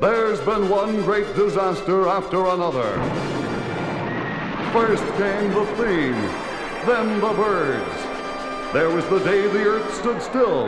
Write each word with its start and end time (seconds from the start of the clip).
There's 0.00 0.40
been 0.40 0.68
one 0.68 1.02
great 1.02 1.36
disaster 1.36 2.08
after 2.08 2.46
another. 2.46 2.90
First 4.72 5.04
came 5.14 5.52
the 5.52 5.64
theme, 5.76 6.20
then 6.84 7.20
the 7.20 7.32
birds. 7.32 8.02
There 8.72 8.90
was 8.90 9.06
the 9.06 9.20
day 9.20 9.46
the 9.46 9.64
earth 9.64 9.94
stood 9.94 10.20
still, 10.20 10.66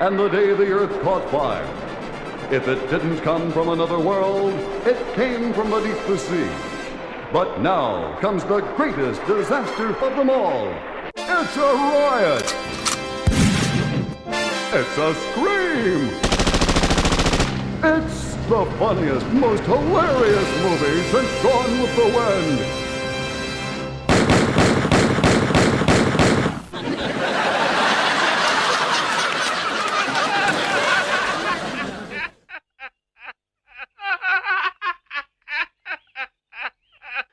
and 0.00 0.18
the 0.18 0.28
day 0.28 0.52
the 0.52 0.72
earth 0.72 1.00
caught 1.02 1.30
fire. 1.30 1.64
If 2.50 2.66
it 2.66 2.90
didn't 2.90 3.20
come 3.20 3.52
from 3.52 3.68
another 3.68 4.00
world, 4.00 4.52
it 4.84 5.14
came 5.14 5.54
from 5.54 5.70
beneath 5.70 6.04
the 6.08 6.18
sea. 6.18 6.50
But 7.32 7.60
now 7.60 8.18
comes 8.20 8.42
the 8.42 8.62
greatest 8.74 9.24
disaster 9.26 9.90
of 9.90 10.16
them 10.16 10.28
all. 10.28 10.74
It's 11.14 11.56
a 11.56 11.72
riot! 11.72 12.54
It's 14.74 14.98
a 14.98 15.14
scream! 15.30 16.10
It's 17.84 18.35
the 18.48 18.64
funniest, 18.78 19.26
most 19.32 19.62
hilarious 19.64 20.62
movie 20.62 21.02
since 21.10 21.42
Gone 21.42 21.82
with 21.82 21.96
the 21.96 22.04
Wind. 22.16 22.60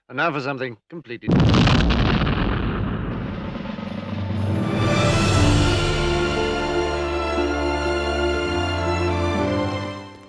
And 0.09 0.17
now 0.17 0.31
for 0.31 0.41
something 0.41 0.77
completely. 0.89 1.29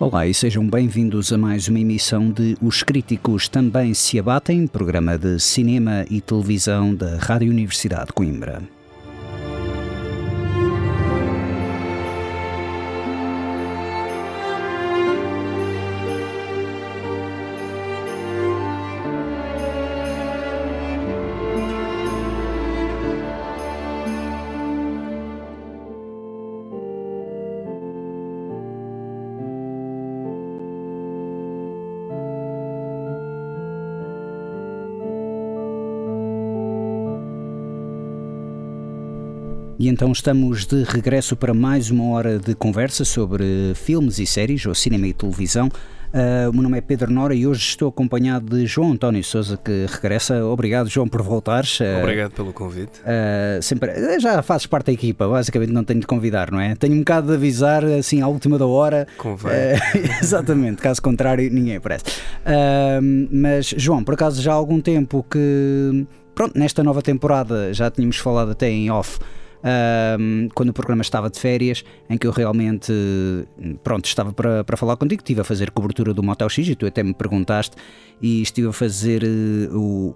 Olá 0.05 0.27
e 0.27 0.35
sejam 0.35 0.69
bem-vindos 0.69 1.33
a 1.33 1.39
mais 1.39 1.67
uma 1.67 1.81
emissão 1.81 2.31
de 2.31 2.59
Os 2.61 2.83
Críticos 2.83 3.49
Também 3.49 3.95
Se 3.95 4.19
Abatem, 4.19 4.67
programa 4.67 5.17
de 5.17 5.41
cinema 5.41 6.05
e 6.11 6.21
televisão 6.21 6.95
da 6.95 7.17
Rádio 7.17 7.51
Universidade 7.51 8.09
de 8.09 8.13
Coimbra. 8.13 8.63
E 39.85 39.89
então 39.89 40.11
estamos 40.13 40.65
de 40.65 40.83
regresso 40.83 41.37
para 41.37 41.53
mais 41.53 41.91
uma 41.91 42.09
hora 42.15 42.39
de 42.39 42.55
conversa 42.55 43.05
sobre 43.05 43.75
filmes 43.75 44.19
e 44.19 44.25
séries, 44.25 44.65
ou 44.65 44.75
cinema 44.75 45.07
e 45.07 45.13
televisão. 45.13 45.69
Uh, 45.69 46.49
o 46.49 46.55
meu 46.55 46.63
nome 46.63 46.79
é 46.79 46.81
Pedro 46.81 47.13
Nora 47.13 47.35
e 47.35 47.47
hoje 47.47 47.61
estou 47.61 47.91
acompanhado 47.91 48.57
de 48.57 48.65
João 48.65 48.93
António 48.93 49.23
Souza, 49.23 49.59
que 49.59 49.85
regressa. 49.91 50.43
Obrigado, 50.43 50.89
João, 50.89 51.07
por 51.07 51.21
voltares. 51.21 51.81
Uh, 51.81 52.01
Obrigado 52.01 52.33
pelo 52.33 52.51
convite. 52.55 52.99
Uh, 53.01 53.63
sempre, 53.63 54.19
já 54.21 54.41
fazes 54.41 54.67
parte 54.67 54.87
da 54.87 54.93
equipa, 54.95 55.29
basicamente 55.29 55.71
não 55.71 55.85
tenho 55.85 56.01
de 56.01 56.07
convidar, 56.07 56.51
não 56.51 56.61
é? 56.61 56.75
Tenho 56.77 56.95
um 56.95 57.01
bocado 57.01 57.27
de 57.27 57.35
avisar 57.35 57.85
assim 57.85 58.23
à 58.23 58.27
última 58.27 58.57
da 58.57 58.67
hora. 58.67 59.07
Convém. 59.19 59.53
exatamente, 60.19 60.81
caso 60.81 61.03
contrário, 61.03 61.53
ninguém 61.53 61.77
aparece. 61.77 62.05
mas, 63.31 63.67
João, 63.77 64.03
por 64.03 64.15
acaso 64.15 64.41
já 64.41 64.53
há 64.53 64.55
algum 64.55 64.81
tempo 64.81 65.23
que. 65.31 66.07
Pronto, 66.35 66.59
nesta 66.59 66.83
nova 66.83 67.03
temporada 67.03 67.75
já 67.75 67.91
tínhamos 67.91 68.17
falado 68.17 68.53
até 68.53 68.71
em 68.71 68.91
off 68.91 69.19
um, 69.65 70.49
quando 70.55 70.69
o 70.69 70.73
programa 70.73 71.03
estava 71.03 71.31
de 71.31 71.41
férias, 71.41 71.83
em 72.09 72.19
que 72.19 72.27
eu 72.27 72.31
realmente, 72.31 72.93
pronto, 73.83 74.05
estava 74.05 74.33
para, 74.33 74.63
para 74.63 74.77
falar 74.77 74.97
contigo, 74.97 75.23
estive 75.23 75.41
a 75.41 75.45
fazer 75.45 75.71
cobertura 75.71 76.13
do 76.13 76.23
Motel 76.23 76.49
X 76.49 76.69
e 76.69 76.75
tu 76.75 76.87
até 76.87 77.03
me 77.03 77.15
perguntaste 77.15 77.77
e 78.21 78.43
estive 78.43 78.69
a 78.69 78.73
fazer 78.73 79.25
uh, 79.25 79.77
o. 79.77 80.15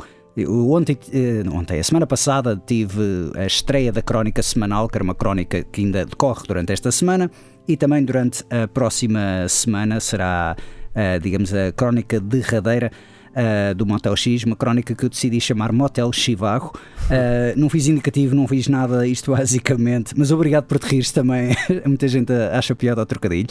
Ontem, 0.71 0.97
uh, 0.97 1.57
ontem, 1.57 1.81
a 1.81 1.83
semana 1.83 2.07
passada, 2.07 2.61
tive 2.65 3.33
a 3.35 3.45
estreia 3.45 3.91
da 3.91 4.01
crónica 4.01 4.41
semanal, 4.41 4.89
que 4.89 4.97
era 4.97 5.03
uma 5.03 5.15
crónica 5.15 5.65
que 5.65 5.81
ainda 5.81 6.07
decorre 6.07 6.43
durante 6.47 6.73
esta 6.73 6.93
semana, 6.93 7.29
e 7.67 7.77
também 7.77 8.05
durante 8.05 8.45
a 8.49 8.69
próxima 8.69 9.49
semana 9.49 9.99
será, 9.99 10.55
uh, 10.95 11.21
digamos, 11.21 11.53
a 11.53 11.73
crónica 11.73 12.21
derradeira 12.21 12.93
uh, 13.39 13.75
do 13.75 13.87
Motel 13.87 14.17
X, 14.17 14.45
uma 14.45 14.57
crónica 14.57 14.95
que 14.95 15.05
eu 15.05 15.09
decidi 15.09 15.41
chamar 15.41 15.73
Motel 15.73 16.13
Chivarro. 16.13 16.73
Uh, 17.05 17.59
não 17.59 17.71
fiz 17.71 17.87
indicativo, 17.87 18.35
não 18.35 18.49
fiz 18.49 18.67
nada, 18.67 19.07
isto 19.07 19.31
basicamente, 19.37 20.15
mas 20.17 20.33
obrigado 20.33 20.65
por 20.65 20.79
te 20.79 20.87
rires 20.87 21.13
também. 21.13 21.55
Muita 21.87 22.09
gente 22.09 22.33
acha 22.33 22.75
piada 22.75 23.01
ao 23.01 23.07
trocadilho. 23.07 23.49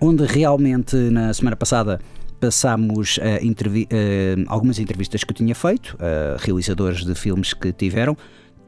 Onde 0.00 0.24
realmente 0.24 0.94
na 0.96 1.34
semana 1.34 1.56
passada 1.56 1.98
passámos 2.40 3.18
uh, 3.18 3.44
entrevi 3.44 3.84
uh, 3.84 4.44
algumas 4.46 4.78
entrevistas 4.78 5.24
que 5.24 5.32
eu 5.32 5.36
tinha 5.36 5.54
feito, 5.54 5.96
uh, 5.96 6.36
realizadores 6.38 7.04
de 7.04 7.14
filmes 7.14 7.52
que 7.52 7.72
tiveram. 7.72 8.16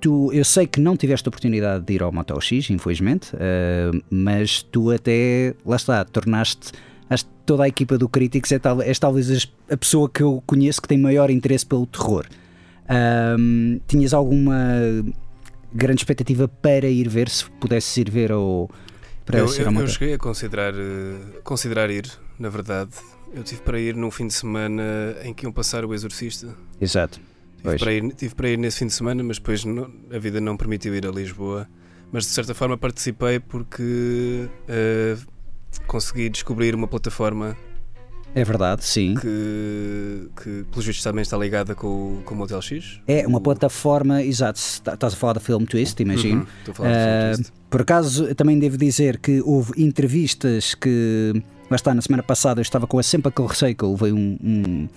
Tu, 0.01 0.33
eu 0.33 0.45
sei 0.45 0.67
que 0.67 0.81
não 0.81 0.97
tiveste 0.97 1.29
a 1.29 1.31
oportunidade 1.31 1.85
de 1.85 1.93
ir 1.93 2.03
ao 2.03 2.11
Motel 2.11 2.41
X, 2.41 2.71
infelizmente, 2.71 3.33
mas 4.09 4.63
tu 4.63 4.91
até, 4.91 5.55
lá 5.65 5.77
está, 5.77 6.03
tornaste 6.07 6.73
acho 7.11 7.25
que 7.27 7.31
toda 7.45 7.65
a 7.65 7.69
equipa 7.69 7.99
do 7.99 8.09
Críticos 8.09 8.51
é, 8.53 8.59
tal, 8.59 8.81
és 8.81 8.99
talvez 8.99 9.51
a 9.69 9.77
pessoa 9.77 10.09
que 10.09 10.23
eu 10.23 10.43
conheço 10.47 10.81
que 10.81 10.89
tem 10.89 10.97
maior 10.97 11.29
interesse 11.31 11.67
pelo 11.67 11.87
terror. 11.87 12.25
Um, 13.39 13.81
tinhas 13.87 14.15
alguma 14.15 14.55
grande 15.73 16.01
expectativa 16.01 16.49
para 16.49 16.89
ir 16.89 17.09
ver, 17.09 17.29
se 17.29 17.49
pudesses 17.51 17.97
ir 17.97 18.11
ver 18.11 18.33
ou 18.33 18.71
para 19.25 19.39
eu, 19.39 19.47
eu, 19.47 19.73
eu 19.73 19.87
cheguei 19.87 20.15
a 20.15 20.19
considerar, 20.19 20.73
uh, 20.75 21.43
considerar 21.45 21.91
ir, 21.91 22.11
na 22.39 22.49
verdade. 22.49 22.91
Eu 23.33 23.45
tive 23.45 23.61
para 23.63 23.79
ir 23.79 23.95
num 23.95 24.11
fim 24.11 24.27
de 24.27 24.35
semana 24.35 24.83
em 25.23 25.33
que 25.33 25.47
iam 25.47 25.53
passar 25.53 25.85
o 25.85 25.95
Exorcista. 25.95 26.49
Exato. 26.81 27.21
Tive 27.63 27.79
para, 27.79 27.93
ir, 27.93 28.13
tive 28.15 28.35
para 28.35 28.49
ir 28.49 28.59
nesse 28.59 28.79
fim 28.79 28.87
de 28.87 28.93
semana, 28.93 29.23
mas 29.23 29.39
depois 29.39 29.65
não, 29.65 29.89
a 30.13 30.19
vida 30.19 30.41
não 30.41 30.57
permitiu 30.57 30.95
ir 30.97 31.07
a 31.07 31.11
Lisboa. 31.11 31.69
Mas 32.11 32.25
de 32.25 32.31
certa 32.31 32.55
forma 32.55 32.77
participei 32.77 33.39
porque 33.39 34.49
uh, 34.69 35.31
consegui 35.87 36.29
descobrir 36.29 36.75
uma 36.75 36.89
plataforma 36.89 37.57
é 38.35 38.45
verdade, 38.45 38.85
sim. 38.85 39.15
Que, 39.21 40.29
que 40.41 40.65
pelos 40.71 40.87
vistos 40.87 41.03
também 41.03 41.23
está 41.23 41.37
ligada 41.37 41.75
com, 41.75 42.23
com 42.25 42.35
o 42.35 42.39
Motel 42.39 42.63
X. 42.63 43.01
É 43.07 43.27
uma 43.27 43.39
o... 43.39 43.41
plataforma, 43.41 44.23
exato. 44.23 44.59
Estás 44.59 45.15
a 45.15 45.17
falar 45.17 45.33
da 45.35 45.41
Film 45.41 45.65
Twist, 45.65 46.01
imagino. 46.01 46.43
Uhum, 46.43 46.47
estou 46.61 46.73
a 46.73 46.75
falar 46.75 46.91
uh, 46.91 47.35
Twist. 47.35 47.53
Por 47.69 47.81
acaso, 47.81 48.35
também 48.35 48.59
devo 48.59 48.77
dizer 48.77 49.19
que 49.19 49.41
houve 49.43 49.73
entrevistas 49.83 50.75
que. 50.75 51.43
Lá 51.71 51.77
está, 51.77 51.95
na 51.95 52.03
semana 52.03 52.23
passada 52.23 52.61
eu 52.61 52.63
estava 52.63 52.87
com 52.87 53.01
sempre 53.03 53.29
aquele 53.29 53.49
receio 53.49 53.77
que 53.77 53.85
eu 53.85 53.93
levei 53.93 54.13
um, 54.13 54.39
um 54.43 54.89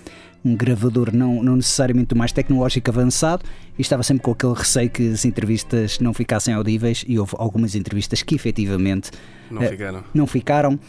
um 0.46 0.56
gravador 0.56 1.14
não, 1.14 1.42
não 1.42 1.56
necessariamente 1.56 2.14
o 2.14 2.18
mais 2.18 2.32
tecnológico 2.32 2.90
avançado 2.90 3.44
e 3.78 3.82
estava 3.82 4.04
sempre 4.04 4.24
com 4.24 4.32
aquele 4.32 4.54
receio 4.54 4.90
que 4.90 5.12
as 5.12 5.24
entrevistas 5.24 6.00
não 6.00 6.14
ficassem 6.14 6.54
audíveis 6.54 7.04
e 7.08 7.18
houve 7.18 7.34
algumas 7.38 7.76
entrevistas 7.76 8.22
que 8.22 8.36
efetivamente 8.36 9.10
não 9.50 9.62
uh, 9.62 9.70
ficaram. 9.70 10.04
Não 10.14 10.28
ficaram 10.28 10.74
uh, 10.74 10.80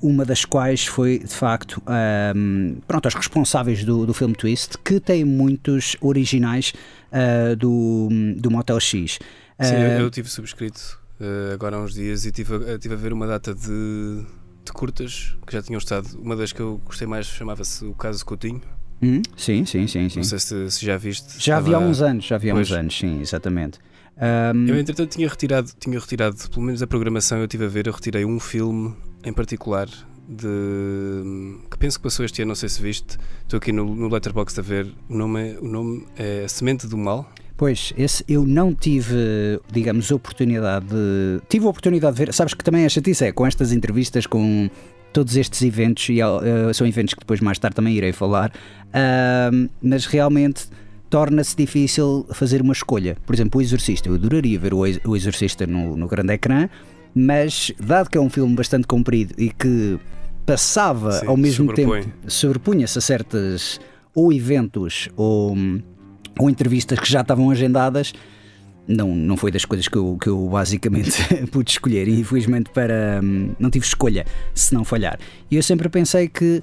uma 0.00 0.24
das 0.24 0.44
quais 0.44 0.86
foi 0.86 1.18
de 1.18 1.34
facto 1.34 1.82
um, 2.36 2.76
pronto, 2.86 3.08
os 3.08 3.14
responsáveis 3.14 3.84
do, 3.84 4.06
do 4.06 4.14
filme 4.14 4.34
Twist 4.34 4.78
que 4.78 5.00
tem 5.00 5.24
muitos 5.24 5.96
originais 6.00 6.72
uh, 7.12 7.56
do, 7.56 8.08
do 8.36 8.50
Motel 8.50 8.78
X. 8.78 9.18
Sim, 9.60 9.74
eu, 9.74 10.02
eu 10.02 10.10
tive 10.10 10.28
subscrito 10.28 10.98
agora 11.52 11.74
há 11.76 11.80
uns 11.80 11.94
dias 11.94 12.24
e 12.24 12.30
tive 12.30 12.54
a, 12.54 12.78
tive 12.78 12.94
a 12.94 12.96
ver 12.96 13.12
uma 13.12 13.26
data 13.26 13.52
de 13.52 14.24
de 14.68 14.72
curtas 14.72 15.36
que 15.46 15.52
já 15.52 15.62
tinham 15.62 15.78
estado. 15.78 16.08
Uma 16.18 16.36
das 16.36 16.52
que 16.52 16.60
eu 16.60 16.80
gostei 16.84 17.06
mais 17.06 17.26
chamava-se 17.26 17.84
O 17.84 17.94
Caso 17.94 18.24
Coutinho. 18.24 18.62
Hum, 19.02 19.22
sim, 19.36 19.64
sim, 19.64 19.86
sim, 19.86 20.08
sim. 20.08 20.18
Não 20.18 20.24
sei 20.24 20.38
se, 20.38 20.70
se 20.70 20.84
já 20.84 20.96
viste. 20.96 21.42
Já 21.42 21.58
havia 21.58 21.76
há 21.76 21.80
uns 21.80 22.00
anos, 22.00 22.24
já 22.24 22.36
havia 22.36 22.52
há 22.52 22.56
uns 22.56 22.72
anos, 22.72 22.96
sim, 22.96 23.20
exatamente. 23.20 23.78
Um... 24.16 24.66
Eu, 24.66 24.78
entretanto, 24.78 25.10
tinha 25.10 25.28
retirado, 25.28 25.70
tinha 25.78 25.98
retirado, 25.98 26.36
pelo 26.50 26.62
menos 26.62 26.82
a 26.82 26.86
programação 26.86 27.38
eu 27.38 27.44
estive 27.44 27.64
a 27.64 27.68
ver, 27.68 27.86
eu 27.86 27.92
retirei 27.92 28.24
um 28.24 28.40
filme 28.40 28.96
em 29.24 29.32
particular 29.32 29.88
de 30.28 31.58
que 31.70 31.78
penso 31.78 31.98
que 31.98 32.02
passou 32.02 32.24
este 32.24 32.42
ano, 32.42 32.48
não 32.48 32.54
sei 32.54 32.68
se 32.68 32.82
viste. 32.82 33.16
Estou 33.42 33.56
aqui 33.56 33.72
no, 33.72 33.94
no 33.94 34.08
Letterboxd 34.08 34.60
a 34.60 34.62
ver. 34.62 34.92
O 35.08 35.16
nome, 35.16 35.52
é, 35.52 35.58
o 35.58 35.66
nome 35.66 36.06
é 36.16 36.46
Semente 36.48 36.86
do 36.86 36.98
Mal. 36.98 37.30
Pois, 37.58 37.92
esse 37.98 38.24
eu 38.28 38.46
não 38.46 38.72
tive, 38.72 39.16
digamos, 39.72 40.12
oportunidade 40.12 40.86
de. 40.86 41.40
Tive 41.48 41.66
a 41.66 41.68
oportunidade 41.68 42.14
de 42.14 42.24
ver. 42.24 42.32
Sabes 42.32 42.54
que 42.54 42.62
também 42.62 42.86
a 42.86 42.88
chatice 42.88 43.24
é 43.24 43.32
com 43.32 43.44
estas 43.44 43.72
entrevistas, 43.72 44.28
com 44.28 44.70
todos 45.12 45.36
estes 45.36 45.60
eventos, 45.62 46.08
e 46.08 46.22
uh, 46.22 46.72
são 46.72 46.86
eventos 46.86 47.14
que 47.14 47.20
depois 47.20 47.40
mais 47.40 47.58
tarde 47.58 47.74
também 47.74 47.94
irei 47.94 48.12
falar, 48.12 48.50
uh, 48.50 49.68
mas 49.82 50.06
realmente 50.06 50.66
torna-se 51.10 51.56
difícil 51.56 52.24
fazer 52.32 52.62
uma 52.62 52.72
escolha. 52.72 53.16
Por 53.26 53.34
exemplo, 53.34 53.58
o 53.58 53.62
Exorcista. 53.62 54.08
Eu 54.08 54.14
adoraria 54.14 54.56
ver 54.56 54.72
o 54.72 55.16
Exorcista 55.16 55.66
no, 55.66 55.96
no 55.96 56.06
grande 56.06 56.34
ecrã, 56.34 56.68
mas 57.12 57.72
dado 57.80 58.08
que 58.08 58.16
é 58.16 58.20
um 58.20 58.30
filme 58.30 58.54
bastante 58.54 58.86
comprido 58.86 59.34
e 59.36 59.50
que 59.50 59.98
passava 60.46 61.10
Sim, 61.10 61.26
ao 61.26 61.36
mesmo 61.36 61.66
sobrepõe. 61.66 62.02
tempo, 62.02 62.14
sobrepunha-se 62.28 62.98
a 62.98 63.00
certas 63.00 63.80
ou 64.14 64.32
eventos 64.32 65.08
ou, 65.16 65.56
ou 66.38 66.48
entrevistas 66.48 66.98
que 66.98 67.10
já 67.10 67.20
estavam 67.20 67.50
agendadas, 67.50 68.12
não, 68.86 69.14
não 69.14 69.36
foi 69.36 69.50
das 69.50 69.64
coisas 69.64 69.86
que 69.86 69.96
eu, 69.96 70.16
que 70.20 70.28
eu 70.28 70.48
basicamente 70.48 71.12
pude 71.52 71.70
escolher. 71.70 72.08
E 72.08 72.20
infelizmente 72.20 72.70
para 72.70 73.20
hum, 73.22 73.54
não 73.58 73.70
tive 73.70 73.84
escolha 73.84 74.24
se 74.54 74.72
não 74.74 74.84
falhar. 74.84 75.18
E 75.50 75.56
eu 75.56 75.62
sempre 75.62 75.88
pensei 75.88 76.28
que 76.28 76.62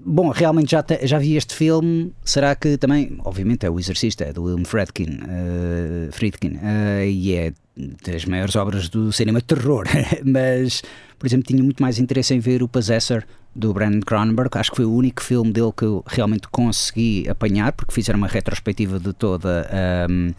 Bom, 0.00 0.30
realmente 0.30 0.70
já, 0.70 0.82
te- 0.82 1.04
já 1.06 1.18
vi 1.18 1.36
este 1.36 1.54
filme. 1.54 2.12
Será 2.24 2.54
que 2.54 2.78
também. 2.78 3.18
Obviamente 3.24 3.66
é 3.66 3.70
o 3.70 3.78
Exorcista, 3.78 4.24
é 4.24 4.32
do 4.32 4.44
William 4.44 4.64
Friedkin, 4.64 5.18
eh, 5.28 6.08
Friedkin 6.12 6.58
eh, 6.62 7.10
e 7.10 7.34
é 7.34 7.52
das 8.06 8.24
maiores 8.24 8.54
obras 8.54 8.88
do 8.88 9.12
cinema 9.12 9.40
de 9.40 9.46
terror. 9.46 9.86
Mas, 10.24 10.82
por 11.18 11.26
exemplo, 11.26 11.46
tinha 11.46 11.62
muito 11.62 11.82
mais 11.82 11.98
interesse 11.98 12.32
em 12.32 12.38
ver 12.38 12.62
o 12.62 12.68
Possessor 12.68 13.24
do 13.58 13.74
Brandon 13.74 14.00
Cronenberg. 14.00 14.56
Acho 14.56 14.70
que 14.70 14.76
foi 14.76 14.84
o 14.84 14.92
único 14.92 15.22
filme 15.22 15.52
dele 15.52 15.72
que 15.76 15.84
eu 15.84 16.04
realmente 16.06 16.48
consegui 16.48 17.28
apanhar, 17.28 17.72
porque 17.72 17.92
fizeram 17.92 18.18
uma 18.18 18.28
retrospectiva 18.28 18.98
de 19.00 19.12
toda 19.12 19.68
ahm, 19.70 20.30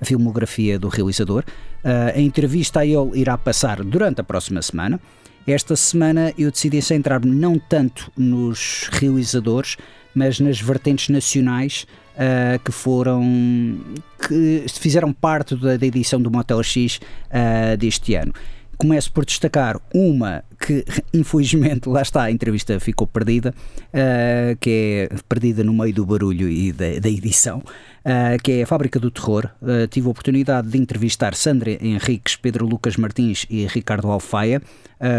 a 0.00 0.04
filmografia 0.04 0.78
do 0.78 0.88
realizador. 0.88 1.44
Ah, 1.84 2.12
a 2.14 2.20
entrevista 2.20 2.80
a 2.80 2.86
ele 2.86 3.10
irá 3.14 3.36
passar 3.36 3.82
durante 3.82 4.20
a 4.20 4.24
próxima 4.24 4.62
semana. 4.62 5.00
Esta 5.46 5.74
semana 5.74 6.32
eu 6.38 6.50
decidi 6.50 6.80
centrar-me 6.80 7.30
não 7.30 7.58
tanto 7.58 8.12
nos 8.16 8.88
realizadores, 8.92 9.76
mas 10.14 10.38
nas 10.38 10.60
vertentes 10.60 11.08
nacionais 11.08 11.86
ah, 12.16 12.58
que 12.64 12.70
foram 12.70 13.80
que 14.26 14.66
fizeram 14.68 15.12
parte 15.12 15.56
da, 15.56 15.76
da 15.76 15.86
edição 15.86 16.20
do 16.20 16.30
Motel 16.30 16.62
X 16.62 17.00
ah, 17.30 17.74
deste 17.76 18.14
ano. 18.14 18.32
Começo 18.78 19.12
por 19.12 19.24
destacar 19.24 19.80
uma 19.92 20.44
que, 20.64 20.84
infelizmente, 21.12 21.88
lá 21.88 22.00
está, 22.00 22.22
a 22.22 22.30
entrevista 22.30 22.78
ficou 22.78 23.08
perdida, 23.08 23.52
ah, 23.92 24.56
que 24.60 25.08
é 25.10 25.16
perdida 25.28 25.64
no 25.64 25.74
meio 25.74 25.92
do 25.92 26.06
barulho 26.06 26.48
e 26.48 26.70
da, 26.70 27.00
da 27.00 27.08
edição, 27.08 27.60
ah, 28.04 28.36
que 28.40 28.52
é 28.52 28.62
a 28.62 28.66
Fábrica 28.68 29.00
do 29.00 29.10
Terror. 29.10 29.50
Ah, 29.60 29.88
tive 29.90 30.06
a 30.06 30.10
oportunidade 30.10 30.68
de 30.68 30.78
entrevistar 30.78 31.34
Sandra 31.34 31.72
Henriques, 31.84 32.36
Pedro 32.36 32.66
Lucas 32.66 32.96
Martins 32.96 33.46
e 33.50 33.66
Ricardo 33.66 34.12
Alfaia, 34.12 34.62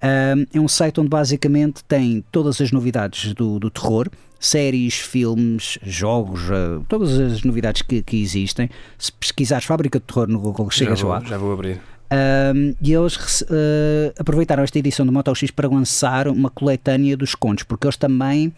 É 0.00 0.34
um 0.58 0.68
site 0.68 1.00
onde 1.00 1.08
basicamente 1.08 1.82
tem 1.84 2.24
todas 2.32 2.60
as 2.60 2.72
novidades 2.72 3.32
do, 3.34 3.58
do 3.58 3.70
terror, 3.70 4.08
séries, 4.40 4.94
filmes, 4.94 5.78
jogos, 5.82 6.50
ah, 6.50 6.80
todas 6.88 7.18
as 7.18 7.42
novidades 7.42 7.82
que, 7.82 8.02
que 8.02 8.20
existem. 8.20 8.70
Se 8.98 9.12
pesquisares 9.12 9.66
Fábrica 9.66 9.98
de 9.98 10.04
Terror 10.04 10.28
no 10.28 10.40
Google, 10.40 10.70
chegas 10.70 10.98
já 10.98 11.04
vou, 11.04 11.14
lá. 11.14 11.20
Já 11.20 11.38
vou 11.38 11.52
abrir. 11.52 11.80
Um, 12.08 12.72
e 12.80 12.92
eles 12.92 13.40
uh, 13.42 14.14
aproveitaram 14.16 14.62
esta 14.62 14.78
edição 14.78 15.04
do 15.04 15.10
Moto 15.10 15.34
X 15.34 15.50
para 15.50 15.68
lançar 15.68 16.28
uma 16.28 16.48
coletânea 16.48 17.16
dos 17.16 17.34
contos, 17.34 17.64
porque 17.64 17.84
eles 17.86 17.96
também 17.96 18.54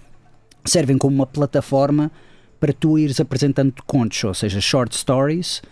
servem 0.64 0.98
como 0.98 1.14
uma 1.14 1.26
plataforma 1.26 2.10
para 2.60 2.72
tu 2.72 2.98
ires 2.98 3.20
apresentando 3.20 3.72
contos, 3.86 4.22
ou 4.24 4.34
seja, 4.34 4.60
short 4.60 4.96
stories, 4.96 5.62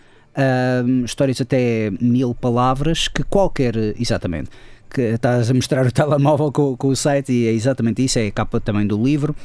um, 0.85 1.03
histórias 1.03 1.41
até 1.41 1.91
mil 1.99 2.33
palavras, 2.33 3.07
que 3.07 3.23
qualquer. 3.23 3.75
Exatamente. 3.99 4.49
Que 4.89 5.01
estás 5.01 5.49
a 5.49 5.53
mostrar 5.53 5.85
o 5.85 5.91
telemóvel 5.91 6.51
com, 6.51 6.77
com 6.77 6.87
o 6.87 6.95
site 6.95 7.31
e 7.31 7.47
é 7.47 7.51
exatamente 7.51 8.03
isso, 8.03 8.19
é 8.19 8.27
a 8.27 8.31
capa 8.31 8.59
também 8.59 8.87
do 8.87 9.01
livro. 9.01 9.35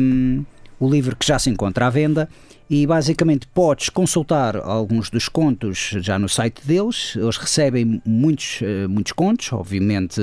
Um, 0.00 0.44
o 0.80 0.88
livro 0.88 1.16
que 1.16 1.26
já 1.26 1.38
se 1.38 1.50
encontra 1.50 1.86
à 1.86 1.90
venda 1.90 2.28
e 2.70 2.86
basicamente 2.86 3.46
podes 3.48 3.88
consultar 3.88 4.56
alguns 4.56 5.10
dos 5.10 5.28
contos 5.28 5.94
já 6.00 6.18
no 6.18 6.28
site 6.28 6.64
deles. 6.64 7.14
Eles 7.16 7.36
recebem 7.36 8.00
muitos, 8.04 8.60
eh, 8.62 8.86
muitos 8.86 9.12
contos, 9.12 9.52
obviamente 9.52 10.20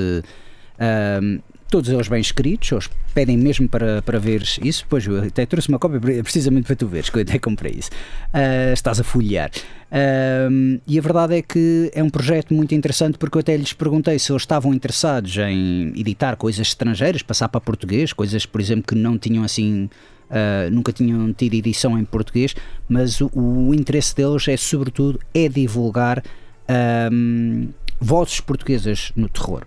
ahm, 0.80 1.40
todos 1.70 1.90
eles 1.90 2.08
bem 2.08 2.22
escritos. 2.22 2.72
Eles 2.72 2.90
pedem 3.14 3.38
mesmo 3.38 3.68
para, 3.68 4.02
para 4.02 4.20
veres 4.20 4.60
isso. 4.64 4.86
Pois 4.90 5.06
eu 5.06 5.24
até 5.24 5.46
trouxe 5.46 5.70
uma 5.70 5.80
cópia 5.80 6.00
pre- 6.00 6.24
precisamente 6.24 6.66
para 6.68 6.76
tu 6.76 6.88
veres, 6.88 7.10
que 7.10 7.18
eu 7.18 7.22
até 7.22 7.38
comprei 7.40 7.74
isso. 7.78 7.90
Ah, 8.34 8.72
estás 8.74 9.00
a 9.00 9.04
folhear. 9.04 9.52
Ahm, 9.92 10.80
e 10.88 10.98
a 10.98 11.02
verdade 11.02 11.36
é 11.36 11.42
que 11.42 11.92
é 11.94 12.04
um 12.04 12.10
projeto 12.10 12.54
muito 12.54 12.74
interessante 12.76 13.18
porque 13.18 13.38
eu 13.38 13.40
até 13.40 13.56
lhes 13.56 13.72
perguntei 13.74 14.18
se 14.20 14.32
eles 14.32 14.42
estavam 14.42 14.74
interessados 14.74 15.38
em 15.38 15.94
editar 15.96 16.36
coisas 16.36 16.68
estrangeiras, 16.68 17.22
passar 17.22 17.48
para 17.50 17.62
português, 17.62 18.12
coisas, 18.12 18.46
por 18.46 18.60
exemplo, 18.60 18.84
que 18.88 18.96
não 18.96 19.18
tinham 19.18 19.44
assim. 19.44 19.90
ah, 20.30 20.70
nunca 20.72 20.92
tinham 20.92 21.32
tido 21.34 21.54
edição 21.54 21.98
em 21.98 22.04
português, 22.04 22.56
mas 22.90 23.22
o, 23.22 23.30
o 23.34 23.74
interesse 23.74 24.16
deles 24.16 24.48
é 24.48 24.58
sobretudo 24.58 25.20
é 25.34 25.48
divulgar 25.48 26.22
vozes 28.02 28.40
portuguesas 28.40 29.12
no 29.16 29.30
terror. 29.30 29.64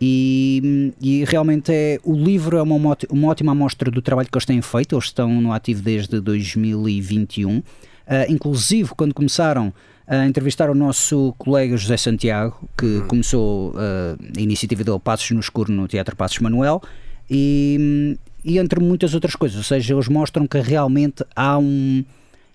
E, 0.00 0.92
e 1.00 1.24
realmente 1.24 1.72
é, 1.72 1.98
o 2.04 2.14
livro 2.14 2.56
é 2.56 2.62
uma, 2.62 2.76
uma 2.76 2.90
óti- 2.90 3.08
uma 3.10 3.28
ótima 3.28 3.52
amostra 3.52 3.90
do 3.90 4.00
trabalho 4.00 4.28
que 4.30 4.36
eles 4.36 4.46
têm 4.46 4.62
feito. 4.62 4.94
Eles 4.94 5.06
estão 5.06 5.40
no 5.40 5.52
ativo 5.52 5.82
desde 5.82 6.20
2021. 6.20 7.62
Ah, 8.06 8.26
inclusive, 8.28 8.90
quando 8.96 9.12
começaram 9.12 9.72
a 10.06 10.24
entrevistar 10.26 10.70
o 10.70 10.74
nosso 10.74 11.34
colega 11.36 11.76
José 11.76 11.96
Santiago, 11.96 12.68
que 12.78 13.02
começou 13.02 13.74
ah, 13.76 14.16
a 14.36 14.40
iniciativa 14.40 14.84
dele 14.84 14.98
Passos 14.98 15.30
no 15.32 15.40
Escuro 15.40 15.72
no 15.72 15.86
Teatro 15.88 16.16
Passos 16.16 16.38
Manuel, 16.38 16.80
e, 17.28 18.16
e 18.44 18.58
entre 18.58 18.80
muitas 18.80 19.14
outras 19.14 19.34
coisas. 19.34 19.58
Ou 19.58 19.64
seja, 19.64 19.92
eles 19.94 20.08
mostram 20.08 20.46
que 20.46 20.58
realmente 20.60 21.24
há 21.34 21.58
um 21.58 22.04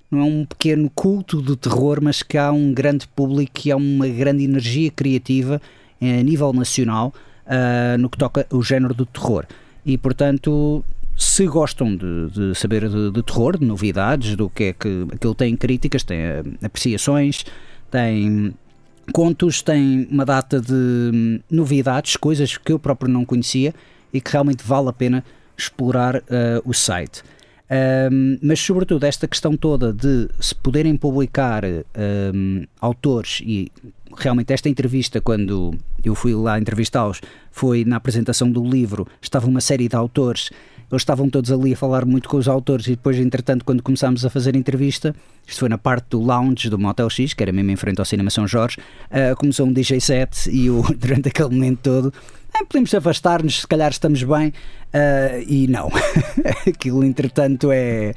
não 0.10 0.20
é 0.20 0.24
um 0.26 0.46
pequeno 0.46 0.92
culto 0.94 1.42
do 1.42 1.56
terror, 1.56 1.98
mas 2.00 2.22
que 2.22 2.38
há 2.38 2.52
um 2.52 2.72
grande 2.72 3.08
público 3.08 3.62
e 3.66 3.72
há 3.72 3.76
uma 3.76 4.08
grande 4.08 4.44
energia 4.44 4.92
criativa 4.92 5.60
eh, 6.00 6.20
a 6.20 6.24
nível 6.24 6.54
nacional 6.54 7.12
ah, 7.46 7.98
no 7.98 8.10
que 8.10 8.18
toca 8.18 8.46
o 8.52 8.62
género 8.62 8.94
do 8.94 9.06
terror. 9.06 9.46
E 9.86 9.98
portanto, 9.98 10.84
se 11.18 11.46
gostam 11.46 11.96
de, 11.96 12.30
de 12.30 12.56
saber 12.56 12.90
de, 12.90 13.12
de 13.12 13.24
terror, 13.24 13.58
de 13.58 13.66
novidades, 13.66 14.36
do 14.36 14.50
que 14.50 14.66
é 14.66 14.74
que 14.74 15.08
aquilo 15.14 15.36
tem 15.36 15.56
críticas, 15.56 16.04
tem 16.04 16.26
ah, 16.26 16.44
apreciações, 16.64 17.46
tem 17.92 18.54
contos, 19.12 19.62
tem 19.62 20.08
uma 20.10 20.26
data 20.26 20.62
de 20.62 20.74
hum, 20.74 21.40
novidades, 21.50 22.16
coisas 22.16 22.58
que 22.58 22.72
eu 22.72 22.80
próprio 22.80 23.12
não 23.12 23.26
conhecia 23.26 23.74
e 24.14 24.22
que 24.22 24.32
realmente 24.32 24.64
vale 24.64 24.90
a 24.90 24.94
pena 24.94 25.24
explorar 25.58 26.18
ah, 26.18 26.62
o 26.66 26.74
site. 26.74 27.24
Um, 28.12 28.38
mas 28.42 28.60
sobretudo 28.60 29.04
esta 29.06 29.28
questão 29.28 29.58
toda 29.58 29.92
de 29.92 30.30
se 30.40 30.54
poderem 30.54 30.96
publicar 30.96 31.64
um, 31.66 32.66
autores 32.80 33.42
e 33.44 33.72
realmente 34.18 34.54
esta 34.54 34.70
entrevista 34.70 35.22
quando 35.22 35.76
eu 36.04 36.16
fui 36.16 36.34
lá 36.34 36.60
entrevistá-los 36.60 37.22
foi 37.52 37.86
na 37.86 37.98
apresentação 37.98 38.52
do 38.52 38.64
livro. 38.64 39.08
Estava 39.22 39.48
uma 39.48 39.62
série 39.62 39.88
de 39.88 39.96
autores. 39.96 40.50
Eles 40.92 41.02
estavam 41.02 41.30
todos 41.30 41.52
ali 41.52 41.74
a 41.74 41.78
falar 41.78 42.06
muito 42.06 42.30
com 42.30 42.38
os 42.38 42.48
autores 42.48 42.86
e 42.88 42.92
depois 42.92 43.18
entretanto 43.18 43.66
quando 43.66 43.82
começámos 43.82 44.24
a 44.26 44.30
fazer 44.30 44.56
entrevista 44.56 45.16
isto 45.48 45.60
foi 45.60 45.70
na 45.70 45.78
parte 45.78 46.06
do 46.12 46.22
lounge 46.22 46.70
do 46.70 46.78
Motel 46.78 47.10
X 47.10 47.34
que 47.34 47.42
era 47.42 47.52
mesmo 47.52 47.72
em 47.72 47.76
frente 47.76 47.98
ao 47.98 48.06
Cinema 48.06 48.30
São 48.30 48.48
Jorge 48.48 48.78
uh, 49.10 49.36
começou 49.36 49.66
um 49.66 49.74
DJ 49.74 50.00
set 50.00 50.48
e 50.52 50.68
eu 50.68 50.84
durante 50.96 51.30
aquele 51.30 51.50
momento 51.50 51.80
todo 51.82 52.14
"Ah, 52.54 52.64
podemos 52.66 52.94
afastar-nos, 52.94 53.62
se 53.62 53.68
calhar 53.68 53.90
estamos 53.90 54.22
bem. 54.22 54.54
Ah, 54.94 55.40
e 55.48 55.68
não. 55.68 55.90
Aquilo 56.68 57.04
entretanto 57.04 57.72
é 57.72 58.14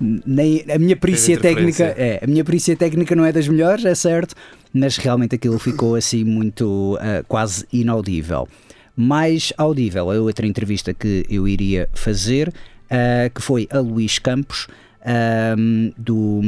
nem, 0.00 0.64
a 0.72 0.78
minha 0.78 0.96
perícia 0.96 1.36
técnica 1.38 1.84
é, 2.02 2.20
a 2.22 2.26
minha 2.26 2.44
perícia 2.44 2.74
técnica 2.76 3.14
não 3.14 3.24
é 3.24 3.32
das 3.32 3.46
melhores, 3.46 3.84
é 3.84 3.94
certo, 3.94 4.34
mas 4.72 4.96
realmente 4.96 5.34
aquilo 5.34 5.58
ficou 5.58 5.94
assim 5.94 6.24
muito 6.24 6.96
ah, 7.00 7.22
quase 7.28 7.66
inaudível. 7.72 8.48
Mais 8.96 9.52
audível 9.56 10.10
a 10.10 10.14
outra 10.20 10.46
entrevista 10.46 10.92
que 10.94 11.24
eu 11.28 11.46
iria 11.46 11.88
fazer, 11.94 12.52
ah, 12.90 13.28
que 13.34 13.40
foi 13.42 13.66
a 13.70 13.78
Luís 13.78 14.18
Campos, 14.18 14.66
ahm, 15.04 15.90
do, 15.96 16.40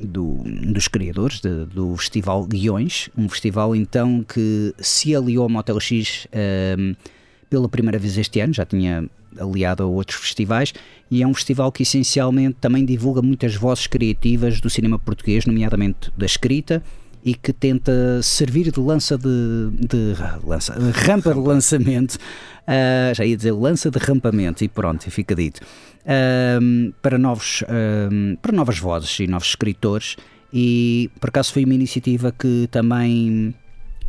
do- 0.00 0.42
dos 0.72 0.86
criadores 0.88 1.40
de- 1.40 1.64
do 1.66 1.96
Festival 1.96 2.44
Guiões, 2.46 3.08
um 3.16 3.28
festival 3.28 3.74
então 3.74 4.24
que 4.26 4.72
se 4.78 5.14
aliou 5.14 5.42
ao 5.44 5.48
Motel 5.48 5.80
X 5.80 6.26
ahm, 6.32 6.94
pela 7.48 7.68
primeira 7.68 7.98
vez 7.98 8.16
este 8.16 8.40
ano, 8.40 8.52
já 8.52 8.64
tinha 8.64 9.08
aliado 9.38 9.82
a 9.82 9.86
outros 9.86 10.18
festivais, 10.18 10.72
e 11.10 11.22
é 11.22 11.26
um 11.26 11.34
festival 11.34 11.70
que 11.70 11.82
essencialmente 11.82 12.56
também 12.60 12.84
divulga 12.84 13.22
muitas 13.22 13.54
vozes 13.54 13.86
criativas 13.86 14.60
do 14.60 14.68
cinema 14.68 14.98
português, 14.98 15.46
nomeadamente 15.46 16.10
da 16.16 16.26
escrita, 16.26 16.82
e 17.24 17.34
que 17.34 17.52
tenta 17.52 18.22
servir 18.22 18.70
de 18.70 18.80
lança 18.80 19.18
de, 19.18 19.70
de 19.72 20.14
lança, 20.44 20.74
rampa 20.94 21.34
de 21.34 21.40
lançamento, 21.40 22.18
ah, 22.66 23.12
já 23.14 23.24
ia 23.24 23.36
dizer 23.36 23.52
lança 23.52 23.90
de 23.90 23.98
rampamento, 23.98 24.64
e 24.64 24.68
pronto, 24.68 25.10
fica 25.10 25.34
dito, 25.34 25.60
ahm, 26.06 26.92
para, 27.02 27.18
novos, 27.18 27.64
ahm, 27.68 28.36
para 28.40 28.52
novas 28.52 28.78
vozes 28.78 29.18
e 29.20 29.26
novos 29.26 29.48
escritores, 29.48 30.16
e 30.52 31.10
por 31.20 31.28
acaso 31.28 31.52
foi 31.52 31.64
uma 31.64 31.74
iniciativa 31.74 32.32
que 32.32 32.68
também 32.70 33.54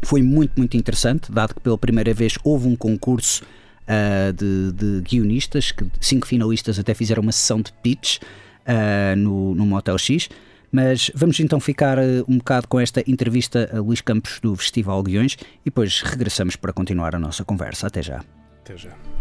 foi 0.01 0.21
muito, 0.21 0.53
muito 0.57 0.75
interessante, 0.77 1.31
dado 1.31 1.55
que 1.55 1.61
pela 1.61 1.77
primeira 1.77 2.13
vez 2.13 2.37
houve 2.43 2.67
um 2.67 2.75
concurso 2.75 3.43
uh, 3.89 4.33
de, 4.33 4.71
de, 4.71 5.01
guionistas, 5.01 5.71
que 5.71 5.85
cinco 5.99 6.27
finalistas 6.27 6.79
até 6.79 6.93
fizeram 6.93 7.21
uma 7.21 7.31
sessão 7.31 7.61
de 7.61 7.71
pitch 7.73 8.17
uh, 8.17 9.15
no, 9.17 9.55
no 9.55 9.65
Motel 9.65 9.97
X. 9.97 10.29
Mas 10.71 11.09
vamos 11.15 11.39
então 11.39 11.59
ficar 11.59 11.97
uh, 11.97 12.23
um 12.27 12.37
bocado 12.37 12.67
com 12.67 12.79
esta 12.79 13.03
entrevista 13.09 13.69
a 13.73 13.79
Luís 13.79 14.01
Campos 14.01 14.39
do 14.39 14.55
Festival 14.55 15.01
Guiões 15.01 15.33
e 15.61 15.65
depois 15.65 16.01
regressamos 16.01 16.55
para 16.55 16.71
continuar 16.71 17.15
a 17.15 17.19
nossa 17.19 17.43
conversa. 17.43 17.87
Até 17.87 18.03
já. 18.03 18.23
Até 18.63 18.77
já. 18.77 19.18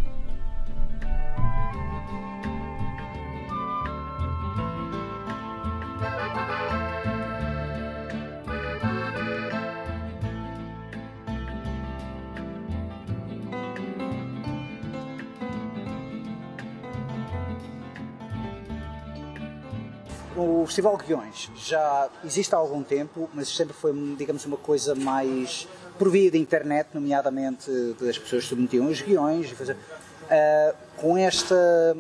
O 20.39 20.65
Festival 20.67 20.97
Guiões 20.97 21.51
já 21.57 22.09
existe 22.25 22.55
há 22.55 22.59
algum 22.59 22.83
tempo, 22.83 23.29
mas 23.35 23.49
sempre 23.49 23.75
foi, 23.75 23.93
digamos, 24.17 24.45
uma 24.45 24.57
coisa 24.57 24.95
mais 24.95 25.67
por 25.99 26.09
via 26.11 26.31
da 26.31 26.39
internet, 26.39 26.91
nomeadamente 26.95 27.71
das 28.01 28.17
pessoas 28.17 28.45
que 28.45 28.49
submetiam 28.49 28.87
os 28.87 29.03
guiões. 29.03 29.51
Uh, 29.51 30.77
com 30.97 31.17
esta 31.17 31.97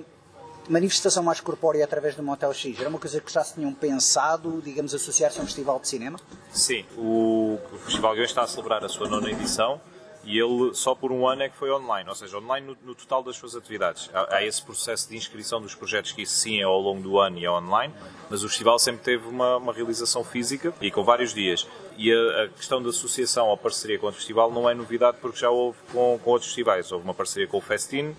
manifestação 0.69 1.23
mais 1.23 1.41
corpórea 1.41 1.85
através 1.85 2.15
do 2.15 2.23
Motel 2.23 2.53
X, 2.53 2.79
era 2.79 2.89
uma 2.89 2.99
coisa 2.99 3.21
que 3.21 3.33
já 3.33 3.43
se 3.43 3.55
tinham 3.55 3.73
pensado, 3.73 4.61
digamos, 4.63 4.95
associar-se 4.95 5.41
a 5.41 5.43
um 5.43 5.47
festival 5.47 5.81
de 5.81 5.89
cinema? 5.89 6.19
Sim, 6.53 6.85
o, 6.97 7.59
o 7.73 7.79
Festival 7.79 8.13
Guiões 8.15 8.31
está 8.31 8.43
a 8.43 8.47
celebrar 8.47 8.85
a 8.85 8.89
sua 8.89 9.09
nona 9.09 9.31
edição 9.31 9.81
e 10.25 10.39
ele 10.39 10.75
só 10.75 10.95
por 10.95 11.13
um 11.13 11.27
ano 11.27 11.43
é 11.43 11.49
que 11.49 11.57
foi 11.57 11.71
online, 11.71 12.09
ou 12.09 12.15
seja, 12.15 12.39
online 12.39 12.67
no, 12.67 12.77
no 12.83 12.95
total 12.95 13.23
das 13.23 13.37
suas 13.37 13.55
atividades. 13.55 14.11
Há, 14.13 14.37
há, 14.37 14.45
esse 14.45 14.63
processo 14.63 15.09
de 15.09 15.17
inscrição 15.17 15.61
dos 15.61 15.75
projetos 15.75 16.13
que 16.13 16.27
sim 16.27 16.61
é 16.61 16.65
ao 16.65 16.81
longo 16.81 17.03
do 17.03 17.19
ano 17.19 17.39
e 17.39 17.45
é 17.45 17.51
online, 17.51 17.95
mas 18.29 18.43
o 18.43 18.49
festival 18.49 18.79
sempre 18.79 19.03
teve 19.03 19.27
uma, 19.27 19.57
uma 19.57 19.73
realização 19.73 20.23
física 20.25 20.73
e 20.81 20.91
com 20.91 21.03
vários 21.03 21.33
dias. 21.33 21.67
E 21.97 22.13
a, 22.13 22.45
a, 22.45 22.49
questão 22.49 22.83
da 22.83 22.91
associação 22.91 23.49
ou 23.49 23.57
parceria 23.57 23.99
com 23.99 24.09
o 24.09 24.13
festival 24.13 24.51
não 24.51 24.69
é 24.69 24.75
novidade 24.75 25.19
porque 25.21 25.39
já 25.39 25.51
houve 25.51 25.79
com, 25.93 26.19
com 26.23 26.31
outros 26.31 26.49
festivais. 26.49 26.93
Houve 26.93 27.05
uma 27.05 27.15
parceria 27.15 27.49
com 27.49 27.59
o 27.59 27.61
Festin, 27.63 28.15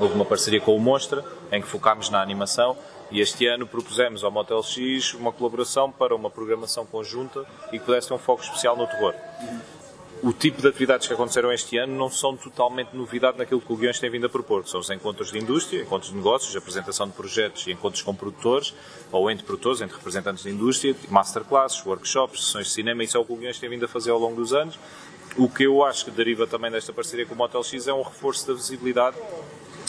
houve 0.00 0.14
uma 0.14 0.24
parceria 0.24 0.60
com 0.60 0.74
o 0.74 0.80
Monstra, 0.80 1.24
em 1.52 1.60
que 1.60 1.68
focámos 1.68 2.10
na 2.10 2.20
animação 2.20 2.76
e 3.10 3.20
este 3.20 3.46
ano 3.46 3.66
propusemos 3.66 4.22
ao 4.22 4.30
Motel 4.30 4.62
X 4.62 5.14
uma 5.14 5.32
colaboração 5.32 5.90
para 5.90 6.14
uma 6.14 6.28
programação 6.28 6.84
conjunta 6.84 7.46
e 7.72 7.78
que 7.78 7.84
pudesse 7.84 8.08
ter 8.08 8.14
um 8.14 8.18
foco 8.18 8.42
especial 8.42 8.76
no 8.76 8.86
terror 8.86 9.14
o 10.22 10.32
tipo 10.32 10.60
de 10.60 10.66
atividades 10.66 11.06
que 11.06 11.12
aconteceram 11.12 11.52
este 11.52 11.78
ano 11.78 11.94
não 11.96 12.10
são 12.10 12.36
totalmente 12.36 12.94
novidade 12.94 13.38
naquilo 13.38 13.60
que 13.60 13.72
o 13.72 13.76
Guiões 13.76 14.00
tem 14.00 14.10
vindo 14.10 14.26
a 14.26 14.28
propor, 14.28 14.66
são 14.66 14.80
os 14.80 14.90
encontros 14.90 15.30
de 15.30 15.38
indústria, 15.38 15.82
encontros 15.82 16.10
de 16.10 16.16
negócios, 16.16 16.56
apresentação 16.56 17.06
de 17.06 17.12
projetos 17.12 17.66
e 17.66 17.72
encontros 17.72 18.02
com 18.02 18.14
produtores, 18.14 18.74
ou 19.12 19.30
entre 19.30 19.44
produtores, 19.44 19.80
entre 19.80 19.96
representantes 19.96 20.42
de 20.42 20.50
indústria, 20.50 20.94
masterclasses, 21.08 21.84
workshops, 21.84 22.46
sessões 22.46 22.66
de 22.66 22.72
cinema, 22.72 23.04
isso 23.04 23.16
é 23.16 23.20
o 23.20 23.24
que 23.24 23.32
o 23.32 23.36
Guiões 23.36 23.58
tem 23.58 23.70
vindo 23.70 23.84
a 23.84 23.88
fazer 23.88 24.10
ao 24.10 24.18
longo 24.18 24.36
dos 24.36 24.52
anos. 24.52 24.78
O 25.36 25.48
que 25.48 25.64
eu 25.64 25.84
acho 25.84 26.06
que 26.06 26.10
deriva 26.10 26.46
também 26.46 26.70
desta 26.70 26.92
parceria 26.92 27.24
com 27.24 27.34
o 27.34 27.38
Motel 27.38 27.62
X 27.62 27.86
é 27.86 27.92
um 27.92 28.02
reforço 28.02 28.48
da 28.48 28.54
visibilidade 28.54 29.16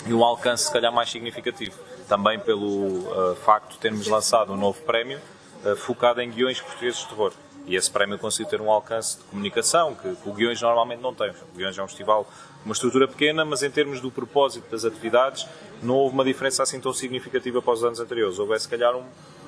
e 0.06 0.14
um 0.14 0.24
alcance, 0.24 0.66
se 0.66 0.72
calhar, 0.72 0.94
mais 0.94 1.10
significativo. 1.10 1.76
Também 2.08 2.40
pelo 2.40 3.00
uh, 3.00 3.36
facto 3.36 3.74
de 3.74 3.80
termos 3.80 4.06
lançado 4.08 4.54
um 4.54 4.58
novo 4.58 4.80
prémio 4.84 5.20
uh, 5.66 5.76
focado 5.76 6.22
em 6.22 6.30
guiões 6.30 6.62
portugueses 6.62 7.00
de 7.00 7.08
terror 7.08 7.34
e 7.70 7.76
esse 7.76 7.90
prémio 7.90 8.18
conseguiu 8.18 8.50
ter 8.50 8.60
um 8.60 8.72
alcance 8.72 9.20
de 9.20 9.24
comunicação 9.26 9.94
que, 9.94 10.16
que 10.16 10.28
o 10.28 10.34
Guiões 10.34 10.60
normalmente 10.60 11.02
não 11.02 11.14
tem. 11.14 11.30
O 11.30 11.56
Guiões 11.56 11.78
é 11.78 11.84
um 11.84 11.88
festival 11.88 12.28
uma 12.66 12.74
estrutura 12.74 13.08
pequena, 13.08 13.46
mas 13.46 13.62
em 13.62 13.70
termos 13.70 14.02
do 14.02 14.12
propósito 14.12 14.70
das 14.70 14.84
atividades, 14.84 15.48
não 15.82 15.96
houve 15.96 16.16
uma 16.16 16.26
diferença 16.26 16.64
assim 16.64 16.80
tão 16.80 16.92
significativa 16.92 17.62
para 17.62 17.74
os 17.74 17.84
anos 17.84 18.00
anteriores. 18.00 18.40
Houve, 18.40 18.60
se 18.60 18.68
calhar, 18.68 18.96
um, 18.96 19.04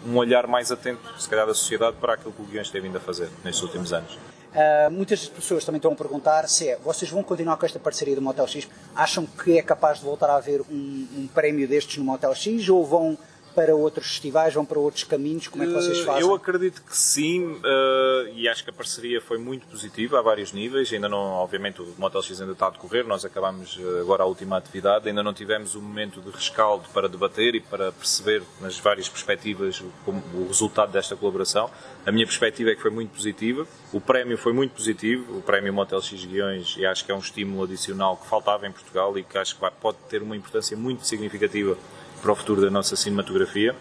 um 0.06 0.18
olhar 0.18 0.46
mais 0.46 0.72
atento, 0.72 1.02
se 1.20 1.28
calhar, 1.28 1.48
da 1.48 1.54
sociedade 1.54 1.98
para 2.00 2.14
aquilo 2.14 2.32
que 2.32 2.42
o 2.42 2.46
Guiões 2.46 2.70
tem 2.70 2.80
vindo 2.80 2.98
a 2.98 3.02
fazer 3.02 3.28
nestes 3.44 3.64
últimos 3.64 3.92
anos. 3.92 4.14
Uh, 4.14 4.92
muitas 4.92 5.28
pessoas 5.28 5.66
também 5.66 5.78
estão 5.78 5.94
a 5.94 5.96
perguntar 5.96 6.48
se 6.48 6.70
é, 6.70 6.78
vocês 6.78 7.10
vão 7.10 7.24
continuar 7.24 7.58
com 7.58 7.66
esta 7.66 7.80
parceria 7.80 8.16
do 8.16 8.22
Motel 8.22 8.46
X? 8.46 8.68
Acham 8.96 9.26
que 9.26 9.58
é 9.58 9.62
capaz 9.62 10.00
de 10.00 10.06
voltar 10.06 10.30
a 10.30 10.36
haver 10.36 10.62
um, 10.62 11.08
um 11.18 11.28
prémio 11.34 11.68
destes 11.68 11.98
no 11.98 12.04
Motel 12.04 12.36
X 12.36 12.70
ou 12.70 12.86
vão 12.86 13.18
para 13.54 13.76
outros 13.76 14.08
festivais, 14.08 14.54
vão 14.54 14.66
para 14.66 14.80
outros 14.80 15.04
caminhos? 15.04 15.48
Como 15.48 15.64
é 15.64 15.68
que 15.68 15.74
vocês 15.74 16.00
eh, 16.00 16.04
fazem? 16.04 16.22
Eu 16.22 16.34
acredito 16.34 16.82
que 16.82 16.96
sim, 16.96 17.44
uh, 17.44 18.28
e 18.34 18.48
acho 18.48 18.64
que 18.64 18.70
a 18.70 18.74
parceria 18.74 19.22
foi 19.22 19.38
muito 19.38 19.68
positiva 19.68 20.20
a 20.20 20.22
vários 20.22 20.52
níveis. 20.52 20.92
Ainda 20.92 21.10
não, 21.10 21.18
obviamente, 21.18 21.82
o 21.82 21.94
Motel 21.98 22.22
X 22.22 22.42
ainda 22.42 22.54
está 22.54 22.68
a 22.68 22.70
decorrer, 22.70 23.06
nós 23.06 23.26
acabamos 23.26 23.78
eh, 23.80 24.02
agora 24.02 24.24
a 24.24 24.26
última 24.26 24.58
atividade, 24.58 25.08
ainda 25.08 25.22
não 25.22 25.34
tivemos 25.34 25.76
o 25.76 25.82
momento 25.82 26.22
de 26.22 26.30
rescaldo 26.32 26.88
para 26.94 27.08
debater 27.08 27.56
e 27.56 27.60
para 27.60 27.92
perceber 27.92 28.42
nas 28.60 28.78
várias 28.80 29.10
perspectivas 29.10 29.82
o, 29.82 30.12
o 30.34 30.48
resultado 30.48 30.92
desta 30.92 31.16
colaboração. 31.16 31.70
A 32.06 32.12
minha 32.12 32.26
perspectiva 32.26 32.72
é 32.72 32.76
que 32.76 32.82
foi 32.82 32.92
muito 32.92 33.12
positiva, 33.12 33.68
o 33.94 34.02
prémio 34.02 34.38
foi 34.38 34.54
muito 34.54 34.72
positivo, 34.72 35.38
o 35.38 35.42
prémio 35.42 35.74
Motel 35.74 36.02
X 36.02 36.26
Guiões, 36.26 36.76
e 36.78 36.86
acho 36.86 37.06
que 37.06 37.12
é 37.12 37.16
um 37.16 37.20
estímulo 37.20 37.64
adicional 37.64 38.18
que 38.18 38.28
faltava 38.28 38.68
em 38.68 38.72
Portugal 38.72 39.18
e 39.18 39.24
que 39.24 39.38
acho 39.38 39.56
que 39.56 39.72
pode 39.80 39.98
ter 40.10 40.22
uma 40.22 40.36
importância 40.36 40.76
muito 40.76 41.06
significativa 41.06 41.78
para 42.22 42.32
o 42.32 42.36
futuro 42.36 42.62
da 42.62 42.70
nossa 42.70 42.96
cinematografia. 42.96 43.76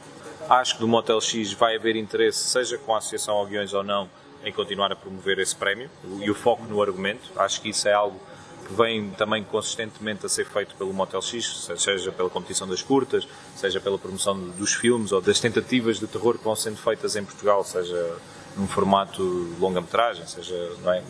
Acho 0.48 0.74
que 0.74 0.80
do 0.80 0.88
Motel 0.88 1.20
X 1.20 1.52
vai 1.52 1.76
haver 1.76 1.94
interesse, 1.94 2.48
seja 2.48 2.78
com 2.78 2.94
a 2.94 2.98
Associação 2.98 3.36
ao 3.36 3.46
ou 3.46 3.84
não, 3.84 4.08
em 4.44 4.52
continuar 4.52 4.90
a 4.90 4.96
promover 4.96 5.38
esse 5.38 5.54
prémio 5.54 5.90
e 6.20 6.30
o 6.30 6.34
foco 6.34 6.64
no 6.64 6.82
argumento. 6.82 7.30
Acho 7.36 7.60
que 7.60 7.68
isso 7.68 7.86
é 7.86 7.92
algo 7.92 8.18
que 8.66 8.74
vem 8.74 9.10
também 9.10 9.44
consistentemente 9.44 10.24
a 10.24 10.28
ser 10.28 10.46
feito 10.46 10.74
pelo 10.76 10.92
Motel 10.92 11.20
X, 11.20 11.70
seja 11.76 12.10
pela 12.10 12.30
competição 12.30 12.66
das 12.66 12.82
curtas, 12.82 13.28
seja 13.54 13.80
pela 13.80 13.98
promoção 13.98 14.38
dos 14.50 14.72
filmes 14.72 15.12
ou 15.12 15.20
das 15.20 15.38
tentativas 15.38 15.98
de 15.98 16.06
terror 16.06 16.38
que 16.38 16.44
vão 16.44 16.56
sendo 16.56 16.78
feitas 16.78 17.16
em 17.16 17.24
Portugal, 17.24 17.62
seja 17.62 18.16
num 18.56 18.66
formato 18.66 19.22
longa-metragem, 19.60 20.26
seja 20.26 20.54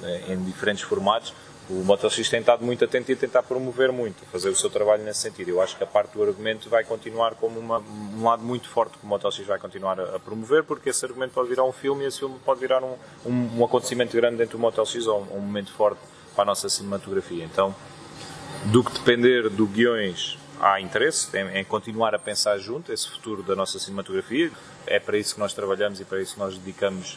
é, 0.03 0.33
em 0.33 0.45
diferentes 0.45 0.83
formatos 0.83 1.33
o 1.71 2.11
X 2.11 2.29
tem 2.29 2.41
estado 2.41 2.65
muito 2.65 2.85
atento 2.85 3.13
e 3.13 3.17
tentar 3.17 3.45
promover 3.45 3.93
muito, 3.93 4.27
fazer 4.27 4.49
o 4.49 4.57
seu 4.57 4.69
trabalho 4.69 5.05
nesse 5.05 5.21
sentido. 5.21 5.51
Eu 5.51 5.61
acho 5.61 5.77
que 5.77 5.85
a 5.85 5.87
parte 5.87 6.15
do 6.15 6.23
argumento 6.23 6.69
vai 6.69 6.83
continuar 6.83 7.37
como 7.37 7.61
uma, 7.61 7.79
um 7.79 8.25
lado 8.25 8.43
muito 8.43 8.69
forte 8.69 8.99
que 8.99 9.07
o 9.07 9.31
X 9.31 9.47
vai 9.47 9.59
continuar 9.59 10.01
a, 10.01 10.17
a, 10.17 10.19
promover, 10.19 10.65
porque 10.65 10.91
esse 10.91 11.05
argumento 11.05 11.33
pode 11.33 11.49
virar 11.49 11.65
um 11.65 11.71
filme 11.71 12.03
e 12.03 12.09
esse 12.09 12.19
filme 12.19 12.37
pode 12.45 12.59
virar 12.59 12.83
um, 12.83 12.97
um, 13.25 13.61
um 13.61 13.65
acontecimento 13.65 14.17
grande 14.17 14.39
dentro 14.39 14.59
do 14.59 14.87
X 14.87 15.07
ou 15.07 15.21
um, 15.21 15.37
um, 15.37 15.41
momento 15.41 15.73
forte 15.73 16.01
para 16.35 16.43
a 16.43 16.47
nossa 16.47 16.69
cinematografia. 16.69 17.45
Então, 17.45 17.73
do 18.65 18.83
que 18.83 18.93
depender 18.93 19.49
do 19.49 19.65
guiões, 19.67 20.37
há 20.61 20.81
interesse 20.81 21.29
em, 21.39 21.61
em 21.61 21.65
continuar 21.65 22.17
a 22.17 22.19
pensar 22.19 22.59
junto 22.59 22.93
esse 22.93 23.09
futuro 23.09 23.45
da 23.45 23.55
nossa 23.55 23.79
cinematografia. 23.79 24.51
É 24.89 24.99
para 24.99 25.17
isso 25.17 25.35
que 25.35 25.41
nós 25.41 25.53
trabalhamos 25.53 26.01
e 26.01 26.05
para 26.05 26.21
isso 26.21 26.35
que 26.35 26.41
nós 26.41 26.59
dedicamos 26.59 27.17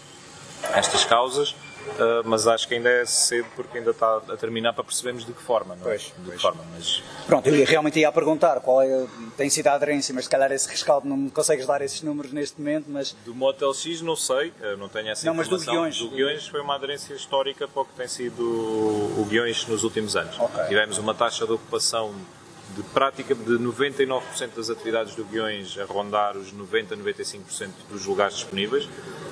estas 0.76 1.04
causas. 1.06 1.56
Uh, 1.94 2.24
mas 2.26 2.48
acho 2.48 2.68
que 2.68 2.74
ainda 2.74 2.90
é 2.90 3.06
cedo 3.06 3.48
porque 3.56 3.78
ainda 3.78 3.92
está 3.92 4.18
a 4.18 4.38
terminar 4.38 4.74
para 4.74 4.84
percebermos 4.84 5.26
de 5.26 5.32
que 5.32 5.42
forma, 5.42 5.76
não 5.76 5.84
é? 5.84 5.90
Pois, 5.90 6.02
de 6.02 6.26
pois. 6.26 6.42
forma, 6.42 6.64
mas... 6.74 7.04
Pronto, 7.28 7.48
eu 7.48 7.66
realmente 7.66 8.00
ia 8.00 8.12
perguntar 8.12 8.60
qual 8.62 8.82
é, 8.82 9.06
tem 9.38 9.50
sido 9.50 9.68
a 9.68 9.74
aderência, 9.74 10.14
mas 10.14 10.26
se 10.26 10.30
calhar 10.30 10.52
esse 10.52 10.68
rescaldo 10.68 11.08
não 11.08 11.16
me 11.16 11.30
consegues 11.30 11.68
dar 11.68 11.82
esses 11.82 12.02
números 12.02 12.32
neste 12.32 12.60
momento, 12.60 12.86
mas... 12.90 13.16
Do 13.26 13.36
Motel 13.36 13.74
X 13.74 14.02
não 14.02 14.16
sei, 14.16 14.52
não 14.80 14.90
tenho 14.90 15.10
essa 15.10 15.26
não, 15.26 15.34
informação. 15.34 15.74
Não, 15.74 15.82
mas 15.84 15.98
do 15.98 16.00
Guiões... 16.00 16.00
Do 16.00 16.16
Guiões 16.16 16.48
foi 16.48 16.62
uma 16.62 16.76
aderência 16.76 17.14
histórica 17.14 17.68
para 17.68 17.82
o 17.82 17.86
que 17.86 17.94
tem 17.94 18.08
sido 18.08 18.42
o 18.42 19.26
Guiões 19.30 19.68
nos 19.68 19.84
últimos 19.84 20.16
anos. 20.16 20.40
Okay. 20.40 20.66
Tivemos 20.70 20.98
uma 20.98 21.14
taxa 21.14 21.46
de 21.46 21.52
ocupação 21.52 22.14
de 22.76 22.84
prática 22.84 23.36
de 23.36 23.58
99% 23.60 24.56
das 24.56 24.70
atividades 24.70 25.16
do 25.16 25.24
Guiões 25.26 25.78
a 25.78 25.86
rondar 25.86 26.36
os 26.36 26.52
90 26.52 26.98
95% 26.98 27.70
dos 27.90 28.06
lugares 28.06 28.36
disponíveis, 28.36 28.88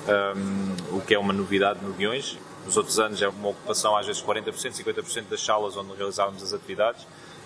um, 0.08 0.96
o 0.96 1.00
que 1.00 1.14
é 1.14 1.18
uma 1.18 1.32
novidade 1.32 1.84
no 1.84 1.92
Guiões. 1.92 2.38
Nos 2.64 2.76
outros 2.76 2.98
anos 2.98 3.20
é 3.20 3.28
uma 3.28 3.48
ocupação 3.48 3.96
às 3.96 4.06
vezes 4.06 4.22
40%, 4.22 4.44
50% 4.44 5.24
das 5.28 5.44
salas 5.44 5.76
onde 5.76 5.94
realizávamos 5.96 6.42
as 6.42 6.52
atividades. 6.52 7.02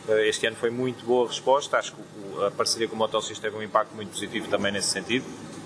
Uh, 0.09 0.19
este 0.21 0.47
ano 0.47 0.57
foi 0.57 0.71
muito 0.71 1.05
boa 1.05 1.25
a 1.25 1.29
resposta, 1.29 1.79
acho 1.79 1.95
que 1.95 2.01
a 2.47 2.51
parceria 2.51 2.87
com 2.87 2.95
o 2.95 2.99
Motociclo 2.99 3.41
teve 3.41 3.57
um 3.57 3.63
impacto 3.63 3.95
muito 3.95 4.11
positivo 4.11 4.49
também 4.49 4.73
nesse 4.73 4.89
sentido. 4.89 5.25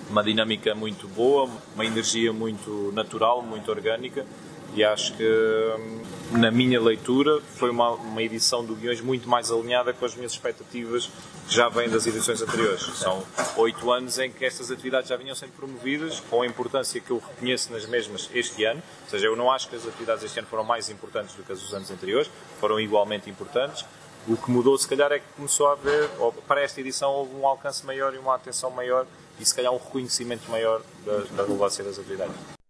Uma 0.09 0.23
dinâmica 0.23 0.75
muito 0.75 1.07
boa, 1.07 1.49
uma 1.73 1.85
energia 1.85 2.33
muito 2.33 2.91
natural, 2.93 3.41
muito 3.41 3.69
orgânica 3.71 4.25
e 4.73 4.83
acho 4.83 5.13
que 5.15 5.23
hum, 5.23 6.01
na 6.31 6.49
minha 6.49 6.79
leitura 6.79 7.41
foi 7.55 7.69
uma, 7.69 7.91
uma 7.91 8.21
edição 8.21 8.63
do 8.63 8.75
Guiões 8.75 9.01
muito 9.01 9.27
mais 9.27 9.51
alinhada 9.51 9.93
com 9.93 10.05
as 10.05 10.15
minhas 10.15 10.31
expectativas 10.31 11.09
que 11.47 11.53
já 11.53 11.67
vêm 11.67 11.89
das 11.89 12.07
edições 12.07 12.41
anteriores. 12.41 12.81
São 12.95 13.23
oito 13.57 13.91
anos 13.91 14.17
em 14.17 14.31
que 14.31 14.45
estas 14.45 14.71
atividades 14.71 15.09
já 15.09 15.17
vinham 15.17 15.35
sendo 15.35 15.51
promovidas 15.51 16.21
com 16.29 16.41
a 16.41 16.47
importância 16.47 17.01
que 17.01 17.11
eu 17.11 17.17
reconheço 17.17 17.71
nas 17.73 17.85
mesmas 17.85 18.29
este 18.33 18.63
ano, 18.63 18.81
ou 19.03 19.09
seja, 19.09 19.27
eu 19.27 19.35
não 19.35 19.51
acho 19.51 19.67
que 19.67 19.75
as 19.75 19.85
atividades 19.85 20.23
este 20.23 20.39
ano 20.39 20.47
foram 20.47 20.63
mais 20.63 20.89
importantes 20.89 21.35
do 21.35 21.43
que 21.43 21.51
as 21.51 21.61
dos 21.61 21.73
anos 21.73 21.91
anteriores, 21.91 22.29
foram 22.59 22.79
igualmente 22.79 23.29
importantes. 23.29 23.85
O 24.27 24.37
que 24.37 24.51
mudou, 24.51 24.77
se 24.77 24.87
calhar, 24.87 25.11
é 25.11 25.17
que 25.17 25.25
começou 25.35 25.67
a 25.67 25.71
haver, 25.73 26.07
para 26.47 26.61
esta 26.61 26.79
edição, 26.79 27.11
houve 27.11 27.35
um 27.35 27.45
alcance 27.45 27.83
maior 27.85 28.13
e 28.13 28.19
uma 28.19 28.35
atenção 28.35 28.69
maior 28.69 29.07
e, 29.39 29.45
se 29.45 29.53
calhar, 29.53 29.73
um 29.73 29.77
reconhecimento 29.77 30.49
maior 30.49 30.81
da, 31.03 31.17
da 31.35 31.43
relevância 31.43 31.83
das 31.83 31.97
atividades. 31.97 32.60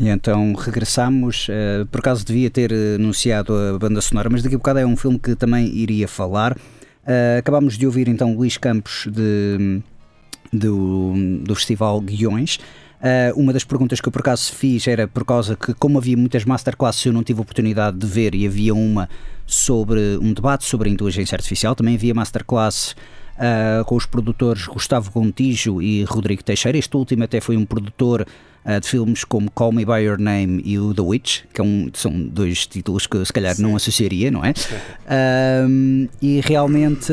E 0.00 0.08
então 0.08 0.54
regressamos. 0.54 1.46
Uh, 1.48 1.84
por 1.84 2.00
acaso 2.00 2.24
devia 2.24 2.48
ter 2.48 2.72
anunciado 2.94 3.54
a 3.54 3.78
banda 3.78 4.00
sonora, 4.00 4.30
mas 4.30 4.42
daqui 4.42 4.54
a 4.54 4.58
bocado 4.58 4.78
é 4.78 4.86
um 4.86 4.96
filme 4.96 5.18
que 5.18 5.36
também 5.36 5.66
iria 5.66 6.08
falar. 6.08 6.52
Uh, 6.52 7.38
acabámos 7.38 7.76
de 7.76 7.84
ouvir 7.84 8.08
então 8.08 8.34
Luís 8.34 8.56
Campos 8.56 9.06
de, 9.12 9.82
do, 10.50 11.12
do 11.44 11.54
Festival 11.54 12.00
Guiões. 12.00 12.56
Uh, 12.56 13.38
uma 13.38 13.52
das 13.52 13.62
perguntas 13.62 14.00
que 14.00 14.08
eu 14.08 14.12
por 14.12 14.20
acaso 14.20 14.54
fiz 14.54 14.88
era 14.88 15.06
por 15.06 15.22
causa 15.22 15.54
que, 15.54 15.74
como 15.74 15.98
havia 15.98 16.16
muitas 16.16 16.46
masterclasses, 16.46 17.04
eu 17.04 17.12
não 17.12 17.22
tive 17.22 17.42
oportunidade 17.42 17.98
de 17.98 18.06
ver 18.06 18.34
e 18.34 18.46
havia 18.46 18.74
uma 18.74 19.06
sobre 19.46 20.16
um 20.22 20.32
debate 20.32 20.64
sobre 20.64 20.88
a 20.88 20.92
inteligência 20.92 21.36
artificial. 21.36 21.74
Também 21.74 21.96
havia 21.96 22.14
masterclass 22.14 22.96
uh, 23.36 23.84
com 23.84 23.96
os 23.96 24.06
produtores 24.06 24.66
Gustavo 24.66 25.10
Gontijo 25.10 25.82
e 25.82 26.04
Rodrigo 26.04 26.42
Teixeira. 26.42 26.78
Este 26.78 26.96
último 26.96 27.24
até 27.24 27.38
foi 27.38 27.58
um 27.58 27.66
produtor 27.66 28.26
de 28.80 28.86
filmes 28.86 29.24
como 29.24 29.50
Call 29.50 29.72
Me 29.72 29.84
By 29.84 30.02
Your 30.02 30.18
Name 30.18 30.62
e 30.64 30.78
o 30.78 30.92
The 30.92 31.00
Witch, 31.02 31.42
que 31.52 31.60
é 31.60 31.64
um, 31.64 31.90
são 31.94 32.12
dois 32.20 32.66
títulos 32.66 33.06
que 33.06 33.24
se 33.24 33.32
calhar 33.32 33.54
Sim. 33.54 33.62
não 33.62 33.76
associaria, 33.76 34.30
não 34.30 34.44
é? 34.44 34.52
Uh, 35.10 36.08
e 36.22 36.40
realmente 36.40 37.12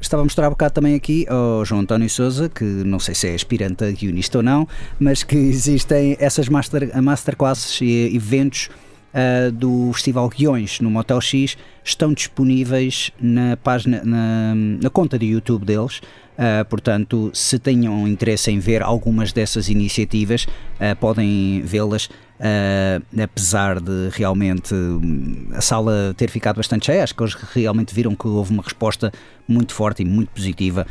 estava 0.00 0.22
a 0.22 0.24
mostrar 0.24 0.48
um 0.48 0.50
bocado 0.50 0.74
também 0.74 0.96
aqui 0.96 1.24
ao 1.28 1.64
João 1.64 1.82
António 1.82 2.10
Souza, 2.10 2.48
que 2.48 2.64
não 2.64 2.98
sei 2.98 3.14
se 3.14 3.28
é 3.28 3.34
aspirante 3.34 3.84
a 3.84 3.90
guionista 3.92 4.38
ou 4.38 4.42
não, 4.42 4.66
mas 4.98 5.22
que 5.22 5.36
existem 5.50 6.16
essas 6.18 6.48
master, 6.48 6.90
masterclasses 7.00 7.80
e 7.80 8.16
eventos 8.16 8.68
uh, 9.14 9.50
do 9.52 9.92
Festival 9.92 10.28
Guiões 10.28 10.80
no 10.80 10.90
Motel 10.90 11.20
X 11.20 11.56
estão 11.84 12.12
disponíveis 12.12 13.10
na 13.20 13.56
página, 13.56 14.02
na, 14.04 14.54
na 14.54 14.90
conta 14.90 15.18
de 15.18 15.26
YouTube 15.26 15.64
deles. 15.64 16.00
Uh, 16.38 16.64
portanto, 16.64 17.30
se 17.34 17.58
tenham 17.58 18.08
interesse 18.08 18.50
em 18.50 18.58
ver 18.58 18.82
algumas 18.82 19.30
dessas 19.32 19.68
iniciativas, 19.68 20.44
uh, 20.44 20.96
podem 20.98 21.62
vê-las. 21.64 22.08
Uh, 22.40 23.22
apesar 23.22 23.78
de 23.78 24.08
realmente 24.12 24.74
hum, 24.74 25.48
a 25.52 25.60
sala 25.60 26.14
ter 26.16 26.30
ficado 26.30 26.56
bastante 26.56 26.86
cheia, 26.86 27.04
acho 27.04 27.14
que 27.14 27.22
eles 27.22 27.34
realmente 27.34 27.94
viram 27.94 28.14
que 28.14 28.26
houve 28.26 28.50
uma 28.50 28.62
resposta 28.62 29.12
muito 29.46 29.74
forte 29.74 30.00
e 30.00 30.06
muito 30.06 30.30
positiva 30.30 30.86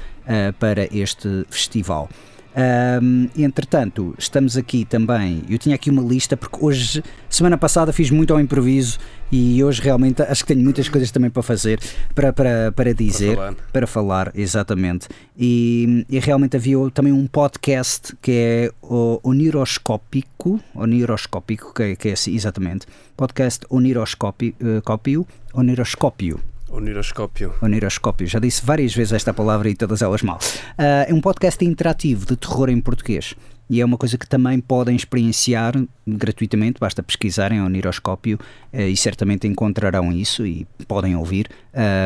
para 0.60 0.86
este 0.96 1.43
festival. 1.50 2.08
Um, 2.56 3.29
entretanto, 3.38 4.15
estamos 4.18 4.58
aqui 4.58 4.86
também. 4.86 5.44
Eu 5.50 5.58
tinha 5.58 5.75
aqui 5.75 5.89
uma 5.89 6.01
lista, 6.01 6.36
porque 6.36 6.58
hoje, 6.60 7.03
semana 7.29 7.58
passada, 7.58 7.94
fiz 7.94 8.10
muito 8.10 8.34
ao 8.34 8.39
improviso 8.39 8.98
e 9.32 9.63
hoje 9.63 9.82
realmente 9.82 10.22
acho 10.24 10.44
que 10.44 10.53
tenho 10.53 10.63
muitas 10.63 10.89
coisas 10.89 11.12
também 11.12 11.29
para 11.29 11.44
fazer, 11.44 11.79
para, 12.15 12.34
para, 12.34 12.72
para 12.72 12.94
dizer, 12.94 13.36
para 13.36 13.46
falar, 13.46 13.56
para 13.72 13.88
falar 13.88 14.32
exatamente. 14.36 15.08
E, 15.38 16.06
e, 16.10 16.20
realmente 16.20 16.58
havia 16.58 16.77
também 16.94 17.13
um 17.13 17.27
podcast 17.27 18.15
que 18.22 18.32
é 18.32 18.72
o 18.82 19.20
Oniroscópico, 19.24 20.60
Oniroscópico, 20.74 21.74
que 21.74 21.84
é, 21.84 21.96
que 21.96 22.10
é 22.10 22.13
assim, 22.13 22.34
exatamente, 22.36 22.88
podcast 23.15 23.65
Oniroscópio, 23.70 24.56
uh, 24.62 25.27
Oniroscópio 25.53 26.39
Oniroscópio. 26.70 27.54
Oniroscópio. 27.62 28.28
Já 28.28 28.40
disse 28.40 28.66
várias 28.66 28.94
vezes 28.94 29.14
esta 29.14 29.34
palavra 29.34 29.70
e 29.70 29.76
todas 29.76 30.02
elas 30.02 30.22
mal. 30.22 30.38
Uh, 30.38 31.08
é 31.08 31.14
um 31.14 31.22
podcast 31.22 31.64
interativo 31.66 32.26
de 32.26 32.36
terror 32.36 32.70
em 32.70 32.80
português. 32.80 33.36
E 33.70 33.82
é 33.82 33.86
uma 33.86 33.98
coisa 33.98 34.18
que 34.18 34.28
também 34.28 34.60
podem 34.60 34.96
experienciar 34.96 35.76
gratuitamente, 36.08 36.80
basta 36.80 37.04
pesquisarem 37.04 37.62
Oniroscópio 37.62 38.40
uh, 38.74 38.82
e 38.82 38.98
certamente 38.98 39.48
encontrarão 39.48 40.12
isso 40.12 40.46
e 40.46 40.66
podem 40.88 41.16
ouvir. 41.16 41.48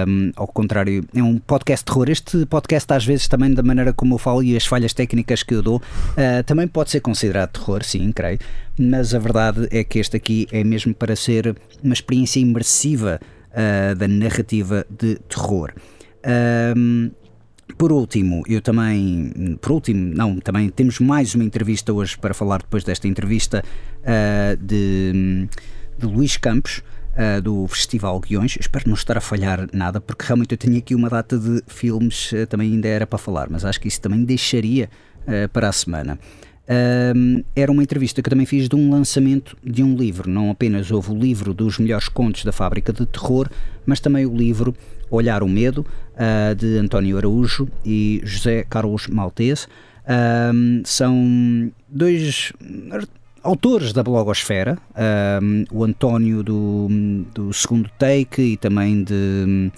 Um, 0.08 0.32
ao 0.36 0.48
contrário, 0.48 1.06
é 1.16 1.24
um 1.24 1.40
podcast 1.40 1.86
de 1.86 1.92
terror. 1.92 2.10
Este 2.10 2.46
podcast, 2.46 2.92
às 2.92 3.06
vezes, 3.06 3.28
também 3.30 3.54
da 3.54 3.64
maneira 3.64 3.94
como 3.94 4.16
eu 4.16 4.18
falo 4.18 4.44
e 4.44 4.58
as 4.58 4.66
falhas 4.66 4.94
técnicas 4.94 5.42
que 5.42 5.54
eu 5.54 5.62
dou, 5.62 5.78
uh, 5.78 6.44
também 6.46 6.68
pode 6.68 6.92
ser 6.92 7.00
considerado 7.00 7.52
terror, 7.52 7.84
sim, 7.84 8.12
creio. 8.12 8.40
Mas 8.78 9.14
a 9.14 9.20
verdade 9.20 9.68
é 9.72 9.84
que 9.84 10.00
este 10.00 10.18
aqui 10.18 10.48
é 10.52 10.64
mesmo 10.64 10.94
para 10.94 11.16
ser 11.16 11.56
uma 11.82 11.94
experiência 11.94 12.40
imersiva 12.40 13.22
uh, 13.54 13.96
da 13.96 14.08
narrativa 14.08 14.86
de 14.90 15.16
terror. 15.30 15.74
Um, 16.76 17.12
por 17.78 17.92
último, 17.92 18.44
eu 18.48 18.62
também, 18.62 19.58
por 19.62 19.72
último, 19.72 20.14
não, 20.16 20.40
também 20.40 20.70
temos 20.70 21.00
mais 21.00 21.34
uma 21.34 21.44
entrevista 21.44 21.92
hoje 21.92 22.18
para 22.18 22.34
falar 22.34 22.60
depois 22.60 22.84
desta 22.84 23.08
entrevista 23.08 23.64
uh, 24.02 24.58
de, 24.58 25.48
de 25.98 26.06
Luís 26.06 26.38
Campos, 26.38 26.84
uh, 27.14 27.42
do 27.42 27.68
Festival 27.68 28.20
Guiões. 28.20 28.58
Espero 28.60 28.88
não 28.88 28.96
estar 28.96 29.18
a 29.18 29.22
falhar 29.22 29.68
nada, 29.74 30.00
porque 30.00 30.26
realmente 30.26 30.52
eu 30.52 30.58
tenho 30.58 30.78
aqui 30.78 30.94
uma 30.94 31.10
data 31.10 31.38
de 31.38 31.64
filmes, 31.68 32.32
uh, 32.34 32.46
também 32.48 32.72
ainda 32.72 32.88
era 32.88 33.08
para 33.08 33.18
falar, 33.18 33.50
mas 33.50 33.66
acho 33.66 33.80
que 33.80 33.88
isso 33.88 34.02
também 34.02 34.24
deixaria 34.24 34.90
para 35.54 35.70
a 35.70 35.72
semana. 35.72 36.20
Um, 37.16 37.44
era 37.56 37.72
uma 37.72 37.84
entrevista 37.84 38.22
que 38.22 38.30
eu 38.30 38.32
também 38.32 38.46
fiz 38.46 38.70
de 38.70 38.76
um 38.76 38.90
lançamento 38.90 39.58
de 39.64 39.84
um 39.84 39.96
livro. 39.96 40.30
Não 40.30 40.50
apenas 40.50 40.90
houve 40.92 41.12
o 41.12 41.18
livro 41.18 41.54
dos 41.54 41.78
melhores 41.78 42.08
contos 42.08 42.46
da 42.46 42.52
fábrica 42.52 42.94
de 42.94 43.06
terror, 43.06 43.50
mas 43.86 44.00
também 44.00 44.26
o 44.26 44.36
livro 44.36 44.74
Olhar 45.10 45.44
o 45.44 45.48
Medo, 45.48 45.86
uh, 46.14 46.56
de 46.56 46.78
António 46.78 47.18
Araújo 47.18 47.68
e 47.86 48.22
José 48.24 48.64
Carlos 48.70 49.08
Maltese. 49.08 49.68
Um, 50.54 50.82
são 50.84 51.72
dois 51.88 52.52
autores 53.42 53.94
da 53.94 54.02
blogosfera, 54.02 54.78
um, 55.42 55.66
o 55.72 55.84
António 55.84 56.42
do, 56.44 56.88
do 57.34 57.54
segundo 57.54 57.90
take 58.00 58.42
e 58.42 58.58
também 58.58 59.04
de 59.04 59.72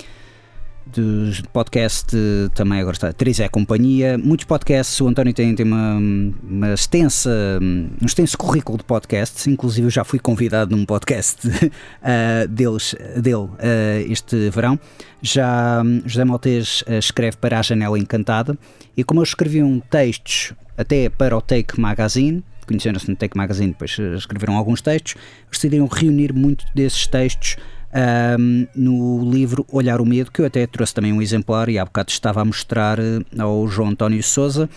podcast 1.52 2.16
também 2.54 2.80
agora 2.80 2.96
está 2.96 3.14
Três 3.14 3.40
é 3.40 3.48
Companhia, 3.48 4.18
muitos 4.18 4.46
podcasts, 4.46 5.00
o 5.02 5.08
António 5.08 5.34
tem, 5.34 5.56
tem 5.56 5.66
uma, 5.66 5.98
uma 6.44 6.74
extensa, 6.74 7.30
um 7.62 8.06
extenso 8.06 8.38
currículo 8.38 8.78
de 8.78 8.84
podcasts, 8.84 9.48
inclusive 9.48 9.88
eu 9.88 9.92
já 9.92 10.04
fui 10.04 10.20
convidado 10.20 10.76
num 10.76 10.86
podcast 10.86 11.48
uh, 11.48 12.48
deles, 12.50 12.96
dele 13.16 13.36
uh, 13.36 14.12
este 14.12 14.50
verão. 14.50 14.80
Já 15.22 15.84
José 16.06 16.24
Maltês 16.24 16.84
escreve 16.88 17.38
para 17.38 17.60
a 17.60 17.62
Janela 17.62 17.98
Encantada. 17.98 18.58
E 18.96 19.04
como 19.04 19.20
eu 19.20 19.24
escrevi 19.24 19.64
um 19.64 19.80
textos 19.80 20.54
até 20.78 21.10
para 21.10 21.36
o 21.36 21.42
Take 21.42 21.80
Magazine, 21.80 22.44
conheceram-se 22.68 23.10
no 23.10 23.16
Take 23.16 23.38
Magazine, 23.38 23.70
depois 23.70 23.98
escreveram 24.18 24.56
alguns 24.56 24.82
textos, 24.82 25.16
decidiram 25.52 25.88
reunir 25.88 26.34
muito 26.34 26.66
desses 26.74 27.08
textos 27.08 27.58
um, 27.96 28.68
no 28.76 29.32
livro 29.32 29.66
Olhar 29.72 30.02
o 30.02 30.06
Medo, 30.06 30.32
que 30.32 30.42
eu 30.42 30.46
até 30.46 30.68
trouxe 30.68 30.94
também 30.94 31.14
um 31.14 31.22
exemplar 31.22 31.70
e 31.70 31.80
há 31.80 31.86
bocado 31.86 32.12
estava 32.12 32.42
a 32.42 32.46
mostrar 32.46 33.00
eh, 33.00 33.20
ao 33.40 33.68
João 33.68 33.90
António 33.90 34.22
Souza. 34.22 34.70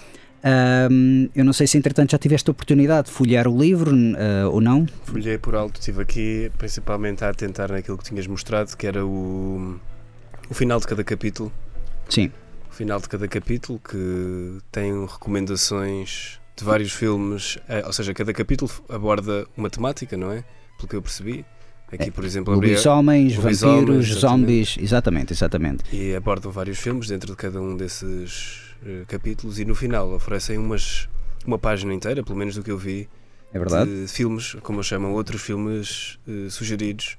Um, 0.90 1.28
eu 1.34 1.44
não 1.44 1.52
sei 1.52 1.66
se 1.66 1.76
entretanto 1.76 2.12
já 2.12 2.18
tiveste 2.18 2.48
a 2.48 2.52
oportunidade 2.52 3.08
de 3.08 3.12
folhear 3.12 3.48
o 3.48 3.60
livro 3.60 3.92
uh, 3.92 4.50
ou 4.52 4.60
não. 4.60 4.86
Folhei 5.02 5.36
por 5.36 5.56
alto, 5.56 5.80
estive 5.80 6.00
aqui 6.00 6.52
principalmente 6.56 7.24
a 7.24 7.34
tentar 7.34 7.72
naquilo 7.72 7.98
que 7.98 8.04
tinhas 8.04 8.26
mostrado, 8.26 8.76
que 8.76 8.86
era 8.86 9.04
o, 9.04 9.80
o 10.48 10.54
final 10.54 10.78
de 10.78 10.86
cada 10.86 11.02
capítulo. 11.02 11.52
Sim. 12.08 12.30
O 12.70 12.74
final 12.74 13.00
de 13.00 13.08
cada 13.08 13.26
capítulo 13.26 13.80
que 13.80 14.58
tem 14.70 15.04
recomendações 15.06 16.38
de 16.56 16.64
vários 16.64 16.92
filmes, 16.92 17.58
eh, 17.68 17.82
ou 17.84 17.92
seja, 17.92 18.14
cada 18.14 18.32
capítulo 18.32 18.70
aborda 18.88 19.44
uma 19.56 19.68
temática, 19.68 20.16
não 20.16 20.30
é? 20.30 20.44
Pelo 20.76 20.88
que 20.88 20.94
eu 20.96 21.02
percebi. 21.02 21.44
Aqui, 21.90 22.10
por 22.10 22.24
exemplo, 22.24 22.54
lobisomens, 22.54 23.34
vampiros, 23.34 24.06
zombies, 24.06 24.76
exatamente, 24.78 25.32
exatamente. 25.32 25.84
E 25.92 26.14
abordam 26.14 26.52
vários 26.52 26.78
filmes 26.78 27.08
dentro 27.08 27.30
de 27.30 27.36
cada 27.36 27.60
um 27.60 27.76
desses 27.76 28.74
uh, 28.82 29.06
capítulos 29.06 29.58
e 29.58 29.64
no 29.64 29.74
final 29.74 30.12
oferecem 30.12 30.58
umas, 30.58 31.08
uma 31.46 31.58
página 31.58 31.94
inteira, 31.94 32.22
pelo 32.22 32.36
menos 32.36 32.54
do 32.54 32.62
que 32.62 32.70
eu 32.70 32.76
vi, 32.76 33.08
é 33.52 33.58
verdade? 33.58 34.02
de 34.02 34.08
filmes, 34.08 34.54
como 34.62 34.80
eu 34.80 34.82
chamo, 34.82 35.08
outros 35.08 35.40
filmes 35.40 36.18
uh, 36.28 36.50
sugeridos 36.50 37.16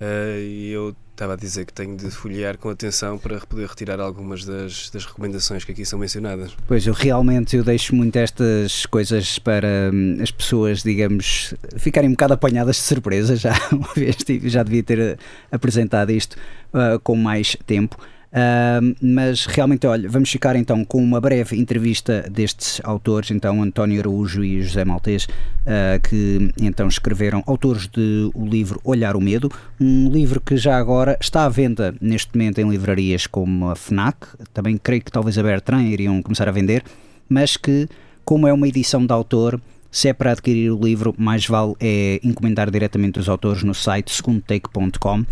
Uh, 0.00 0.40
e 0.40 0.70
eu 0.70 0.94
estava 1.14 1.34
a 1.34 1.36
dizer 1.36 1.64
que 1.64 1.72
tenho 1.72 1.96
de 1.96 2.10
folhear 2.10 2.58
com 2.58 2.68
atenção 2.68 3.16
para 3.16 3.38
poder 3.40 3.68
retirar 3.68 4.00
algumas 4.00 4.44
das, 4.44 4.90
das, 4.90 5.04
recomendações 5.04 5.64
que 5.64 5.70
aqui 5.70 5.86
são 5.86 5.98
mencionadas. 5.98 6.52
Pois, 6.66 6.86
eu 6.86 6.92
realmente 6.92 7.56
eu 7.56 7.62
deixo 7.62 7.94
muito 7.94 8.16
estas 8.16 8.84
coisas 8.86 9.38
para 9.38 9.90
hum, 9.92 10.18
as 10.20 10.32
pessoas, 10.32 10.82
digamos, 10.82 11.54
ficarem 11.78 12.10
um 12.10 12.12
bocado 12.12 12.34
apanhadas 12.34 12.76
de 12.76 12.82
surpresa. 12.82 13.36
Já 13.44 13.54
uma 13.72 13.92
vez 13.94 14.16
já 14.44 14.62
devia 14.62 14.82
ter 14.82 14.98
eh, 14.98 15.16
apresentado 15.50 16.10
isto 16.10 16.36
uh, 16.72 16.98
com 17.00 17.14
mais 17.14 17.56
tempo. 17.66 17.96
Uh, 18.34 18.96
mas 19.00 19.46
realmente, 19.46 19.86
olha, 19.86 20.08
vamos 20.08 20.28
ficar 20.28 20.56
então 20.56 20.84
com 20.84 21.00
uma 21.00 21.20
breve 21.20 21.56
entrevista 21.56 22.28
destes 22.28 22.80
autores, 22.82 23.30
então 23.30 23.62
António 23.62 24.00
Araújo 24.00 24.42
e 24.42 24.60
José 24.60 24.84
Maltês, 24.84 25.26
uh, 25.26 26.00
que 26.02 26.50
então 26.60 26.88
escreveram, 26.88 27.44
autores 27.46 27.86
do 27.86 28.32
livro 28.36 28.80
Olhar 28.82 29.14
o 29.14 29.20
Medo, 29.20 29.48
um 29.80 30.10
livro 30.10 30.40
que 30.40 30.56
já 30.56 30.76
agora 30.76 31.16
está 31.20 31.44
à 31.44 31.48
venda 31.48 31.94
neste 32.00 32.36
momento 32.36 32.58
em 32.58 32.68
livrarias 32.68 33.28
como 33.28 33.70
a 33.70 33.76
FNAC, 33.76 34.26
também 34.52 34.76
creio 34.76 35.02
que 35.02 35.12
talvez 35.12 35.38
a 35.38 35.42
Bertrand 35.42 35.84
iriam 35.84 36.20
começar 36.20 36.48
a 36.48 36.52
vender, 36.52 36.82
mas 37.28 37.56
que, 37.56 37.88
como 38.24 38.48
é 38.48 38.52
uma 38.52 38.66
edição 38.66 39.06
de 39.06 39.12
autor, 39.12 39.60
se 39.92 40.08
é 40.08 40.12
para 40.12 40.32
adquirir 40.32 40.72
o 40.72 40.84
livro, 40.84 41.14
mais 41.16 41.46
vale 41.46 41.74
é 41.78 42.18
encomendar 42.24 42.68
diretamente 42.68 43.20
os 43.20 43.28
autores 43.28 43.62
no 43.62 43.72
site 43.72 44.12
segundotake.com 44.12 45.24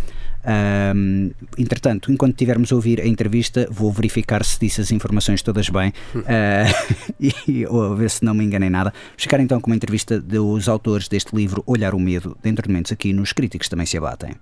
Um, 0.45 1.31
entretanto, 1.57 2.11
enquanto 2.11 2.33
estivermos 2.33 2.71
a 2.71 2.75
ouvir 2.75 2.99
a 3.01 3.07
entrevista, 3.07 3.67
vou 3.71 3.91
verificar 3.91 4.43
se 4.43 4.59
disse 4.59 4.81
as 4.81 4.91
informações 4.91 5.41
todas 5.41 5.69
bem 5.69 5.93
uh, 6.15 6.23
e 7.47 7.65
ou 7.65 7.95
ver 7.95 8.09
se 8.09 8.23
não 8.23 8.33
me 8.33 8.43
enganei 8.43 8.69
nada. 8.69 8.93
Ficar 9.17 9.39
então 9.39 9.59
com 9.59 9.69
uma 9.69 9.75
entrevista 9.75 10.19
dos 10.19 10.67
autores 10.67 11.07
deste 11.07 11.35
livro 11.35 11.63
Olhar 11.65 11.93
o 11.93 11.99
Medo, 11.99 12.37
dentro 12.41 12.63
de 12.63 12.69
momentos 12.69 12.91
aqui 12.91 13.13
nos 13.13 13.31
Críticos 13.31 13.69
Também 13.69 13.85
Se 13.85 13.97
Abatem. 13.97 14.35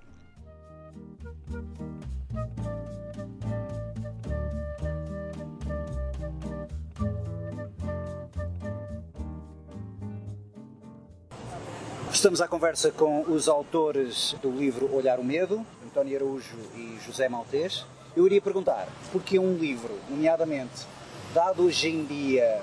Estamos 12.22 12.40
à 12.40 12.46
conversa 12.46 12.92
com 12.92 13.22
os 13.22 13.48
autores 13.48 14.36
do 14.40 14.48
livro 14.48 14.88
Olhar 14.94 15.18
o 15.18 15.24
Medo, 15.24 15.66
António 15.84 16.16
Araújo 16.16 16.56
e 16.76 16.96
José 17.04 17.28
Maltês. 17.28 17.84
Eu 18.16 18.24
iria 18.26 18.40
perguntar, 18.40 18.86
porque 19.10 19.40
um 19.40 19.56
livro, 19.56 19.98
nomeadamente, 20.08 20.86
dado 21.34 21.64
hoje 21.64 21.88
em 21.88 22.04
dia 22.04 22.62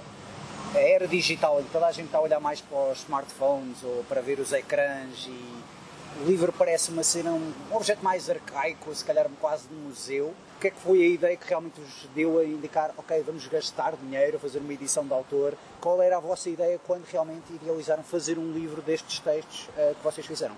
a 0.74 0.78
era 0.78 1.06
digital, 1.06 1.60
em 1.60 1.66
que 1.66 1.72
toda 1.72 1.88
a 1.88 1.92
gente 1.92 2.06
está 2.06 2.20
a 2.20 2.22
olhar 2.22 2.40
mais 2.40 2.62
para 2.62 2.94
os 2.94 3.00
smartphones 3.00 3.84
ou 3.84 4.06
para 4.08 4.22
ver 4.22 4.40
os 4.40 4.54
ecrãs 4.54 5.28
e 5.28 6.24
o 6.24 6.26
livro 6.26 6.54
parece 6.58 6.90
uma 6.90 7.02
um, 7.26 7.52
um 7.70 7.76
objeto 7.76 8.02
mais 8.02 8.30
arcaico, 8.30 8.96
se 8.96 9.04
calhar 9.04 9.28
quase 9.42 9.68
de 9.68 9.76
museu. 9.76 10.34
Que 10.60 10.68
é 10.68 10.72
que 10.72 10.80
foi 10.80 11.02
a 11.02 11.08
ideia 11.08 11.38
que 11.38 11.48
realmente 11.48 11.80
vos 11.80 12.08
deu 12.14 12.38
a 12.38 12.44
indicar, 12.44 12.92
ok, 12.98 13.24
vamos 13.24 13.48
gastar 13.48 13.96
dinheiro 13.96 14.36
a 14.36 14.40
fazer 14.40 14.60
uma 14.60 14.74
edição 14.74 15.06
de 15.06 15.14
autor? 15.14 15.54
Qual 15.80 16.02
era 16.02 16.18
a 16.18 16.20
vossa 16.20 16.50
ideia 16.50 16.78
quando 16.86 17.06
realmente 17.06 17.54
idealizaram 17.54 18.04
fazer 18.04 18.38
um 18.38 18.52
livro 18.52 18.82
destes 18.82 19.20
textos 19.20 19.70
uh, 19.70 19.96
que 19.96 20.04
vocês 20.04 20.28
fizeram? 20.28 20.58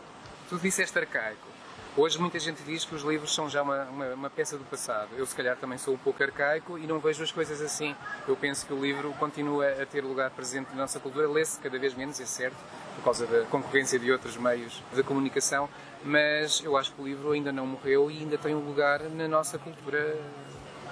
Tu 0.49 0.57
disseste 0.57 0.97
arcaico. 0.97 1.51
Hoje 1.95 2.17
muita 2.17 2.39
gente 2.39 2.63
diz 2.63 2.85
que 2.85 2.95
os 2.95 3.03
livros 3.03 3.35
são 3.35 3.49
já 3.49 3.61
uma, 3.61 3.83
uma, 3.83 4.05
uma, 4.13 4.29
peça 4.29 4.57
do 4.57 4.63
passado. 4.63 5.09
Eu 5.17 5.25
se 5.25 5.35
calhar 5.35 5.57
também 5.57 5.77
sou 5.77 5.93
um 5.93 5.97
pouco 5.97 6.23
arcaico 6.23 6.77
e 6.77 6.87
não 6.87 6.99
vejo 6.99 7.21
as 7.21 7.33
coisas 7.33 7.61
assim. 7.61 7.93
Eu 8.25 8.37
penso 8.37 8.65
que 8.65 8.71
o 8.71 8.81
livro 8.81 9.13
continua 9.19 9.67
a 9.69 9.85
ter 9.85 10.01
lugar 10.01 10.31
presente 10.31 10.69
na 10.69 10.83
nossa 10.83 11.01
cultura, 11.01 11.27
lê-se 11.29 11.59
cada 11.59 11.77
vez 11.77 11.93
menos, 11.93 12.17
é 12.21 12.25
certo, 12.25 12.55
por 12.95 13.03
causa 13.03 13.25
da 13.25 13.45
concorrência 13.45 13.97
de 13.97 14.11
outros 14.11 14.37
meios 14.37 14.81
de 14.93 15.03
comunicação, 15.03 15.69
mas 16.03 16.61
eu 16.63 16.77
acho 16.77 16.91
que 16.93 17.01
o 17.01 17.05
livro 17.05 17.31
ainda 17.31 17.51
não 17.51 17.65
morreu 17.65 18.09
e 18.09 18.19
ainda 18.19 18.37
tem 18.37 18.55
um 18.55 18.59
lugar 18.59 19.01
na 19.01 19.27
nossa 19.27 19.57
cultura 19.57 20.17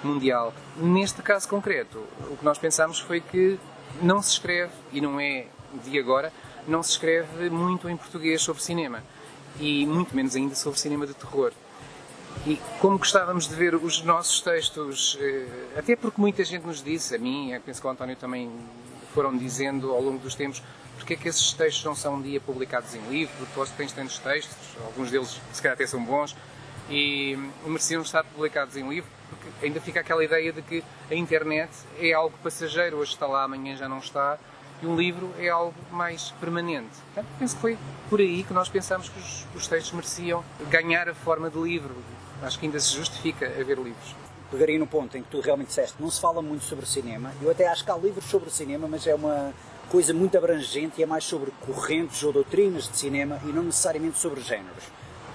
mundial. 0.02 0.52
Neste 0.76 1.22
caso 1.22 1.48
concreto, 1.48 2.02
o 2.30 2.36
que 2.36 2.44
nós 2.44 2.58
pensamos 2.58 2.98
foi 2.98 3.20
que 3.20 3.58
não 4.00 4.22
se 4.22 4.32
escreve, 4.32 4.72
e 4.92 5.00
não 5.00 5.20
é 5.20 5.46
de 5.84 5.98
agora, 5.98 6.32
não 6.66 6.82
se 6.82 6.90
escreve 6.90 7.50
muito 7.50 7.88
em 7.88 7.96
português 7.96 8.42
sobre 8.42 8.62
cinema 8.62 9.02
e 9.58 9.86
muito 9.86 10.14
menos 10.14 10.36
ainda 10.36 10.54
sobre 10.54 10.78
cinema 10.78 11.06
de 11.06 11.14
terror. 11.14 11.52
E 12.46 12.58
como 12.80 12.98
gostávamos 12.98 13.48
de 13.48 13.54
ver 13.54 13.74
os 13.74 14.02
nossos 14.02 14.40
textos, 14.40 15.18
eh, 15.20 15.46
até 15.76 15.96
porque 15.96 16.20
muita 16.20 16.44
gente 16.44 16.64
nos 16.64 16.82
disse, 16.82 17.14
a 17.14 17.18
mim, 17.18 17.52
eu 17.52 17.60
penso 17.60 17.80
que 17.80 17.86
o 17.86 17.90
António 17.90 18.16
também 18.16 18.50
foram 19.12 19.36
dizendo 19.36 19.90
ao 19.92 20.00
longo 20.00 20.18
dos 20.18 20.34
tempos, 20.34 20.62
porque 21.10 21.14
é 21.14 21.16
que 21.24 21.28
esses 21.28 21.52
textos 21.54 21.84
não 21.84 21.96
são 21.96 22.14
um 22.14 22.22
dia 22.22 22.40
publicados 22.40 22.94
em 22.94 23.00
livro, 23.08 23.34
tu 23.52 23.66
tens 23.76 23.90
tantos 23.90 24.18
textos, 24.18 24.56
alguns 24.84 25.10
deles 25.10 25.40
se 25.52 25.60
calhar 25.60 25.74
até 25.74 25.84
são 25.84 26.04
bons, 26.04 26.36
e 26.88 27.36
mereciam 27.66 28.02
estar 28.02 28.22
publicados 28.22 28.76
em 28.76 28.88
livro, 28.88 29.10
porque 29.28 29.66
ainda 29.66 29.80
fica 29.80 29.98
aquela 29.98 30.22
ideia 30.22 30.52
de 30.52 30.62
que 30.62 30.84
a 31.10 31.14
internet 31.16 31.70
é 31.98 32.12
algo 32.12 32.36
passageiro, 32.44 32.98
hoje 32.98 33.12
está 33.12 33.26
lá, 33.26 33.42
amanhã 33.42 33.76
já 33.76 33.88
não 33.88 33.98
está, 33.98 34.38
e 34.80 34.86
um 34.86 34.94
livro 34.94 35.34
é 35.36 35.48
algo 35.48 35.74
mais 35.90 36.30
permanente. 36.40 36.96
Portanto, 37.06 37.26
penso 37.40 37.54
que 37.56 37.60
foi 37.60 37.78
por 38.08 38.20
aí 38.20 38.44
que 38.44 38.52
nós 38.52 38.68
pensámos 38.68 39.08
que 39.08 39.18
os, 39.18 39.46
os 39.56 39.66
textos 39.66 39.92
mereciam 39.92 40.44
ganhar 40.70 41.08
a 41.08 41.14
forma 41.14 41.50
de 41.50 41.58
livro. 41.58 41.96
Acho 42.40 42.56
que 42.56 42.66
ainda 42.66 42.78
se 42.78 42.94
justifica 42.94 43.46
haver 43.46 43.78
livros. 43.78 44.14
Pegaria 44.48 44.78
no 44.78 44.86
ponto 44.86 45.16
em 45.18 45.22
que 45.22 45.28
tu 45.28 45.40
realmente 45.40 45.68
disseste, 45.68 45.96
não 46.00 46.10
se 46.10 46.20
fala 46.20 46.40
muito 46.40 46.64
sobre 46.64 46.86
cinema. 46.86 47.32
Eu 47.42 47.50
até 47.50 47.66
acho 47.66 47.84
que 47.84 47.90
há 47.90 47.96
livros 47.96 48.24
sobre 48.26 48.48
cinema, 48.48 48.86
mas 48.88 49.06
é 49.06 49.14
uma 49.14 49.52
coisa 49.90 50.14
muito 50.14 50.38
abrangente 50.38 51.00
e 51.00 51.02
é 51.02 51.06
mais 51.06 51.24
sobre 51.24 51.50
correntes 51.66 52.22
ou 52.22 52.32
doutrinas 52.32 52.88
de 52.88 52.96
cinema 52.96 53.40
e 53.44 53.48
não 53.48 53.64
necessariamente 53.64 54.18
sobre 54.18 54.40
géneros. 54.40 54.84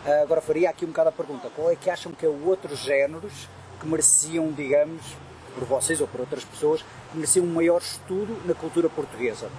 Ah, 0.06 0.22
agora 0.24 0.42
faria 0.42 0.70
aqui 0.70 0.86
um 0.86 0.88
bocado 0.88 1.10
a 1.10 1.12
pergunta: 1.12 1.50
qual 1.54 1.70
é 1.70 1.76
que 1.76 1.90
acham 1.90 2.14
que 2.14 2.26
é 2.26 2.30
outros 2.30 2.80
géneros 2.80 3.50
que 3.80 3.86
mereciam, 3.86 4.52
digamos, 4.54 5.02
por 5.54 5.66
vocês 5.66 6.00
ou 6.00 6.08
por 6.08 6.22
outras 6.22 6.46
pessoas, 6.46 6.86
mereciam 7.14 7.46
um 7.46 7.54
maior 7.54 7.82
estudo 7.82 8.42
na 8.46 8.54
cultura 8.54 8.90
portuguesa? 8.90 9.50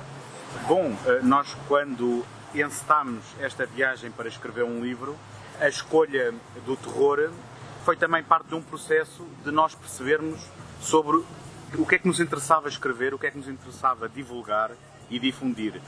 Bom, 0.66 0.96
eh, 1.06 1.20
nós 1.22 1.54
quando 1.68 2.24
encetámos 2.54 3.22
esta 3.38 3.66
viagem 3.66 4.10
para 4.10 4.28
escrever 4.28 4.64
um 4.64 4.80
livro, 4.80 5.14
a 5.60 5.68
escolha 5.68 6.32
do 6.64 6.74
terror 6.74 7.30
foi 7.84 7.96
também 7.96 8.22
parte 8.22 8.48
de 8.48 8.54
um 8.54 8.62
processo 8.62 9.26
de 9.44 9.50
nós 9.50 9.74
percebermos 9.74 10.40
sobre 10.80 11.22
o 11.78 11.86
que 11.86 11.96
é 11.96 11.98
que 11.98 12.06
nos 12.06 12.20
interessava 12.20 12.68
escrever, 12.68 13.14
o 13.14 13.18
que 13.18 13.26
é 13.26 13.30
que 13.30 13.38
nos 13.38 13.48
interessava 13.48 14.08
divulgar 14.08 14.70
e 15.10 15.18
difundir. 15.18 15.80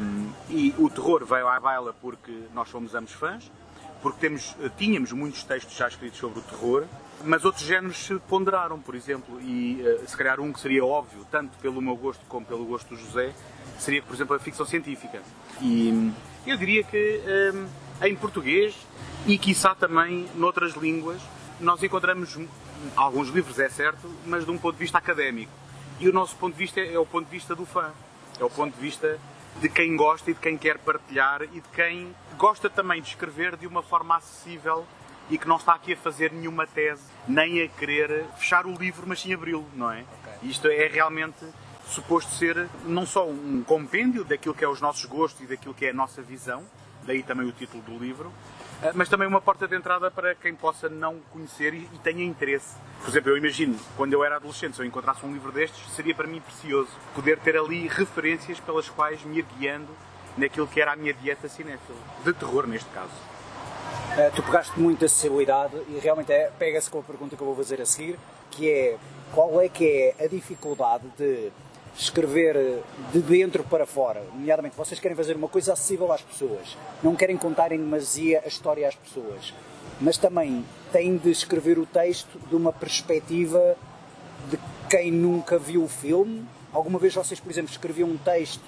Um, 0.00 0.30
e 0.48 0.74
o 0.78 0.88
terror 0.88 1.24
veio 1.24 1.48
à 1.48 1.58
baila 1.58 1.92
porque 2.00 2.32
nós 2.54 2.68
somos 2.68 2.94
ambos 2.94 3.12
fãs, 3.12 3.50
porque 4.00 4.20
temos, 4.20 4.54
eh, 4.60 4.70
tínhamos 4.76 5.12
muitos 5.12 5.42
textos 5.44 5.74
já 5.74 5.88
escritos 5.88 6.18
sobre 6.18 6.38
o 6.38 6.42
terror, 6.42 6.84
mas 7.24 7.44
outros 7.44 7.64
géneros 7.64 7.96
se 7.96 8.14
ponderaram, 8.28 8.78
por 8.78 8.94
exemplo, 8.94 9.40
e 9.40 9.80
uh, 9.82 10.06
se 10.06 10.14
calhar 10.14 10.38
um 10.40 10.52
que 10.52 10.60
seria 10.60 10.84
óbvio, 10.84 11.26
tanto 11.30 11.56
pelo 11.58 11.80
meu 11.80 11.96
gosto 11.96 12.22
como 12.28 12.44
pelo 12.44 12.66
gosto 12.66 12.94
do 12.94 13.00
José, 13.00 13.32
seria, 13.78 14.02
por 14.02 14.14
exemplo, 14.14 14.36
a 14.36 14.38
ficção 14.38 14.66
científica. 14.66 15.22
E 15.60 16.12
eu 16.46 16.56
diria 16.58 16.84
que 16.84 17.20
um, 17.54 18.06
em 18.06 18.14
português 18.14 18.76
e, 19.26 19.38
quiçá, 19.38 19.74
também 19.74 20.28
noutras 20.34 20.74
línguas, 20.74 21.20
nós 21.58 21.82
encontramos 21.82 22.36
alguns 22.96 23.28
livros, 23.28 23.58
é 23.58 23.68
certo, 23.68 24.10
mas 24.26 24.44
de 24.44 24.50
um 24.50 24.58
ponto 24.58 24.74
de 24.74 24.80
vista 24.80 24.98
académico. 24.98 25.52
E 26.00 26.08
o 26.08 26.12
nosso 26.12 26.36
ponto 26.36 26.52
de 26.54 26.58
vista 26.58 26.80
é, 26.80 26.94
é 26.94 26.98
o 26.98 27.06
ponto 27.06 27.26
de 27.26 27.30
vista 27.30 27.54
do 27.54 27.64
fã, 27.64 27.92
é 28.38 28.44
o 28.44 28.50
ponto 28.50 28.74
de 28.74 28.80
vista 28.80 29.18
de 29.60 29.68
quem 29.68 29.96
gosta 29.96 30.30
e 30.30 30.34
de 30.34 30.40
quem 30.40 30.58
quer 30.58 30.78
partilhar 30.78 31.42
e 31.42 31.60
de 31.60 31.68
quem 31.74 32.14
gosta 32.36 32.68
também 32.68 33.00
de 33.00 33.08
escrever 33.08 33.56
de 33.56 33.66
uma 33.66 33.82
forma 33.82 34.16
acessível 34.16 34.84
e 35.30 35.38
que 35.38 35.48
não 35.48 35.56
está 35.56 35.74
aqui 35.74 35.92
a 35.92 35.96
fazer 35.96 36.32
nenhuma 36.32 36.66
tese, 36.66 37.02
nem 37.26 37.62
a 37.62 37.68
querer 37.68 38.26
fechar 38.36 38.66
o 38.66 38.74
livro, 38.74 39.04
mas 39.06 39.20
sim 39.20 39.32
abri-lo, 39.32 39.66
não 39.74 39.90
é? 39.90 40.04
Okay. 40.22 40.50
Isto 40.50 40.68
é 40.68 40.86
realmente 40.88 41.46
suposto 41.86 42.32
ser 42.32 42.68
não 42.84 43.06
só 43.06 43.26
um 43.28 43.62
compêndio 43.62 44.24
daquilo 44.24 44.54
que 44.54 44.64
é 44.64 44.68
os 44.68 44.80
nossos 44.80 45.04
gostos 45.04 45.42
e 45.42 45.46
daquilo 45.46 45.74
que 45.74 45.86
é 45.86 45.90
a 45.90 45.94
nossa 45.94 46.20
visão, 46.20 46.64
daí 47.04 47.22
também 47.22 47.46
o 47.46 47.52
título 47.52 47.82
do 47.82 47.98
livro, 47.98 48.32
mas 48.92 49.08
também 49.08 49.26
uma 49.26 49.40
porta 49.40 49.66
de 49.66 49.74
entrada 49.74 50.10
para 50.10 50.34
quem 50.34 50.54
possa 50.54 50.88
não 50.88 51.18
conhecer 51.32 51.72
e, 51.72 51.88
tenha 52.02 52.22
interesse. 52.24 52.76
Por 53.00 53.08
exemplo, 53.08 53.30
eu 53.30 53.38
imagino, 53.38 53.78
quando 53.96 54.12
eu 54.12 54.24
era 54.24 54.36
adolescente, 54.36 54.76
se 54.76 54.82
eu 54.82 54.86
encontrasse 54.86 55.24
um 55.24 55.32
livro 55.32 55.50
destes, 55.50 55.88
seria 55.94 56.14
para 56.14 56.26
mim 56.26 56.40
precioso 56.40 56.90
poder 57.14 57.38
ter 57.38 57.56
ali 57.56 57.88
referências 57.88 58.60
pelas 58.60 58.88
quais 58.88 59.22
me 59.24 59.40
guiando 59.42 59.88
naquilo 60.36 60.66
que 60.66 60.80
era 60.80 60.92
a 60.92 60.96
minha 60.96 61.14
dieta 61.14 61.48
cinéfila, 61.48 61.98
de 62.24 62.32
terror 62.32 62.66
neste 62.66 62.88
caso. 62.90 63.12
Uh, 64.14 64.34
tu 64.34 64.42
pegaste 64.42 64.78
muita 64.78 65.06
acessibilidade 65.06 65.76
e 65.88 65.98
realmente 66.02 66.32
é, 66.32 66.50
pega-se 66.58 66.90
com 66.90 66.98
a 66.98 67.02
pergunta 67.02 67.36
que 67.36 67.42
eu 67.42 67.46
vou 67.46 67.56
fazer 67.56 67.80
a 67.80 67.86
seguir, 67.86 68.18
que 68.50 68.70
é 68.70 68.96
qual 69.32 69.60
é 69.60 69.68
que 69.68 70.14
é 70.18 70.24
a 70.24 70.28
dificuldade 70.28 71.04
de 71.16 71.50
escrever 71.96 72.82
de 73.12 73.20
dentro 73.20 73.62
para 73.64 73.86
fora, 73.86 74.22
nomeadamente 74.34 74.76
vocês 74.76 74.98
querem 74.98 75.16
fazer 75.16 75.36
uma 75.36 75.48
coisa 75.48 75.72
acessível 75.72 76.12
às 76.12 76.22
pessoas, 76.22 76.76
não 77.02 77.14
querem 77.14 77.36
contar 77.36 77.72
em 77.72 77.78
demasia 77.78 78.42
a 78.44 78.48
história 78.48 78.88
às 78.88 78.94
pessoas, 78.94 79.54
mas 80.00 80.18
também 80.18 80.64
têm 80.92 81.16
de 81.16 81.30
escrever 81.30 81.78
o 81.78 81.86
texto 81.86 82.38
de 82.48 82.56
uma 82.56 82.72
perspectiva 82.72 83.76
de 84.50 84.58
quem 84.90 85.10
nunca 85.10 85.58
viu 85.58 85.84
o 85.84 85.88
filme. 85.88 86.44
Alguma 86.72 86.98
vez 86.98 87.14
vocês, 87.14 87.38
por 87.38 87.50
exemplo, 87.50 87.70
escreviam 87.70 88.08
um 88.08 88.16
texto 88.16 88.62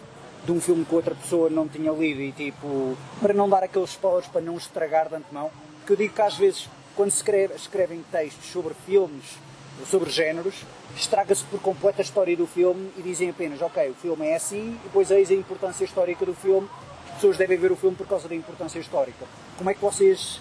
de 0.45 0.53
um 0.53 0.61
filme 0.61 0.85
que 0.85 0.95
outra 0.95 1.15
pessoa 1.15 1.51
não 1.51 1.67
tinha 1.67 1.91
lido 1.91 2.21
e 2.21 2.31
tipo, 2.31 2.97
para 3.21 3.35
não 3.35 3.49
dar 3.49 3.65
aqueles 3.65 3.91
spoilers, 3.91 4.29
para 4.29 4.41
não 4.41 4.57
estragar 4.57 5.09
de 5.09 5.17
antemão, 5.17 5.51
que 5.85 5.93
eu 5.93 5.97
digo 5.97 6.15
que 6.15 6.23
às 6.23 6.37
vezes 6.37 6.69
quando 6.95 7.11
se 7.11 7.19
escreve, 7.19 7.55
escrevem 7.55 8.05
textos 8.11 8.47
sobre 8.47 8.73
filmes 8.87 9.37
sobre 9.85 10.11
géneros, 10.11 10.65
estraga-se 10.97 11.45
por 11.45 11.61
completo 11.61 12.01
a 12.01 12.03
história 12.03 12.37
do 12.37 12.47
filme 12.47 12.91
e 12.97 13.03
dizem 13.03 13.31
apenas, 13.31 13.61
ok, 13.61 13.91
o 13.91 13.95
filme 13.95 14.27
é 14.27 14.37
assim, 14.37 14.71
e 14.71 14.81
depois 14.85 15.11
eis 15.11 15.31
a 15.31 15.35
importância 15.35 15.85
histórica 15.85 16.25
do 16.25 16.35
filme, 16.35 16.69
as 17.09 17.15
pessoas 17.15 17.37
devem 17.37 17.59
ver 17.59 17.73
o 17.73 17.77
filme 17.77 17.97
por 17.97 18.07
causa 18.07 18.29
da 18.29 18.35
importância 18.35 18.79
histórica. 18.79 19.27
Como 19.57 19.71
é 19.71 19.75
que 19.75 19.81
vocês 19.81 20.41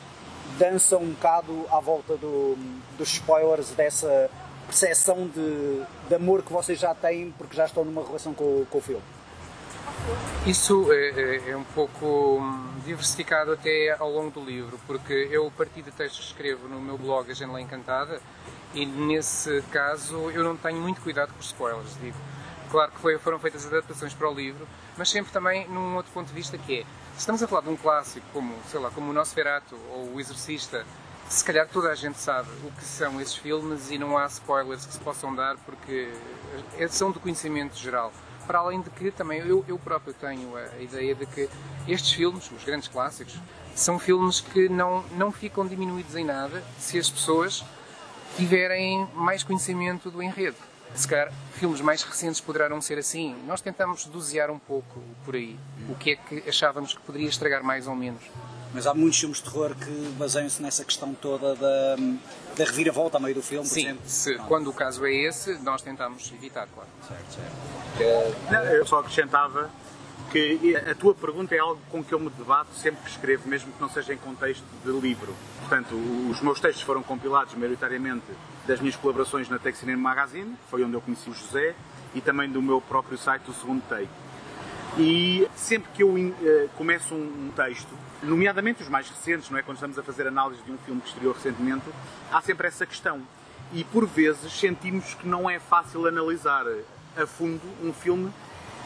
dançam 0.58 1.02
um 1.02 1.12
bocado 1.12 1.66
à 1.70 1.80
volta 1.80 2.16
do, 2.18 2.56
dos 2.98 3.14
spoilers, 3.14 3.72
dessa 3.72 4.30
percepção 4.66 5.28
de, 5.28 5.84
de 6.08 6.16
amor 6.16 6.42
que 6.42 6.52
vocês 6.52 6.80
já 6.80 6.94
têm 6.94 7.32
porque 7.38 7.56
já 7.56 7.66
estão 7.66 7.86
numa 7.86 8.04
relação 8.04 8.34
com, 8.34 8.66
com 8.70 8.78
o 8.78 8.82
filme? 8.82 9.04
Isso 10.46 10.92
é, 10.92 11.10
é, 11.10 11.50
é, 11.50 11.58
um 11.58 11.64
pouco 11.64 12.40
hum, 12.40 12.68
diversificado 12.86 13.52
até 13.52 13.96
ao 13.98 14.12
longo 14.12 14.30
do 14.30 14.46
livro, 14.46 14.80
porque 14.86 15.28
eu, 15.32 15.48
a 15.48 15.52
partir 15.52 15.82
de 15.82 15.92
textos 15.92 16.20
que 16.20 16.32
escrevo 16.32 16.68
no 16.68 16.80
meu 16.80 16.98
blog 16.98 17.30
A 17.32 17.34
Janela 17.34 17.60
Encantada, 17.60 18.22
e 18.76 18.86
nesse 18.86 19.64
caso 19.72 20.30
eu 20.32 20.44
não 20.44 20.56
tenho 20.56 20.80
muito 20.80 21.02
cuidado 21.02 21.34
com 21.34 21.40
os 21.40 21.48
spoilers, 21.48 21.98
digo. 22.00 22.18
Claro 22.70 22.92
que 22.92 23.00
foi, 23.00 23.18
foram 23.18 23.40
feitas 23.40 23.66
adaptações 23.66 24.14
para 24.14 24.30
o 24.30 24.34
livro, 24.34 24.68
mas 24.98 25.10
sempre 25.10 25.32
também 25.32 25.68
num 25.70 25.96
outro 25.96 26.12
ponto 26.12 26.28
de 26.28 26.34
vista 26.34 26.58
que 26.58 26.82
é, 26.82 26.84
se 27.14 27.20
estamos 27.20 27.42
a 27.42 27.48
falar 27.48 27.62
de 27.62 27.70
um 27.70 27.78
clássico 27.78 28.26
como, 28.34 28.54
sei 28.70 28.80
lá, 28.80 28.92
como 28.92 29.12
o 29.12 29.14
Nosferatu 29.14 29.78
ou 29.92 30.14
o 30.14 30.20
Exorcista, 30.20 30.86
se 31.30 31.44
calhar 31.44 31.68
toda 31.68 31.90
a 31.90 31.96
gente 31.96 32.20
sabe 32.20 32.50
o 32.64 32.72
que 32.72 32.84
são 32.84 33.20
esses 33.22 33.36
filmes 33.36 33.90
e 33.90 33.98
não 33.98 34.18
há 34.18 34.26
spoilers 34.28 34.86
que 34.86 34.94
se 34.94 35.00
possam 35.00 35.34
dar 35.34 35.56
porque 35.58 36.12
eh, 36.78 36.88
são 36.88 37.12
do 37.12 37.20
conhecimento 37.20 37.78
geral. 37.78 38.12
Para 38.46 38.60
além 38.60 38.82
de 38.82 38.90
que 38.92 39.10
também 39.10 39.40
eu, 39.40 39.66
eu 39.68 39.80
próprio 39.80 40.14
tenho 40.14 40.56
a 40.56 40.78
ideia 40.80 41.16
de 41.16 41.26
que 41.26 41.50
estes 41.88 42.12
filmes, 42.12 42.52
os 42.52 42.64
grandes 42.64 42.88
clássicos, 42.88 43.40
são 43.74 43.98
filmes 43.98 44.40
que 44.40 44.70
não, 44.70 45.04
não 45.14 45.32
ficam 45.32 45.66
diminuídos 45.66 46.16
em 46.16 46.24
nada 46.24 46.64
se 46.78 47.00
as 47.00 47.10
pessoas 47.10 47.64
tiverem 48.36 49.08
mais 49.14 49.44
conhecimento 49.44 50.12
do 50.12 50.22
enredo. 50.22 50.58
Se 50.94 51.08
calhar 51.08 51.32
filmes 51.54 51.82
mais 51.82 52.04
recentes 52.04 52.40
poderão 52.40 52.82
ser 52.82 52.98
assim. 52.98 53.36
Nós 53.48 53.62
tentamos 53.62 54.06
dosear 54.06 54.50
um 54.50 54.60
pouco 54.60 55.02
por 55.26 55.36
aí 55.36 55.58
o 55.90 55.96
que 55.96 56.12
é 56.12 56.16
que 56.16 56.50
achávamos 56.50 56.94
que 56.94 57.02
poderia 57.02 57.28
estragar 57.28 57.64
mais 57.64 57.88
ou 57.88 57.96
menos. 57.96 58.22
Mas 58.74 58.86
há 58.86 58.94
muitos 58.94 59.20
filmes 59.20 59.38
de 59.38 59.44
terror 59.46 59.74
que 59.74 60.14
baseiam-se 60.18 60.62
nessa 60.62 60.84
questão 60.84 61.14
toda 61.14 61.56
da, 61.56 61.96
da 62.58 62.66
reviravolta 62.66 63.18
a 63.18 63.20
meio 63.22 63.36
do 63.36 63.42
filme, 63.42 63.66
Sim, 63.66 63.86
exemplo. 63.86 64.02
Se, 64.06 64.36
quando 64.50 64.70
o 64.70 64.74
caso 64.74 65.06
é 65.06 65.14
esse, 65.14 65.54
nós 65.60 65.82
tentamos 65.82 66.30
evitar, 66.34 66.68
claro. 66.74 66.90
Certo, 67.08 67.36
certo. 67.36 68.52
Não, 68.52 68.64
eu 68.66 68.86
só 68.86 69.00
acrescentava 69.00 69.70
que 70.32 70.76
a 70.76 70.96
tua 70.96 71.14
pergunta 71.14 71.56
é 71.56 71.60
algo 71.60 71.82
com 71.90 72.04
que 72.04 72.14
eu 72.14 72.20
me 72.20 72.30
debato 72.30 72.74
sempre 72.74 73.04
que 73.04 73.10
escrevo, 73.10 73.48
mesmo 73.48 73.72
que 73.72 73.82
não 73.82 73.90
seja 73.90 74.14
em 74.14 74.18
contexto 74.18 74.66
de 74.84 74.92
livro. 74.92 75.34
Portanto, 75.60 75.96
os 76.30 76.42
meus 76.42 76.60
textos 76.60 76.84
foram 76.84 77.02
compilados 77.02 77.54
maioritariamente 77.56 78.26
das 78.68 78.80
minhas 78.80 78.96
colaborações 78.96 79.50
na 79.50 79.58
Tech 79.58 79.78
Cinema 79.78 80.02
Magazine, 80.02 80.56
foi 80.70 80.84
onde 80.84 80.94
eu 80.94 81.02
conheci 81.02 81.30
o 81.30 81.34
José, 81.34 81.76
e 82.14 82.22
também 82.22 82.50
do 82.50 82.62
meu 82.62 82.80
próprio 82.82 83.18
site, 83.18 83.50
o 83.50 83.54
Segundo 83.54 83.82
Take. 83.88 84.10
E 84.98 85.48
sempre 85.56 85.92
que 85.94 86.04
eu 86.04 86.10
uh, 86.10 86.34
começo 86.78 87.14
um 87.14 87.52
texto, 87.56 87.90
nomeadamente 88.24 88.82
os 88.82 88.88
mais 88.88 89.10
recentes, 89.10 89.50
não 89.50 89.58
é? 89.58 89.62
quando 89.62 89.78
estamos 89.78 90.00
a 90.00 90.04
fazer 90.04 90.26
análise 90.26 90.62
de 90.64 90.72
um 90.72 90.78
filme 90.78 91.02
que 91.02 91.10
estreou 91.10 91.34
recentemente, 91.34 91.84
há 92.32 92.42
sempre 92.42 92.68
essa 92.68 92.86
questão. 92.86 93.22
E 93.74 93.84
por 93.84 94.06
vezes 94.06 94.54
sentimos 94.54 95.14
que 95.16 95.28
não 95.28 95.50
é 95.50 95.60
fácil 95.60 96.08
analisar 96.08 96.66
a 97.18 97.26
fundo 97.26 97.62
um 97.84 97.92
filme 97.92 98.32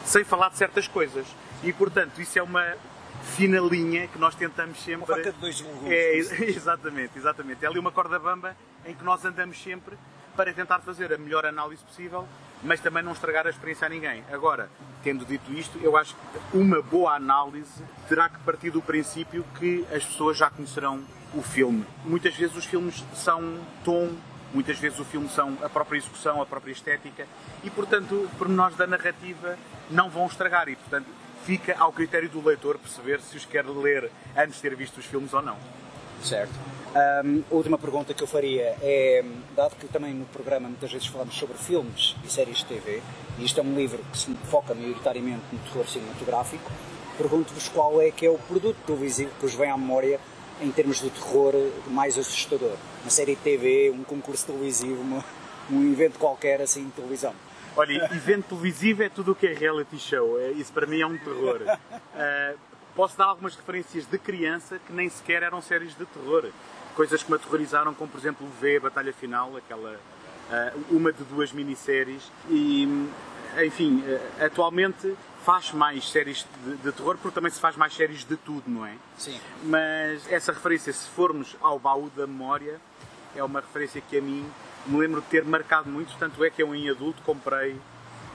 sem 0.04 0.24
falar 0.24 0.50
de 0.50 0.56
certas 0.56 0.88
coisas. 0.88 1.26
E 1.62 1.72
portanto, 1.72 2.20
isso 2.20 2.38
é 2.38 2.42
uma 2.42 2.74
fina 3.36 3.60
linha 3.60 4.08
que 4.08 4.18
nós 4.18 4.34
tentamos 4.34 4.78
sempre. 4.78 4.96
Uma 4.96 5.06
faca 5.06 5.32
de 5.32 5.38
dois 5.38 5.60
legumes. 5.60 5.92
É, 5.92 6.16
exatamente, 6.44 7.18
exatamente. 7.18 7.64
É 7.64 7.68
ali 7.68 7.78
uma 7.78 7.92
corda 7.92 8.18
bamba 8.18 8.56
em 8.84 8.94
que 8.94 9.04
nós 9.04 9.24
andamos 9.24 9.62
sempre 9.62 9.96
para 10.36 10.52
tentar 10.52 10.78
fazer 10.80 11.12
a 11.12 11.18
melhor 11.18 11.44
análise 11.44 11.84
possível, 11.84 12.26
mas 12.62 12.80
também 12.80 13.02
não 13.02 13.12
estragar 13.12 13.46
a 13.46 13.50
experiência 13.50 13.86
a 13.86 13.90
ninguém. 13.90 14.24
Agora, 14.32 14.70
tendo 15.02 15.24
dito 15.24 15.52
isto, 15.52 15.78
eu 15.82 15.96
acho 15.96 16.14
que 16.14 16.56
uma 16.56 16.80
boa 16.80 17.14
análise 17.14 17.82
terá 18.08 18.28
que 18.28 18.38
partir 18.40 18.70
do 18.70 18.80
princípio 18.80 19.44
que 19.58 19.84
as 19.92 20.04
pessoas 20.04 20.38
já 20.38 20.48
conhecerão 20.48 21.02
o 21.34 21.42
filme. 21.42 21.84
Muitas 22.04 22.34
vezes 22.34 22.56
os 22.56 22.64
filmes 22.64 23.04
são 23.14 23.58
tom, 23.84 24.14
muitas 24.54 24.78
vezes 24.78 24.98
o 24.98 25.04
filme 25.04 25.28
são 25.28 25.56
a 25.62 25.68
própria 25.68 25.98
execução, 25.98 26.40
a 26.40 26.46
própria 26.46 26.72
estética 26.72 27.26
e, 27.62 27.70
portanto, 27.70 28.28
pormenores 28.38 28.76
da 28.76 28.86
narrativa 28.86 29.58
não 29.90 30.08
vão 30.08 30.26
estragar 30.26 30.68
e, 30.68 30.76
portanto, 30.76 31.06
fica 31.44 31.76
ao 31.78 31.92
critério 31.92 32.28
do 32.28 32.44
leitor 32.44 32.78
perceber 32.78 33.20
se 33.20 33.36
os 33.36 33.44
quer 33.44 33.64
ler 33.66 34.10
antes 34.36 34.56
de 34.56 34.62
ter 34.62 34.74
visto 34.76 34.98
os 34.98 35.06
filmes 35.06 35.32
ou 35.32 35.42
não. 35.42 35.56
Certo. 36.22 36.52
Um, 37.24 37.42
a 37.50 37.54
última 37.54 37.78
pergunta 37.78 38.12
que 38.12 38.22
eu 38.22 38.26
faria 38.26 38.76
é, 38.82 39.24
dado 39.56 39.76
que 39.76 39.86
também 39.86 40.12
no 40.12 40.26
programa 40.26 40.68
muitas 40.68 40.92
vezes 40.92 41.06
falamos 41.06 41.34
sobre 41.34 41.56
filmes 41.56 42.16
e 42.24 42.30
séries 42.30 42.58
de 42.58 42.66
TV, 42.66 43.00
e 43.38 43.44
isto 43.44 43.60
é 43.60 43.62
um 43.62 43.74
livro 43.74 44.02
que 44.10 44.18
se 44.18 44.34
foca 44.50 44.74
maioritariamente 44.74 45.42
no 45.52 45.58
terror 45.60 45.88
cinematográfico, 45.88 46.70
pergunto-vos 47.16 47.68
qual 47.68 48.00
é 48.02 48.10
que 48.10 48.26
é 48.26 48.30
o 48.30 48.38
produto 48.38 48.76
televisivo 48.86 49.30
que 49.36 49.42
vos 49.42 49.54
vem 49.54 49.70
à 49.70 49.76
memória 49.76 50.18
em 50.60 50.70
termos 50.70 51.00
de 51.00 51.10
terror 51.10 51.54
mais 51.86 52.18
assustador. 52.18 52.76
Uma 53.02 53.10
série 53.10 53.34
de 53.36 53.40
TV, 53.40 53.90
um 53.90 54.02
concurso 54.02 54.46
televisivo, 54.46 55.00
uma, 55.00 55.24
um 55.70 55.92
evento 55.92 56.18
qualquer 56.18 56.60
assim 56.60 56.84
de 56.84 56.90
televisão. 56.90 57.34
Olha, 57.76 58.04
evento 58.12 58.48
televisivo 58.48 59.02
é 59.02 59.08
tudo 59.08 59.32
o 59.32 59.34
que 59.34 59.46
é 59.46 59.52
reality 59.52 59.98
show. 59.98 60.38
É, 60.40 60.50
isso 60.50 60.72
para 60.72 60.86
mim 60.86 61.00
é 61.00 61.06
um 61.06 61.16
terror. 61.16 61.60
Uh, 61.62 62.58
posso 62.94 63.16
dar 63.16 63.26
algumas 63.26 63.54
referências 63.54 64.06
de 64.06 64.18
criança 64.18 64.78
que 64.86 64.92
nem 64.92 65.08
sequer 65.08 65.42
eram 65.42 65.62
séries 65.62 65.96
de 65.96 66.04
terror. 66.06 66.50
Coisas 66.94 67.22
que 67.22 67.30
me 67.30 67.36
aterrorizaram, 67.36 67.94
como 67.94 68.10
por 68.10 68.18
exemplo 68.18 68.46
o 68.46 68.50
V, 68.60 68.76
a 68.76 68.80
Batalha 68.80 69.12
Final, 69.12 69.56
aquela, 69.56 69.92
uh, 69.92 70.84
uma 70.90 71.12
de 71.12 71.22
duas 71.24 71.52
minisséries. 71.52 72.30
E, 72.48 72.88
enfim, 73.64 74.00
uh, 74.00 74.44
atualmente 74.44 75.16
faz 75.44 75.72
mais 75.72 76.10
séries 76.10 76.46
de, 76.64 76.76
de, 76.76 76.92
terror 76.92 77.16
porque 77.16 77.34
também 77.34 77.50
se 77.50 77.60
faz 77.60 77.76
mais 77.76 77.94
séries 77.94 78.24
de 78.24 78.36
tudo, 78.36 78.64
não 78.66 78.84
é? 78.84 78.94
Sim. 79.16 79.40
Mas 79.64 80.30
essa 80.30 80.52
referência, 80.52 80.92
se 80.92 81.08
formos 81.08 81.56
ao 81.62 81.78
baú 81.78 82.10
da 82.14 82.26
memória, 82.26 82.78
é 83.34 83.42
uma 83.42 83.60
referência 83.60 84.02
que 84.02 84.18
a 84.18 84.20
mim 84.20 84.44
me 84.86 84.98
lembro 84.98 85.20
de 85.20 85.26
ter 85.28 85.44
marcado 85.44 85.88
muito, 85.88 86.14
tanto 86.18 86.44
é 86.44 86.50
que 86.50 86.62
eu 86.62 86.74
em 86.74 86.88
adulto 86.88 87.22
comprei 87.22 87.76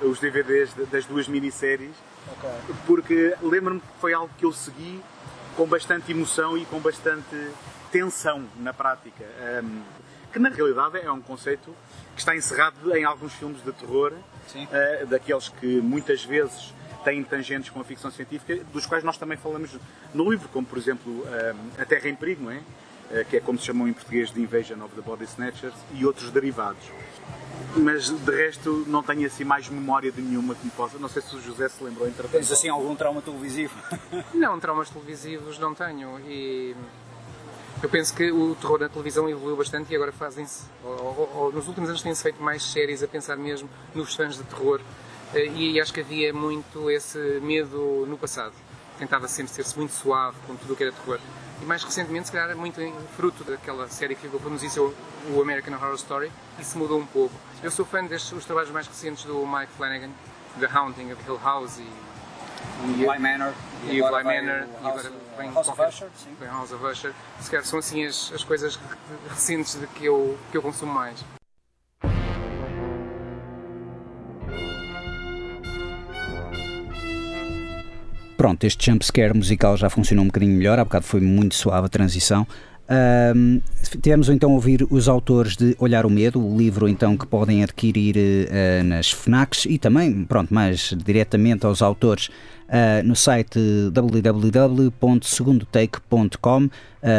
os 0.01 0.19
DVDs 0.19 0.73
das 0.91 1.05
duas 1.05 1.27
minisséries, 1.27 1.95
okay. 2.31 2.75
porque 2.85 3.35
lembro-me 3.41 3.79
que 3.79 3.87
foi 3.99 4.13
algo 4.13 4.31
que 4.37 4.45
eu 4.45 4.51
segui 4.51 5.01
com 5.55 5.65
bastante 5.65 6.11
emoção 6.11 6.57
e 6.57 6.65
com 6.65 6.79
bastante 6.79 7.49
tensão 7.91 8.45
na 8.57 8.73
prática. 8.73 9.23
Um, 9.63 9.81
que 10.33 10.39
na 10.39 10.49
realidade 10.49 10.99
é 10.99 11.09
um 11.09 11.21
conceito 11.21 11.73
que 12.13 12.19
está 12.19 12.35
encerrado 12.35 12.93
em 12.93 13.05
alguns 13.05 13.33
filmes 13.33 13.63
de 13.63 13.71
terror, 13.71 14.11
uh, 14.11 15.05
daqueles 15.07 15.47
que 15.47 15.79
muitas 15.79 16.25
vezes 16.25 16.73
têm 17.05 17.23
tangentes 17.23 17.69
com 17.69 17.79
a 17.79 17.83
ficção 17.85 18.11
científica, 18.11 18.57
dos 18.73 18.85
quais 18.85 19.03
nós 19.03 19.17
também 19.17 19.37
falamos 19.37 19.71
no 20.13 20.29
livro, 20.29 20.49
como 20.49 20.65
por 20.65 20.77
exemplo 20.77 21.09
um, 21.09 21.81
A 21.81 21.85
Terra 21.85 22.09
em 22.09 22.15
Perigo, 22.15 22.43
não 22.43 22.51
é? 22.51 22.61
Eh, 23.11 23.23
que 23.23 23.37
é 23.37 23.39
como 23.39 23.59
se 23.59 23.65
chamam 23.65 23.87
em 23.87 23.93
português 23.93 24.31
de 24.31 24.41
Invasion 24.41 24.83
of 24.83 24.95
the 24.95 25.01
Body 25.01 25.25
Snatchers, 25.25 25.75
e 25.93 26.05
outros 26.05 26.31
derivados. 26.31 26.83
Mas 27.75 28.09
de 28.09 28.31
resto 28.31 28.83
não 28.87 29.03
tenho 29.03 29.27
assim 29.27 29.43
mais 29.43 29.69
memória 29.69 30.11
de 30.11 30.21
nenhuma 30.21 30.55
que 30.55 30.65
me 30.65 30.71
possa. 30.71 30.97
Não 30.97 31.09
sei 31.09 31.21
se 31.21 31.35
o 31.35 31.41
José 31.41 31.69
se 31.69 31.83
lembrou 31.83 32.07
entretanto. 32.07 32.31
Tens 32.31 32.51
assim 32.51 32.69
algum 32.69 32.95
trauma 32.95 33.21
televisivo? 33.21 33.73
não, 34.33 34.59
traumas 34.59 34.89
televisivos 34.89 35.59
não 35.59 35.75
tenho. 35.75 36.19
E 36.21 36.75
eu 37.83 37.89
penso 37.89 38.13
que 38.13 38.31
o 38.31 38.55
terror 38.55 38.79
na 38.79 38.89
televisão 38.89 39.29
evoluiu 39.29 39.57
bastante 39.57 39.91
e 39.91 39.95
agora 39.95 40.11
fazem-se. 40.11 40.63
Nos 41.53 41.67
últimos 41.67 41.89
anos 41.89 42.01
têm-se 42.01 42.23
feito 42.23 42.41
mais 42.41 42.63
séries 42.63 43.03
a 43.03 43.07
pensar 43.07 43.35
mesmo 43.35 43.69
nos 43.93 44.15
fãs 44.15 44.37
de 44.37 44.43
terror. 44.43 44.81
Eh, 45.33 45.47
e 45.47 45.79
acho 45.79 45.93
que 45.93 45.99
havia 45.99 46.33
muito 46.33 46.89
esse 46.89 47.17
medo 47.41 48.05
no 48.07 48.17
passado. 48.17 48.53
Tentava 48.97 49.27
sempre 49.27 49.51
ser-se 49.51 49.77
muito 49.77 49.93
suave 49.93 50.37
com 50.47 50.55
tudo 50.55 50.73
o 50.73 50.75
que 50.75 50.83
era 50.83 50.91
terror 50.91 51.19
e 51.61 51.65
mais 51.65 51.83
recentemente, 51.83 52.27
se 52.27 52.31
calhar, 52.31 52.49
é 52.49 52.55
muito 52.55 52.81
fruto 53.15 53.43
daquela 53.43 53.87
série 53.87 54.15
que 54.15 54.21
ficou 54.21 54.39
famosa, 54.39 54.65
o 55.33 55.41
American 55.41 55.73
Horror 55.75 55.95
Story, 55.95 56.31
isso 56.59 56.77
mudou 56.77 56.99
um 56.99 57.05
pouco. 57.05 57.33
Eu 57.63 57.71
sou 57.71 57.85
fã 57.85 58.03
destes 58.03 58.45
trabalhos 58.45 58.71
mais 58.71 58.87
recentes 58.87 59.23
do 59.23 59.45
Mike 59.45 59.71
Flanagan, 59.77 60.09
The 60.59 60.67
Haunting 60.67 61.11
of 61.11 61.21
Hill 61.25 61.39
House 61.43 61.79
e 61.79 62.05
Bly 62.97 63.19
Manor 63.19 63.53
e 63.85 64.01
o 64.01 64.09
Bly 64.09 64.23
Manor 64.23 64.67
e 64.81 64.87
agora 64.87 65.11
vem 65.37 65.51
House 65.51 65.67
of 65.67 65.81
Usher, 65.81 66.09
sim. 66.15 66.35
House 66.45 66.71
of 66.71 66.85
Usher. 66.85 67.13
Se 67.39 67.49
calhar 67.49 67.65
são 67.65 67.79
assim 67.79 68.05
as, 68.05 68.31
as 68.33 68.43
coisas 68.43 68.79
recentes 69.29 69.75
de 69.75 69.87
que 69.87 70.05
eu, 70.05 70.37
que 70.51 70.57
eu 70.57 70.61
consumo 70.61 70.93
mais. 70.93 71.23
Pronto, 78.45 78.63
este 78.63 78.91
jumpscare 78.91 79.35
musical 79.35 79.75
já 79.75 79.89
funcionou 79.89 80.23
um 80.23 80.27
bocadinho 80.27 80.55
melhor, 80.55 80.77
há 80.77 80.83
bocado 80.83 81.03
foi 81.03 81.19
muito 81.19 81.55
suave 81.55 81.87
a 81.87 81.89
transição. 81.89 82.45
Um, 83.35 83.59
tivemos 83.99 84.29
então 84.29 84.51
a 84.51 84.53
ouvir 84.53 84.85
os 84.91 85.09
autores 85.09 85.57
de 85.57 85.75
Olhar 85.79 86.05
o 86.05 86.11
Medo, 86.11 86.39
o 86.39 86.55
livro 86.55 86.87
então 86.87 87.17
que 87.17 87.25
podem 87.25 87.63
adquirir 87.63 88.15
uh, 88.15 88.83
nas 88.83 89.09
FNACs 89.09 89.65
e 89.65 89.79
também, 89.79 90.23
pronto, 90.25 90.53
mais 90.53 90.93
diretamente 91.03 91.65
aos 91.65 91.81
autores 91.81 92.29
uh, 92.69 93.03
no 93.05 93.15
site 93.15 93.59
www.segundotake.com. 93.91 96.65
Uh, 96.65 96.69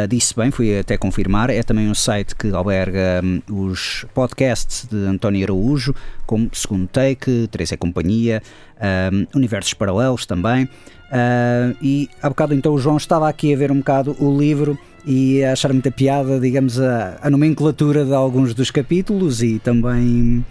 disse 0.09 0.35
bem, 0.35 0.51
fui 0.51 0.77
até 0.79 0.97
confirmar. 0.97 1.49
É 1.49 1.63
também 1.63 1.89
um 1.89 1.95
site 1.95 2.35
que 2.35 2.51
alberga 2.51 3.21
um, 3.23 3.41
os 3.67 4.05
podcasts 4.13 4.85
de 4.85 4.97
António 5.05 5.43
Araújo, 5.43 5.95
como 6.25 6.49
Segundo 6.53 6.87
Take, 6.87 7.47
Três 7.49 7.71
é 7.71 7.77
Companhia, 7.77 8.43
um, 9.11 9.25
Universos 9.37 9.73
Paralelos 9.73 10.25
também. 10.25 10.65
Uh, 10.65 11.73
e 11.81 12.09
há 12.21 12.27
bocado 12.27 12.53
então 12.53 12.73
o 12.73 12.79
João 12.79 12.97
estava 12.97 13.29
aqui 13.29 13.53
a 13.53 13.57
ver 13.57 13.71
um 13.71 13.77
bocado 13.77 14.13
o 14.19 14.37
livro 14.37 14.77
e 15.05 15.41
a 15.41 15.53
achar 15.53 15.71
muita 15.71 15.89
piada, 15.89 16.37
digamos, 16.37 16.81
a, 16.81 17.17
a 17.21 17.29
nomenclatura 17.29 18.03
de 18.03 18.13
alguns 18.13 18.53
dos 18.53 18.69
capítulos 18.69 19.41
e 19.41 19.57
também 19.57 20.43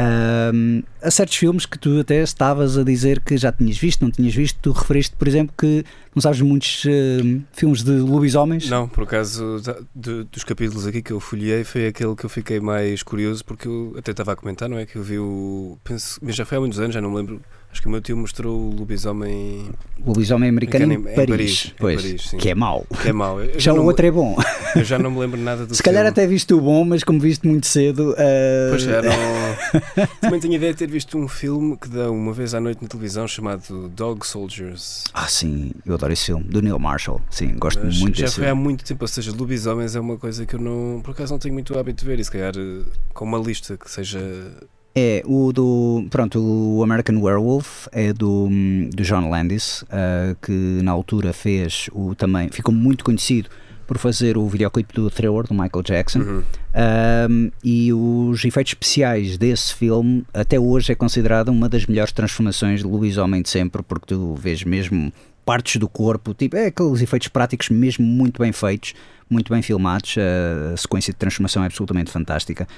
uh, 0.00 0.84
a 1.02 1.10
certos 1.10 1.36
filmes 1.36 1.66
que 1.66 1.78
tu 1.78 2.00
até 2.00 2.22
estavas 2.22 2.78
a 2.78 2.82
dizer 2.82 3.20
que 3.20 3.36
já 3.36 3.52
tinhas 3.52 3.78
visto, 3.78 4.02
não 4.02 4.10
tinhas 4.10 4.34
visto. 4.34 4.58
Tu 4.60 4.72
referiste, 4.72 5.14
por 5.16 5.28
exemplo, 5.28 5.54
que 5.56 5.84
não 6.14 6.22
sabes 6.22 6.40
muitos 6.40 6.84
uh, 6.84 7.42
filmes 7.52 7.82
de 7.82 7.92
lobisomens? 7.92 8.68
Não, 8.68 8.88
por 8.88 9.04
acaso, 9.04 9.60
de, 9.94 10.24
dos 10.24 10.44
capítulos 10.44 10.86
aqui 10.86 11.02
que 11.02 11.12
eu 11.12 11.20
folhei, 11.20 11.64
foi 11.64 11.86
aquele 11.86 12.14
que 12.14 12.24
eu 12.24 12.30
fiquei 12.30 12.60
mais 12.60 13.02
curioso, 13.02 13.44
porque 13.44 13.68
eu 13.68 13.94
até 13.98 14.10
estava 14.10 14.32
a 14.32 14.36
comentar, 14.36 14.68
não 14.68 14.78
é? 14.78 14.86
Que 14.86 14.96
eu 14.96 15.02
vi 15.02 15.18
o. 15.18 15.78
Penso, 15.84 16.18
mas 16.22 16.34
já 16.34 16.44
foi 16.44 16.58
há 16.58 16.60
muitos 16.60 16.78
anos, 16.78 16.94
já 16.94 17.00
não 17.00 17.10
me 17.10 17.16
lembro 17.16 17.40
Acho 17.72 17.80
que 17.82 17.86
o 17.86 17.90
meu 17.90 18.00
tio 18.00 18.16
mostrou 18.16 18.58
o 18.58 18.74
lobisomem. 18.74 19.70
O 20.04 20.08
lobisomem 20.08 20.48
americano 20.48 20.92
em, 20.92 20.96
em, 20.96 21.02
Paris, 21.02 21.26
Paris, 21.28 21.66
em 21.66 21.74
pois, 21.78 22.02
Paris, 22.02 22.30
que 22.38 22.50
é 22.50 22.54
mau. 22.54 22.84
Que 23.00 23.08
é 23.10 23.12
mau. 23.12 23.40
Eu 23.40 23.60
Já 23.60 23.72
o 23.72 23.84
outro 23.84 24.04
é 24.06 24.10
bom. 24.10 24.36
Eu 24.74 24.84
já 24.84 24.98
não 24.98 25.10
me 25.10 25.18
lembro 25.18 25.40
nada 25.40 25.66
do 25.66 25.74
Se 25.74 25.82
calhar 25.82 26.02
filme. 26.04 26.10
até 26.10 26.26
viste 26.26 26.54
o 26.54 26.60
bom, 26.60 26.84
mas 26.84 27.02
como 27.02 27.18
viste 27.18 27.46
muito 27.46 27.66
cedo. 27.66 28.14
ah, 28.18 28.70
Pois 28.70 28.82
já 28.82 29.02
não. 29.02 30.06
Também 30.20 30.40
tenho 30.40 30.54
a 30.54 30.56
ideia 30.56 30.72
de 30.72 30.78
ter 30.78 30.88
visto 30.88 31.16
um 31.18 31.26
filme 31.26 31.76
que 31.76 31.88
dá 31.88 32.10
uma 32.10 32.32
vez 32.32 32.54
à 32.54 32.60
noite 32.60 32.82
na 32.82 32.88
televisão 32.88 33.26
chamado 33.26 33.88
Dog 33.88 34.24
Soldiers. 34.26 35.04
Ah, 35.14 35.26
sim, 35.28 35.72
eu 35.86 35.94
adoro 35.94 36.12
esse 36.12 36.26
filme, 36.26 36.44
do 36.44 36.60
Neil 36.62 36.78
Marshall. 36.78 37.20
Sim, 37.30 37.54
gosto 37.56 37.80
Mas 37.84 37.98
muito 38.00 38.16
já 38.18 38.24
desse 38.26 38.36
foi 38.36 38.48
há 38.48 38.54
muito 38.54 38.84
tempo, 38.84 39.02
ou 39.04 39.08
seja, 39.08 39.32
lobisomens 39.32 39.94
é 39.96 40.00
uma 40.00 40.16
coisa 40.16 40.44
que 40.46 40.54
eu 40.54 40.60
não, 40.60 41.00
por 41.02 41.12
acaso 41.12 41.32
não 41.32 41.38
tenho 41.38 41.54
muito 41.54 41.76
hábito 41.78 42.04
de 42.04 42.08
ver 42.10 42.18
e 42.20 42.24
se 42.24 42.30
calhar 42.30 42.52
eh, 42.56 42.82
com 43.12 43.24
uma 43.24 43.38
lista 43.38 43.76
que 43.76 43.90
seja 43.90 44.20
É 44.94 45.22
o 45.24 45.52
do. 45.52 46.06
Pronto, 46.10 46.40
o 46.40 46.82
American 46.82 47.16
Werewolf 47.20 47.86
é 47.92 48.12
do, 48.12 48.48
do 48.92 49.02
John 49.02 49.30
Landis, 49.30 49.84
ah, 49.90 50.34
que 50.42 50.52
na 50.82 50.90
altura 50.90 51.32
fez 51.32 51.88
o 51.92 52.14
também. 52.14 52.48
Ficou 52.50 52.74
muito 52.74 53.04
conhecido 53.04 53.48
por 53.90 53.98
fazer 53.98 54.38
o 54.38 54.48
videoclipe 54.48 54.94
do 54.94 55.10
Thriller 55.10 55.42
do 55.48 55.52
Michael 55.52 55.82
Jackson. 55.82 56.20
Uhum. 56.20 56.42
Um, 57.28 57.50
e 57.64 57.92
os 57.92 58.44
efeitos 58.44 58.70
especiais 58.70 59.36
desse 59.36 59.74
filme 59.74 60.24
até 60.32 60.60
hoje 60.60 60.92
é 60.92 60.94
considerada 60.94 61.50
uma 61.50 61.68
das 61.68 61.86
melhores 61.86 62.12
transformações 62.12 62.82
de 62.82 62.86
lobisomem 62.86 63.42
de 63.42 63.48
sempre, 63.48 63.82
porque 63.82 64.06
tu 64.14 64.36
vês 64.36 64.62
mesmo 64.62 65.12
partes 65.44 65.80
do 65.80 65.88
corpo, 65.88 66.32
tipo, 66.32 66.56
é 66.56 66.66
aqueles 66.66 67.00
efeitos 67.02 67.26
práticos 67.26 67.68
mesmo 67.68 68.06
muito 68.06 68.40
bem 68.40 68.52
feitos, 68.52 68.94
muito 69.28 69.52
bem 69.52 69.60
filmados, 69.60 70.14
a 70.16 70.76
sequência 70.76 71.12
de 71.12 71.18
transformação 71.18 71.64
é 71.64 71.66
absolutamente 71.66 72.12
fantástica. 72.12 72.68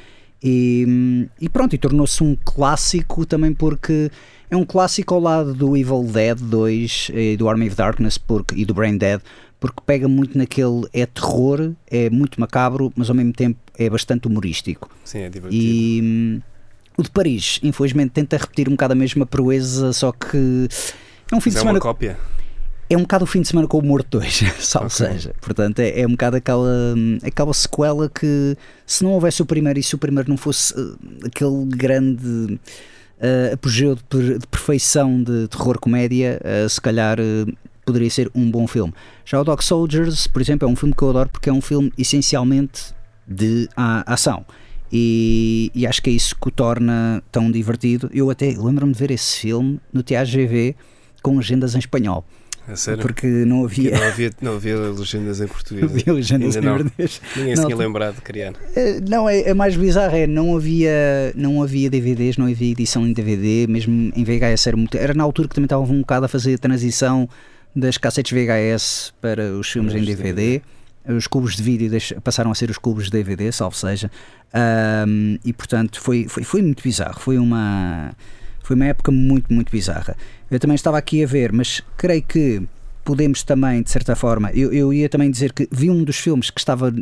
E, 0.42 1.28
e 1.40 1.48
pronto, 1.48 1.74
e 1.74 1.78
tornou-se 1.78 2.22
um 2.22 2.36
clássico 2.44 3.24
também 3.24 3.52
porque 3.52 4.10
é 4.50 4.56
um 4.56 4.64
clássico 4.64 5.14
ao 5.14 5.20
lado 5.20 5.54
do 5.54 5.76
Evil 5.76 6.02
Dead 6.04 6.38
2 6.38 7.10
e 7.14 7.36
do 7.36 7.48
Army 7.48 7.68
of 7.68 7.76
Darkness 7.76 8.18
porque, 8.18 8.54
e 8.56 8.64
do 8.64 8.74
Brain 8.74 8.96
Dead, 8.98 9.20
porque 9.60 9.80
pega 9.86 10.08
muito 10.08 10.36
naquele. 10.36 10.82
é 10.92 11.06
terror, 11.06 11.72
é 11.88 12.10
muito 12.10 12.40
macabro, 12.40 12.92
mas 12.96 13.08
ao 13.08 13.14
mesmo 13.14 13.32
tempo 13.32 13.58
é 13.78 13.88
bastante 13.88 14.26
humorístico. 14.26 14.90
sim, 15.04 15.20
é 15.20 15.28
divertido. 15.30 15.62
E 15.62 16.00
hum, 16.02 16.40
o 16.98 17.02
de 17.02 17.10
Paris, 17.10 17.60
infelizmente, 17.62 18.10
tenta 18.10 18.36
repetir 18.36 18.68
um 18.68 18.72
bocado 18.72 18.92
a 18.92 18.96
mesma 18.96 19.24
proeza, 19.24 19.92
só 19.92 20.10
que 20.12 20.68
é 21.30 21.36
um 21.36 21.40
fim 21.40 21.50
Mas 21.50 21.54
de 21.54 21.56
é 21.56 21.60
semana. 21.60 21.78
uma 21.78 21.80
cópia. 21.80 22.18
É 22.92 22.96
um 22.96 23.02
bocado 23.02 23.24
o 23.24 23.26
fim 23.26 23.40
de 23.40 23.48
semana 23.48 23.66
com 23.66 23.78
o 23.78 23.82
Morto 23.82 24.18
2, 24.18 24.42
salvo 24.60 24.86
Ok. 24.88 25.06
seja. 25.06 25.34
Portanto, 25.40 25.78
é, 25.78 26.00
é 26.00 26.06
um 26.06 26.10
bocado 26.10 26.36
aquela, 26.36 26.94
aquela 27.22 27.54
sequela 27.54 28.08
que, 28.10 28.56
se 28.86 29.02
não 29.02 29.12
houvesse 29.12 29.40
o 29.40 29.46
primeiro 29.46 29.78
e 29.78 29.82
se 29.82 29.94
o 29.94 29.98
primeiro 29.98 30.28
não 30.28 30.36
fosse 30.36 30.74
eh, 30.78 31.26
aquele 31.26 31.64
grande 31.66 32.60
eh, 33.18 33.52
apogeu 33.54 33.96
de, 34.10 34.38
de 34.38 34.46
perfeição 34.46 35.22
de 35.22 35.48
terror-comédia, 35.48 36.38
eh, 36.44 36.66
se 36.68 36.80
calhar 36.80 37.16
poderia 37.86 38.10
ser 38.10 38.30
um 38.34 38.50
bom 38.50 38.66
filme. 38.66 38.92
Já 39.24 39.40
o 39.40 39.44
Dog 39.44 39.64
Soldiers, 39.64 40.26
por 40.26 40.42
exemplo, 40.42 40.68
é 40.68 40.70
um 40.70 40.76
filme 40.76 40.94
que 40.94 41.02
eu 41.02 41.10
adoro 41.10 41.30
porque 41.30 41.48
é 41.48 41.52
um 41.52 41.60
filme 41.62 41.90
essencialmente 41.96 42.92
de 43.26 43.68
a- 43.74 44.04
ação. 44.12 44.44
E, 44.92 45.70
e 45.74 45.86
acho 45.86 46.02
que 46.02 46.10
é 46.10 46.12
isso 46.12 46.36
que 46.38 46.48
o 46.48 46.50
torna 46.50 47.22
tão 47.32 47.50
divertido. 47.50 48.10
Eu 48.12 48.28
até 48.28 48.48
lembro-me 48.48 48.92
de 48.92 48.98
ver 48.98 49.10
esse 49.10 49.38
filme 49.38 49.80
no 49.90 50.02
TAGV 50.02 50.76
com 51.22 51.38
agendas 51.38 51.74
em 51.74 51.78
espanhol. 51.78 52.24
Sério. 52.76 53.02
Porque 53.02 53.26
não 53.26 53.64
havia, 53.64 53.90
não, 53.90 54.06
havia, 54.06 54.30
não 54.40 54.52
havia 54.54 54.76
legendas 54.76 55.40
em 55.40 55.46
português. 55.48 55.84
havia 55.90 56.12
legendas 56.12 56.54
em 56.54 56.58
Ainda 56.60 56.70
não. 56.70 56.78
português. 56.78 57.20
Ninguém 57.36 57.56
se 57.56 57.62
Não, 57.62 57.68
tinha 57.68 57.76
lembrado 57.78 58.14
de 58.16 58.20
criar. 58.22 58.54
Eh, 58.76 59.00
Não, 59.08 59.28
é, 59.28 59.40
é 59.50 59.54
mais 59.54 59.76
bizarro, 59.76 60.14
é, 60.16 60.26
não 60.26 60.56
havia, 60.56 61.32
não 61.34 61.62
havia 61.62 61.90
DVDs, 61.90 62.36
não 62.36 62.46
havia 62.46 62.70
edição 62.70 63.06
em 63.06 63.12
DVD, 63.12 63.66
mesmo 63.68 64.12
em 64.14 64.24
VHS 64.24 64.66
era 64.68 64.76
muito. 64.76 64.96
Era 64.96 65.12
na 65.12 65.24
altura 65.24 65.48
que 65.48 65.54
também 65.54 65.66
estavam 65.66 65.94
um 65.94 66.00
bocado 66.00 66.26
a 66.26 66.28
fazer 66.28 66.54
a 66.54 66.58
transição 66.58 67.28
das 67.74 67.98
cassetes 67.98 68.32
VHS 68.32 69.12
para 69.20 69.52
os 69.52 69.68
filmes 69.68 69.94
em 69.94 70.04
DVD. 70.04 70.62
Os 71.08 71.26
cubos 71.26 71.56
de 71.56 71.62
vídeo 71.64 71.90
passaram 72.22 72.52
a 72.52 72.54
ser 72.54 72.70
os 72.70 72.78
cubos 72.78 73.06
de 73.06 73.10
DVD, 73.10 73.50
salvo 73.50 73.76
seja. 73.76 74.08
Ahm, 74.54 75.36
e 75.44 75.52
portanto 75.52 76.00
foi, 76.00 76.26
foi, 76.28 76.44
foi 76.44 76.62
muito 76.62 76.80
bizarro. 76.82 77.18
Foi 77.18 77.38
uma, 77.38 78.12
foi 78.62 78.76
uma 78.76 78.86
época 78.86 79.10
muito, 79.10 79.52
muito 79.52 79.70
bizarra. 79.70 80.16
Eu 80.50 80.60
também 80.60 80.74
estava 80.74 80.98
aqui 80.98 81.22
a 81.22 81.26
ver, 81.26 81.52
mas 81.52 81.82
creio 81.96 82.22
que 82.22 82.62
podemos 83.04 83.42
também, 83.42 83.82
de 83.82 83.90
certa 83.90 84.14
forma, 84.14 84.50
eu, 84.52 84.72
eu 84.72 84.92
ia 84.92 85.08
também 85.08 85.30
dizer 85.30 85.52
que 85.52 85.68
vi 85.70 85.90
um 85.90 86.04
dos 86.04 86.16
filmes 86.16 86.50
que 86.50 86.60
estava 86.60 86.94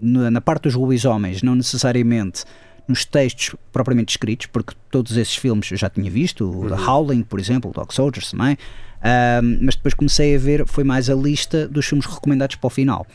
na, 0.00 0.30
na 0.30 0.40
parte 0.40 0.64
dos 0.64 0.74
lobisomens, 0.74 1.42
não 1.42 1.54
necessariamente 1.54 2.44
nos 2.86 3.04
textos 3.04 3.54
propriamente 3.70 4.12
escritos, 4.12 4.46
porque 4.46 4.74
todos 4.90 5.16
esses 5.16 5.36
filmes 5.36 5.70
eu 5.70 5.76
já 5.76 5.90
tinha 5.90 6.10
visto, 6.10 6.50
o 6.50 6.68
The 6.68 6.82
Howling, 6.82 7.22
por 7.22 7.38
exemplo, 7.38 7.70
o 7.70 7.74
Dog 7.74 7.92
Soldiers 7.92 8.30
também, 8.30 8.56
ahm, 9.02 9.58
mas 9.60 9.76
depois 9.76 9.92
comecei 9.92 10.34
a 10.34 10.38
ver, 10.38 10.66
foi 10.66 10.84
mais 10.84 11.10
a 11.10 11.14
lista 11.14 11.68
dos 11.68 11.84
filmes 11.84 12.06
recomendados 12.06 12.56
para 12.56 12.66
o 12.66 12.70
final. 12.70 13.06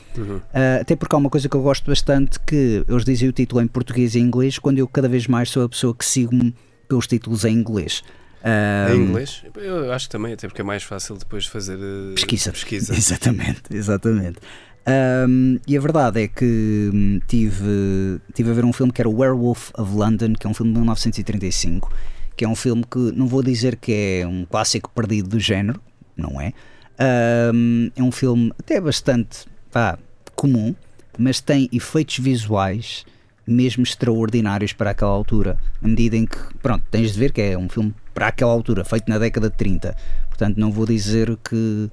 Ah, 0.54 0.80
até 0.82 0.96
porque 0.96 1.16
há 1.16 1.18
uma 1.18 1.30
coisa 1.30 1.50
que 1.50 1.56
eu 1.56 1.62
gosto 1.62 1.90
bastante, 1.90 2.40
que 2.40 2.86
eles 2.88 3.04
dizem 3.04 3.28
o 3.28 3.32
título 3.32 3.62
em 3.62 3.68
português 3.68 4.14
e 4.14 4.20
inglês, 4.20 4.60
quando 4.60 4.78
eu 4.78 4.88
cada 4.88 5.10
vez 5.10 5.26
mais 5.28 5.50
sou 5.50 5.64
a 5.64 5.70
pessoa 5.70 5.96
que 5.96 6.06
sigo-me 6.06 6.54
pelos 6.88 7.08
títulos 7.08 7.46
em 7.46 7.54
inglês. 7.54 8.04
Ahm, 8.44 8.94
Em 8.94 9.02
inglês? 9.10 9.44
Eu 9.56 9.92
acho 9.94 10.08
que 10.08 10.12
também, 10.12 10.34
até 10.34 10.48
porque 10.48 10.62
é 10.62 10.64
mais 10.64 10.84
fácil 10.84 11.16
depois 11.18 11.46
fazer 11.46 11.78
eh, 11.80 12.14
pesquisa. 12.16 12.52
pesquisa. 12.52 12.94
Exatamente, 12.96 13.62
exatamente. 13.72 14.40
Ahm, 14.86 15.58
e 15.66 15.78
a 15.78 15.80
verdade 15.80 16.22
é 16.24 16.28
que 16.28 16.90
hum, 16.94 17.20
tive, 17.28 18.20
tive 18.34 18.52
a 18.52 18.54
ver 18.54 18.66
um 18.66 18.74
filme 18.74 18.92
que 18.92 19.02
era 19.02 19.10
Werewolf 19.10 19.72
of 19.78 19.96
London, 19.96 20.34
que 20.34 20.46
é 20.46 20.50
um 20.50 20.54
filme 20.54 20.74
de 20.74 20.80
1935, 20.80 21.90
que 22.36 22.44
é 22.44 22.48
um 22.48 22.56
filme 22.56 22.84
que 22.90 23.00
não 23.16 23.28
vou 23.28 23.42
dizer 23.42 23.78
que 23.78 23.94
é 24.22 24.28
um 24.28 24.46
clássico 24.46 24.90
perdido 24.94 25.30
do 25.30 25.40
género, 25.40 25.82
não 26.18 26.40
é? 26.42 26.52
Ahm, 27.00 27.90
é 27.96 28.04
um 28.04 28.12
filme 28.12 28.52
até 28.60 28.80
bastante 28.82 29.46
pá, 29.72 29.98
comum, 30.36 30.76
mas 31.18 31.40
tem 31.40 31.70
efeitos 31.72 32.18
visuais 32.20 33.06
mesmo 33.46 33.84
extraordinários 33.84 34.74
para 34.74 34.92
aquela 34.92 35.12
altura, 35.12 35.58
à 35.82 35.88
medida 35.88 36.16
em 36.16 36.26
que, 36.26 36.38
pronto, 36.62 36.84
tens 36.90 37.14
de 37.14 37.20
ver 37.20 37.32
que 37.32 37.42
é 37.42 37.58
um 37.58 37.68
filme 37.68 37.94
para 38.14 38.28
aquela 38.28 38.52
altura, 38.52 38.84
feito 38.86 39.10
na 39.10 39.18
década 39.18 39.50
de 39.50 39.58
30. 39.58 39.96
Portanto, 40.30 40.58
não 40.58 40.72
vou 40.72 40.86
dizer 40.86 41.38
que, 41.44 41.90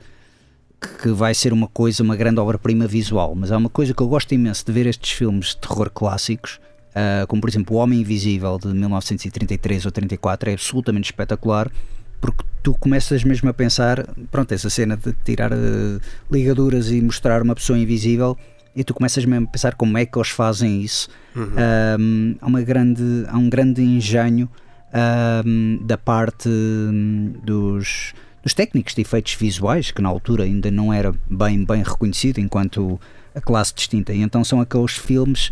que 1.02 1.08
vai 1.10 1.34
ser 1.34 1.52
uma 1.52 1.66
coisa, 1.68 2.02
uma 2.02 2.16
grande 2.16 2.40
obra-prima 2.40 2.86
visual, 2.86 3.34
mas 3.34 3.50
há 3.50 3.56
uma 3.56 3.68
coisa 3.68 3.92
que 3.92 4.02
eu 4.02 4.08
gosto 4.08 4.32
imenso 4.32 4.64
de 4.64 4.72
ver 4.72 4.86
estes 4.86 5.12
filmes 5.12 5.48
de 5.48 5.58
terror 5.58 5.90
clássicos, 5.90 6.60
ah, 6.94 7.24
como 7.26 7.40
por 7.40 7.48
exemplo 7.48 7.76
O 7.76 7.80
Homem 7.80 8.00
Invisível 8.00 8.58
de 8.58 8.68
1933 8.68 9.86
ou 9.86 9.92
34, 9.92 10.50
é 10.50 10.52
absolutamente 10.54 11.10
espetacular. 11.10 11.70
Porque 12.20 12.44
tu 12.62 12.74
começas 12.74 13.24
mesmo 13.24 13.48
a 13.48 13.54
pensar, 13.54 14.06
pronto, 14.30 14.52
essa 14.52 14.68
cena 14.68 14.94
de 14.94 15.14
tirar 15.24 15.52
eh, 15.52 15.98
ligaduras 16.30 16.90
e 16.90 17.00
mostrar 17.00 17.40
uma 17.40 17.54
pessoa 17.54 17.78
invisível, 17.78 18.36
e 18.74 18.84
tu 18.84 18.94
começas 18.94 19.24
mesmo 19.24 19.46
a 19.46 19.50
pensar 19.50 19.74
como 19.74 19.96
é 19.98 20.06
que 20.06 20.16
eles 20.16 20.30
fazem 20.30 20.80
isso. 20.82 21.08
Um, 21.36 22.36
há, 22.40 22.46
uma 22.46 22.62
grande, 22.62 23.24
há 23.28 23.36
um 23.36 23.48
grande 23.48 23.82
engenho 23.82 24.48
um, 25.44 25.78
da 25.84 25.98
parte 25.98 26.48
hum, 26.48 27.34
dos, 27.42 28.12
dos 28.42 28.54
técnicos 28.54 28.94
de 28.94 29.02
efeitos 29.02 29.34
visuais, 29.34 29.90
que 29.90 30.02
na 30.02 30.08
altura 30.08 30.44
ainda 30.44 30.70
não 30.70 30.92
era 30.92 31.12
bem, 31.28 31.64
bem 31.64 31.82
reconhecido 31.82 32.38
enquanto 32.38 33.00
a 33.34 33.40
classe 33.40 33.74
distinta. 33.74 34.12
E 34.12 34.20
então 34.20 34.42
são 34.44 34.60
aqueles 34.60 34.92
filmes 34.92 35.50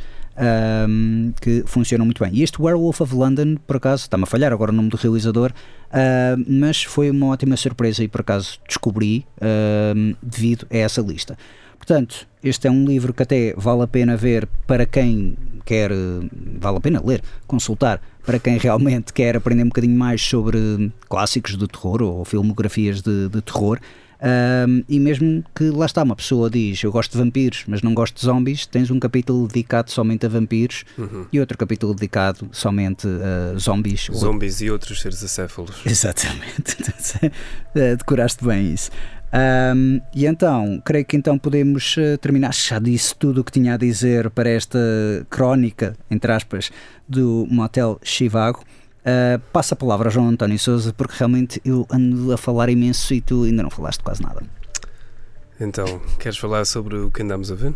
um, 0.88 1.32
que 1.40 1.64
funcionam 1.66 2.04
muito 2.04 2.22
bem. 2.22 2.32
E 2.34 2.42
este 2.42 2.60
Werewolf 2.60 3.00
of 3.00 3.14
London, 3.14 3.56
por 3.66 3.76
acaso, 3.76 4.02
está-me 4.02 4.24
a 4.24 4.26
falhar 4.26 4.52
agora 4.52 4.70
o 4.70 4.74
nome 4.74 4.88
do 4.88 4.96
realizador, 4.96 5.50
uh, 5.50 6.44
mas 6.46 6.82
foi 6.82 7.10
uma 7.10 7.26
ótima 7.26 7.56
surpresa 7.56 8.02
e 8.02 8.08
por 8.08 8.20
acaso 8.20 8.58
descobri 8.66 9.26
um, 9.96 10.14
devido 10.22 10.66
a 10.70 10.76
essa 10.76 11.00
lista. 11.00 11.36
Portanto, 11.88 12.28
este 12.44 12.68
é 12.68 12.70
um 12.70 12.84
livro 12.84 13.14
que 13.14 13.22
até 13.22 13.54
vale 13.56 13.80
a 13.80 13.86
pena 13.86 14.14
ver 14.14 14.46
para 14.66 14.84
quem 14.84 15.38
quer, 15.64 15.90
vale 16.60 16.76
a 16.76 16.80
pena 16.80 17.02
ler, 17.02 17.22
consultar, 17.46 17.98
para 18.26 18.38
quem 18.38 18.58
realmente 18.58 19.10
quer 19.10 19.34
aprender 19.38 19.62
um 19.62 19.68
bocadinho 19.68 19.96
mais 19.98 20.20
sobre 20.20 20.92
clássicos 21.08 21.56
de 21.56 21.66
terror 21.66 22.02
ou 22.02 22.26
filmografias 22.26 23.00
de, 23.00 23.30
de 23.30 23.40
terror. 23.40 23.78
Um, 24.20 24.82
e 24.88 24.98
mesmo 24.98 25.44
que 25.54 25.70
lá 25.70 25.86
está, 25.86 26.02
uma 26.02 26.16
pessoa 26.16 26.50
diz 26.50 26.82
eu 26.82 26.90
gosto 26.90 27.12
de 27.12 27.18
vampiros, 27.18 27.62
mas 27.68 27.80
não 27.82 27.94
gosto 27.94 28.16
de 28.16 28.22
zombies, 28.26 28.66
tens 28.66 28.90
um 28.90 28.98
capítulo 28.98 29.46
dedicado 29.46 29.90
somente 29.92 30.26
a 30.26 30.28
vampiros 30.28 30.84
e 31.32 31.38
outro 31.38 31.56
capítulo 31.56 31.94
dedicado 31.94 32.48
somente 32.50 33.06
a 33.06 33.56
zombies. 33.58 34.08
ou- 34.10 34.16
Zombies 34.16 34.60
e 34.60 34.70
outros 34.70 35.00
seres 35.00 35.22
acéfalos. 35.24 35.76
Exatamente, 35.86 36.76
Eh, 37.76 37.94
decoraste 37.96 38.44
bem 38.44 38.74
isso. 38.74 38.90
Um, 39.32 40.00
e 40.14 40.24
então, 40.26 40.80
creio 40.84 41.04
que 41.04 41.16
então 41.16 41.38
podemos 41.38 41.96
eh, 41.98 42.16
terminar. 42.16 42.54
Já 42.54 42.78
disse 42.78 43.14
tudo 43.14 43.40
o 43.42 43.44
que 43.44 43.52
tinha 43.52 43.74
a 43.74 43.76
dizer 43.76 44.30
para 44.30 44.48
esta 44.48 44.78
crónica, 45.28 45.94
entre 46.10 46.32
aspas, 46.32 46.70
do 47.08 47.46
Motel 47.50 47.98
Chivago. 48.02 48.64
Uh, 49.00 49.38
passa 49.52 49.74
a 49.74 49.76
palavra 49.76 50.08
ao 50.08 50.12
João 50.12 50.28
António 50.28 50.58
Souza, 50.58 50.92
porque 50.92 51.14
realmente 51.18 51.60
eu 51.64 51.86
ando 51.90 52.32
a 52.32 52.36
falar 52.38 52.68
imenso 52.68 53.12
e 53.14 53.20
tu 53.20 53.44
ainda 53.44 53.62
não 53.62 53.70
falaste 53.70 54.02
quase 54.02 54.22
nada. 54.22 54.42
Então, 55.60 56.00
queres 56.18 56.38
falar 56.38 56.64
sobre 56.66 56.96
o 56.96 57.10
que 57.10 57.22
andamos 57.22 57.50
a 57.50 57.54
ver? 57.54 57.74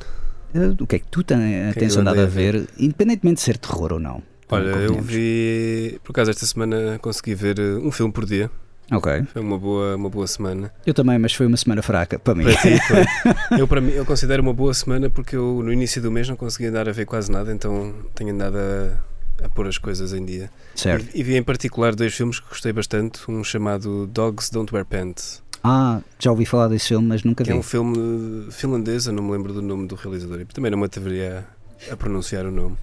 Uh, 0.55 0.77
o 0.83 0.87
que 0.87 0.97
é 0.97 0.99
que 0.99 1.07
tu 1.09 1.23
ten- 1.23 1.73
tens 1.75 1.95
eu 1.95 2.01
andado 2.01 2.21
a 2.21 2.25
a 2.25 2.27
ver? 2.27 2.53
ver, 2.61 2.69
independentemente 2.79 3.37
de 3.37 3.43
ser 3.43 3.57
terror 3.59 3.95
ou 3.95 4.01
não? 4.01 4.23
Olha, 4.51 4.69
eu 4.71 5.01
vi. 5.01 5.99
Por 6.05 6.13
acaso, 6.13 6.31
esta 6.31 6.45
semana 6.45 6.99
consegui 7.01 7.35
ver 7.35 7.59
eh, 7.59 7.77
um 7.77 7.91
filme 7.91 8.13
por 8.13 8.27
dia. 8.27 8.51
Ok. 8.93 9.25
Foi 9.33 9.43
uma 9.43 9.59
boa, 9.59 9.97
uma 9.97 10.09
boa 10.11 10.27
semana. 10.27 10.73
Eu 10.87 10.93
também, 10.95 11.19
mas 11.19 11.33
foi 11.35 11.47
uma 11.47 11.57
semana 11.57 11.83
fraca 11.83 12.19
para 12.19 12.35
mim. 12.35 12.45
Para 12.45 12.57
ti, 12.57 12.79
foi. 12.87 13.05
eu, 13.61 13.67
para 13.69 13.81
mim, 13.81 13.93
eu 13.93 14.05
considero 14.05 14.43
uma 14.43 14.53
boa 14.53 14.73
semana 14.75 15.09
porque 15.11 15.35
eu 15.37 15.63
no 15.63 15.73
início 15.73 16.01
do 16.03 16.11
mês 16.11 16.29
não 16.29 16.37
conseguia 16.37 16.69
andar 16.71 16.89
a 16.89 16.93
ver 16.93 17.07
quase 17.07 17.31
nada, 17.31 17.53
então 17.53 17.95
tenho 18.15 18.33
andado 18.33 18.57
a, 18.59 19.45
a 19.47 19.49
pôr 19.49 19.67
as 19.67 19.79
coisas 19.79 20.13
em 20.13 20.25
dia. 20.25 20.51
certo. 20.75 21.07
E, 21.15 21.21
e 21.21 21.23
vi 21.23 21.37
em 21.37 21.43
particular 21.43 21.95
dois 21.95 22.15
filmes 22.15 22.39
que 22.41 22.49
gostei 22.49 22.73
bastante, 22.73 23.21
um 23.31 23.43
chamado 23.43 24.07
Dogs 24.07 24.51
Don't 24.53 24.73
Wear 24.75 24.85
Pants, 24.87 25.43
Ah, 25.65 26.01
já 26.19 26.31
ouvi 26.31 26.45
falar 26.45 26.69
desse 26.69 26.89
filme, 26.89 27.07
mas 27.09 27.23
nunca 27.25 27.45
que 27.45 27.51
vi. 27.51 27.57
é 27.57 27.59
um 27.59 27.63
filme 27.63 28.47
finlandês, 28.51 29.07
eu 29.07 29.13
não 29.13 29.23
me 29.23 29.33
lembro 29.33 29.53
do 29.53 29.63
nome 29.63 29.87
do 29.87 29.95
realizador, 29.95 30.41
e 30.41 30.45
também 30.45 30.71
não 30.71 30.79
me 30.79 30.85
atreveria 30.87 31.45
a, 31.91 31.95
a 31.95 31.97
pronunciar 31.97 32.45
o 32.47 32.51
nome, 32.51 32.77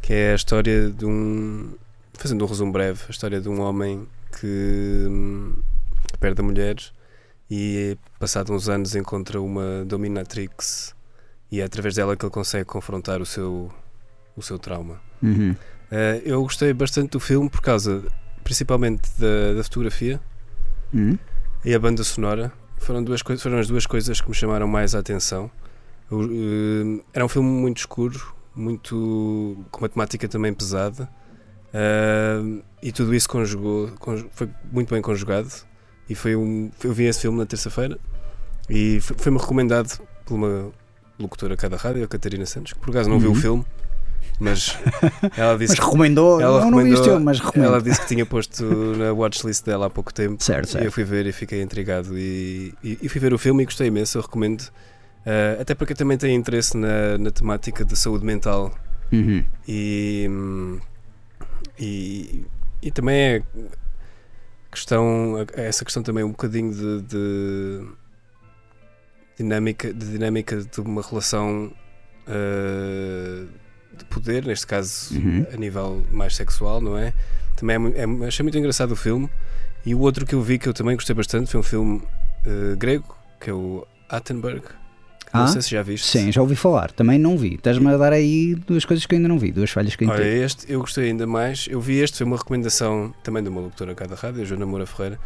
que 0.00 0.12
é 0.12 0.32
a 0.32 0.34
história 0.34 0.90
de 0.90 1.04
um, 1.04 1.70
fazendo 2.14 2.44
um 2.44 2.48
resumo 2.48 2.72
breve, 2.72 3.00
a 3.06 3.10
história 3.10 3.40
de 3.40 3.48
um 3.48 3.60
homem 3.60 4.06
que, 4.40 5.06
que 6.10 6.18
perde 6.18 6.40
a 6.40 6.44
mulher 6.44 6.76
e 7.50 7.96
passado 8.18 8.52
uns 8.52 8.68
anos 8.68 8.94
encontra 8.94 9.40
uma 9.40 9.84
dominatrix 9.84 10.94
e 11.50 11.60
é 11.60 11.64
através 11.64 11.94
dela 11.94 12.16
que 12.16 12.24
ele 12.24 12.32
consegue 12.32 12.64
confrontar 12.64 13.20
o 13.20 13.26
seu, 13.26 13.70
o 14.36 14.42
seu 14.42 14.58
trauma. 14.58 15.00
Uhum. 15.22 15.54
Eh, 15.90 16.22
eu 16.24 16.42
gostei 16.42 16.72
bastante 16.72 17.10
do 17.10 17.20
filme 17.20 17.50
por 17.50 17.60
causa, 17.60 18.02
principalmente 18.42 19.02
da, 19.18 19.54
da 19.54 19.62
fotografia 19.62 20.18
Uhum. 20.94 21.18
e 21.64 21.74
a 21.74 21.78
banda 21.78 22.02
sonora. 22.04 22.52
Foram, 22.78 23.02
duas 23.04 23.22
coisas, 23.22 23.42
foram 23.42 23.58
as 23.58 23.68
duas 23.68 23.86
coisas 23.86 24.20
que 24.20 24.28
me 24.28 24.34
chamaram 24.34 24.66
mais 24.66 24.94
a 24.94 24.98
atenção. 24.98 25.50
Eh, 26.10 27.02
era 27.12 27.24
um 27.24 27.28
filme 27.28 27.48
muito 27.48 27.78
escuro, 27.78 28.34
muito 28.54 29.64
com 29.70 29.78
uma 29.82 29.88
temática 29.88 30.26
também 30.28 30.52
pesada. 30.52 31.08
Eh, 31.72 32.62
e 32.82 32.92
tudo 32.92 33.14
isso 33.14 33.28
conjugou, 33.28 33.88
conju- 33.98 34.28
foi 34.32 34.48
muito 34.70 34.92
bem 34.92 35.02
conjugado. 35.02 35.48
E 36.08 36.14
foi 36.14 36.34
um, 36.36 36.70
eu 36.82 36.92
vi 36.92 37.04
esse 37.04 37.20
filme 37.20 37.38
na 37.38 37.46
terça-feira 37.46 37.98
e 38.68 39.00
foi- 39.00 39.16
foi-me 39.18 39.38
recomendado 39.38 39.98
por 40.26 40.34
uma 40.34 40.70
locutora 41.18 41.56
cá 41.56 41.68
da 41.68 41.76
rádio, 41.76 42.04
a 42.04 42.08
Catarina 42.08 42.44
Santos, 42.44 42.72
que 42.72 42.78
por 42.78 42.90
acaso 42.90 43.08
não 43.08 43.18
viu 43.18 43.30
o 43.30 43.34
Uhum. 43.34 43.40
filme, 43.40 43.64
mas 44.40 44.76
ela 45.36 45.56
disse 45.56 45.76
Mas 45.76 45.84
recomendou, 45.86 46.40
ela 46.40 46.60
não 46.68 46.78
vi 46.78 46.90
este 46.90 46.90
recomendou- 46.90 47.04
filme, 47.04 47.24
mas 47.24 47.38
recomendo. 47.40 47.68
ela 47.68 47.80
disse 47.80 48.00
que 48.00 48.06
tinha 48.08 48.26
posto 48.26 48.64
na 48.96 49.12
watchlist 49.12 49.64
dela 49.64 49.86
há 49.86 49.90
pouco 49.90 50.12
tempo. 50.12 50.42
Certo, 50.42 50.68
E 50.68 50.72
certo. 50.72 50.84
eu 50.84 50.90
fui 50.92 51.04
ver 51.04 51.26
e 51.26 51.32
fiquei 51.32 51.62
intrigado. 51.62 52.18
E, 52.18 52.74
e, 52.82 52.98
e 53.02 53.08
fui 53.08 53.20
ver 53.20 53.32
o 53.32 53.38
filme 53.38 53.62
e 53.62 53.66
gostei 53.66 53.86
imenso. 53.86 54.18
Eu 54.18 54.22
recomendo. 54.22 54.64
eh, 55.24 55.58
até 55.60 55.72
porque 55.74 55.92
eu 55.92 55.96
também 55.96 56.18
tenho 56.18 56.34
interesse 56.36 56.76
na, 56.76 57.16
na 57.16 57.30
temática 57.30 57.84
de 57.84 57.96
saúde 57.96 58.24
mental 58.26 58.74
Uhum. 59.12 59.44
e, 59.68 60.26
hum, 60.28 60.80
e, 61.82 62.44
e 62.80 62.90
também 62.90 63.16
é 63.16 63.42
questão, 64.70 65.36
é 65.54 65.66
essa 65.66 65.84
questão 65.84 66.02
também 66.02 66.22
um 66.24 66.30
bocadinho 66.30 66.72
de, 66.72 67.02
de 67.02 67.86
dinâmica, 69.36 69.92
de 69.92 70.10
dinâmica 70.12 70.62
de 70.62 70.80
uma 70.80 71.02
relação 71.02 71.72
eh, 72.26 73.44
de 73.96 74.04
poder, 74.06 74.44
neste 74.46 74.66
caso 74.66 75.14
Uhum. 75.14 75.46
a 75.52 75.56
nível 75.56 76.04
mais 76.10 76.36
sexual, 76.36 76.80
não 76.80 76.96
é? 76.96 77.12
Também 77.56 77.76
é, 77.94 78.02
é, 78.02 78.26
achei 78.26 78.42
muito 78.42 78.56
engraçado 78.56 78.92
o 78.92 78.96
filme. 78.96 79.28
E 79.84 79.94
o 79.94 79.98
outro 79.98 80.24
que 80.24 80.34
eu 80.34 80.40
vi 80.40 80.58
que 80.58 80.68
eu 80.68 80.72
também 80.72 80.94
gostei 80.94 81.14
bastante 81.14 81.50
foi 81.50 81.58
um 81.60 81.62
filme 81.64 82.02
eh, 82.46 82.76
grego, 82.76 83.16
que 83.40 83.50
é 83.50 83.52
o 83.52 83.86
Attenberg. 84.08 84.62
Não 85.32 85.44
Ah, 85.44 85.46
sei 85.46 85.62
se 85.62 85.70
já 85.70 85.82
viste. 85.82 86.06
Sim, 86.06 86.30
já 86.30 86.42
ouvi 86.42 86.54
falar. 86.54 86.90
Também 86.92 87.18
não 87.18 87.38
vi. 87.38 87.54
Estás-me 87.54 87.88
a 87.88 87.96
dar 87.96 88.12
aí 88.12 88.54
duas 88.66 88.84
coisas 88.84 89.06
que 89.06 89.14
eu 89.14 89.16
ainda 89.16 89.28
não 89.28 89.38
vi, 89.38 89.50
duas 89.50 89.70
falhas 89.70 89.96
que 89.96 90.04
eu 90.04 90.10
ainda 90.10 90.22
Olha, 90.22 90.28
este 90.44 90.70
eu 90.70 90.80
gostei 90.80 91.06
ainda 91.06 91.26
mais. 91.26 91.66
Eu 91.70 91.80
vi 91.80 91.98
este, 92.00 92.18
foi 92.18 92.26
uma 92.26 92.36
recomendação 92.36 93.14
também 93.22 93.42
de 93.42 93.48
uma 93.48 93.60
locutora 93.62 93.94
cá 93.94 94.04
da 94.06 94.14
rádio, 94.14 94.42
a 94.42 94.44
Joana 94.44 94.66
Moura 94.66 94.84
Ferreira, 94.84 95.18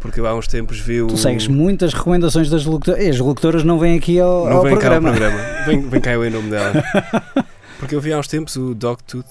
porque 0.00 0.18
eu 0.18 0.26
há 0.26 0.34
uns 0.34 0.46
tempos 0.48 0.78
vi 0.80 1.02
o. 1.02 1.08
Tu 1.08 1.18
segues 1.18 1.46
muitas 1.46 1.92
recomendações 1.92 2.48
das 2.48 2.64
locutoras. 2.64 3.04
As 3.06 3.18
locutoras 3.18 3.62
não 3.62 3.78
vêm 3.78 3.98
aqui 3.98 4.18
ao, 4.18 4.46
Não 4.48 4.56
ao 4.56 4.62
vem 4.62 4.72
programa. 4.72 5.10
cá 5.12 5.16
ao 5.24 5.30
programa. 5.30 5.50
Vem, 5.66 5.88
vem 5.88 6.00
cá 6.00 6.12
eu 6.12 6.24
em 6.24 6.30
nome 6.30 6.48
dela. 6.50 6.72
Porque 7.78 7.94
eu 7.94 8.00
vi 8.00 8.12
há 8.14 8.18
uns 8.18 8.28
tempos 8.28 8.56
o 8.56 8.74
Dogtooth. 8.74 9.26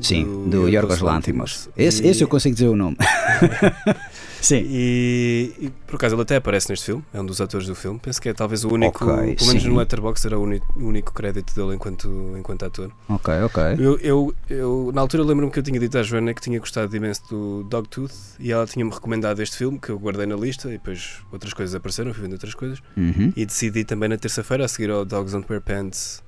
Sim, 0.00 0.48
do 0.48 0.68
Yorgos 0.68 1.00
Lanthimos. 1.00 1.68
Esse, 1.76 2.06
esse 2.06 2.22
eu 2.24 2.28
consigo 2.28 2.54
dizer 2.54 2.68
o 2.68 2.76
nome. 2.76 2.96
Sim. 4.40 4.62
E, 4.66 5.54
e, 5.58 5.70
por 5.86 5.96
acaso 5.96 6.14
ele 6.14 6.20
até 6.20 6.36
aparece 6.36 6.68
neste 6.68 6.84
filme, 6.84 7.02
é 7.14 7.20
um 7.20 7.24
dos 7.24 7.40
atores 7.40 7.66
do 7.66 7.74
filme. 7.74 7.98
Penso 7.98 8.20
que 8.20 8.28
é 8.28 8.34
talvez 8.34 8.62
o 8.62 8.68
único, 8.68 9.02
Ok, 9.02 9.36
pelo 9.36 9.46
menos 9.48 9.62
sim. 9.62 9.68
no 9.70 9.76
Letterboxd 9.76 10.26
era 10.26 10.38
o 10.38 10.42
uni- 10.42 10.60
o 10.76 10.84
único 10.84 11.14
crédito 11.14 11.54
dele 11.54 11.74
enquanto, 11.76 12.34
enquanto 12.38 12.62
ator. 12.66 12.90
Ok, 13.08 13.32
ok. 13.42 13.62
Eu, 13.78 13.98
eu, 14.00 14.34
eu, 14.50 14.90
na 14.94 15.00
altura 15.00 15.22
lembro-me 15.24 15.50
que 15.50 15.58
eu 15.58 15.62
tinha 15.62 15.80
dito 15.80 15.96
à 15.96 16.02
Joana 16.02 16.34
que 16.34 16.42
tinha 16.42 16.58
gostado 16.58 16.94
imenso 16.94 17.22
do 17.30 17.62
Dogtooth 17.64 18.12
e 18.38 18.52
ela 18.52 18.66
tinha-me 18.66 18.90
recomendado 18.92 19.40
este 19.40 19.56
filme 19.56 19.78
que 19.78 19.88
eu 19.88 19.98
guardei 19.98 20.26
na 20.26 20.36
lista 20.36 20.68
e 20.68 20.72
depois 20.72 21.20
outras 21.32 21.54
coisas 21.54 21.74
apareceram, 21.74 22.12
fui 22.12 22.22
vendo 22.24 22.32
outras 22.32 22.52
coisas 22.54 22.80
Uhum. 22.96 23.32
e 23.34 23.46
decidi 23.46 23.82
também 23.84 24.10
na 24.10 24.18
terça-feira 24.18 24.66
a 24.66 24.68
seguir 24.68 24.90
ao 24.90 25.06
Dogs 25.06 25.32
Don't 25.32 25.46
Wear 25.48 25.62
Pants 25.62 26.22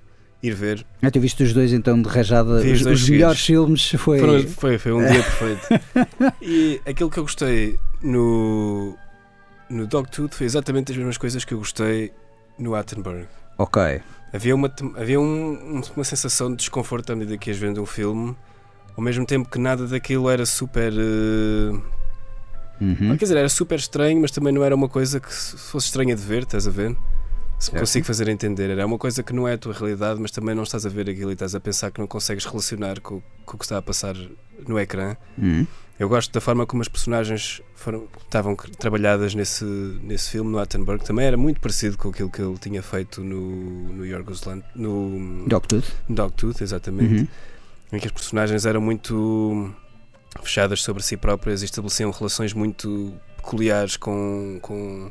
ir 0.47 0.55
ver. 0.55 0.87
Ah, 1.03 1.11
tu 1.11 1.21
viste 1.21 1.43
os 1.43 1.53
dois 1.53 1.73
então 1.73 2.01
de 2.01 2.09
rajada. 2.09 2.61
Vi 2.61 2.73
os 2.73 2.83
Os, 2.87 3.09
melhores 3.09 3.41
filmes 3.45 3.91
foi. 3.99 4.19
Foram- 4.19 4.43
foi, 4.49 4.79
foi 4.79 4.93
um 4.93 4.99
dia 5.07 5.23
perfeito. 5.23 5.67
E 6.43 6.81
aquilo 6.87 7.11
que 7.11 7.19
eu 7.19 7.23
gostei 7.25 7.79
no, 8.03 8.97
no 9.71 9.87
Dogtooth 9.87 10.35
foi 10.35 10.47
exatamente 10.47 10.93
as 10.93 10.99
mesmas 10.99 11.19
coisas 11.19 11.45
que 11.45 11.53
eu 11.55 11.59
gostei 11.59 12.13
no 12.59 12.75
Attenberg. 12.75 13.27
Ok. 13.59 14.01
Havia, 14.33 14.55
uma, 14.55 14.73
havia 14.97 15.21
um- 15.21 15.77
um- 15.79 15.83
uma 15.95 16.05
sensação 16.05 16.51
de 16.51 16.57
desconforto 16.57 17.13
à 17.13 17.17
medida 17.17 17.37
que 17.39 17.51
ias 17.51 17.59
vendo 17.59 17.81
um 17.83 17.87
filme, 17.87 18.37
ao 18.97 19.03
mesmo 19.03 19.25
tempo 19.25 19.49
que 19.49 19.59
nada 19.59 19.87
daquilo 19.87 20.29
era 20.31 20.45
super. 20.47 20.93
eh, 20.93 21.81
Uhum. 22.79 23.17
Quer 23.17 23.25
dizer, 23.25 23.37
era 23.39 23.49
super 23.49 23.79
estranho, 23.79 24.21
mas 24.21 24.31
também 24.31 24.53
não 24.53 24.63
era 24.63 24.75
uma 24.75 24.89
coisa 24.89 25.19
que 25.19 25.33
se 25.35 25.57
fosse 25.57 25.87
estranha 25.87 26.15
de 26.15 26.21
ver, 26.21 26.43
estás 26.43 26.67
a 26.69 26.71
ver? 26.71 26.95
Se 27.59 27.71
me 27.71 27.73
Certo. 27.73 27.81
consigo 27.81 28.07
fazer 28.07 28.29
entender. 28.29 28.71
Era 28.71 28.85
uma 28.85 28.99
coisa 28.99 29.23
que 29.23 29.33
não 29.33 29.49
é 29.49 29.55
a 29.55 29.59
tua 29.59 29.73
realidade, 29.73 30.21
mas 30.21 30.31
também 30.31 30.55
não 30.55 30.63
estás 30.63 30.85
a 30.85 30.89
ver 30.89 31.09
aquilo 31.09 31.31
e 31.31 31.33
estás 31.33 31.55
a 31.55 31.61
pensar 31.61 31.91
que 31.91 31.99
não 31.99 32.07
consegues 32.07 32.45
relacionar 32.45 33.01
com, 33.01 33.23
com 33.45 33.57
o 33.57 33.59
que 33.59 33.65
está 33.65 33.79
a 33.79 33.83
passar 33.83 34.15
no 34.69 34.79
ecrã. 34.79 35.17
Uhum. 35.39 35.67
Eu 35.99 36.11
gosto 36.11 36.31
da 36.31 36.41
forma 36.43 36.67
como 36.67 36.83
as 36.83 36.89
personagens 36.89 37.63
foram, 37.75 38.07
estavam 38.23 38.55
trabalhadas 38.79 39.35
nesse, 39.35 39.65
nesse 39.65 40.31
filme, 40.31 40.51
no 40.51 40.59
Attenberg. 40.59 41.03
Também 41.03 41.25
era 41.25 41.39
muito 41.39 41.59
parecido 41.59 41.97
com 41.97 42.11
aquilo 42.11 42.29
que 42.31 42.43
ele 42.43 42.59
tinha 42.59 42.83
feito 42.83 43.25
no, 43.25 43.95
no 43.95 44.05
Yorgos 44.05 44.45
Land, 44.45 44.63
no 44.75 45.47
Dogtooth. 45.49 45.91
Dogtooth, 46.07 46.61
exatamente. 46.63 47.23
Uhum. 47.23 47.29
Em 47.93 47.99
que 47.99 48.07
as 48.07 48.13
personagens 48.13 48.67
eram 48.67 48.83
muito 48.83 49.73
fechadas 50.43 50.83
sobre 50.83 51.03
si 51.03 51.17
próprias 51.17 51.63
e 51.63 51.65
estabeleciam 51.65 52.11
relações 52.11 52.53
muito 52.53 53.15
peculiares 53.37 53.97
com, 53.97 54.59
com, 54.61 55.11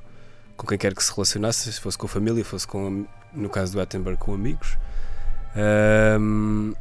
com 0.57 0.65
quem 0.67 0.77
quer 0.77 0.93
que 0.93 1.03
se 1.03 1.11
relacionasse, 1.13 1.71
se 1.71 1.79
fosse 1.81 1.97
com 1.97 2.05
a 2.05 2.09
família, 2.09 2.43
fosse 2.45 2.67
com, 2.67 3.05
no 3.33 3.49
caso 3.49 3.73
do 3.73 3.81
Attenberg, 3.81 4.19
com 4.19 4.33
amigos. 4.33 4.77
Ahm, 5.55 6.73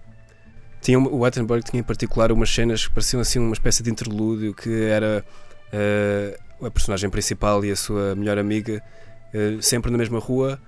tinha, 0.81 0.99
um- 0.99 1.13
o 1.15 1.25
Attenberg 1.25 1.65
tinha 1.65 1.81
em 1.81 1.85
particular 1.85 2.33
umas 2.33 2.51
cenas 2.53 2.87
que 2.87 2.93
pareciam 2.93 3.21
assim 3.21 3.39
uma 3.39 3.53
espécie 3.55 3.83
de 3.83 3.91
interlúdio 3.91 4.53
que 4.53 4.85
era 4.85 5.25
eh, 5.73 6.39
a 6.63 6.71
personagem 6.71 7.09
principal 7.09 7.65
e 7.65 7.71
a 7.71 7.77
sua 7.77 8.15
melhor 8.15 8.39
amiga 8.39 8.83
eh, 9.33 9.59
sempre 9.61 9.91
na 9.91 9.97
mesma 9.99 10.19
rua 10.19 10.61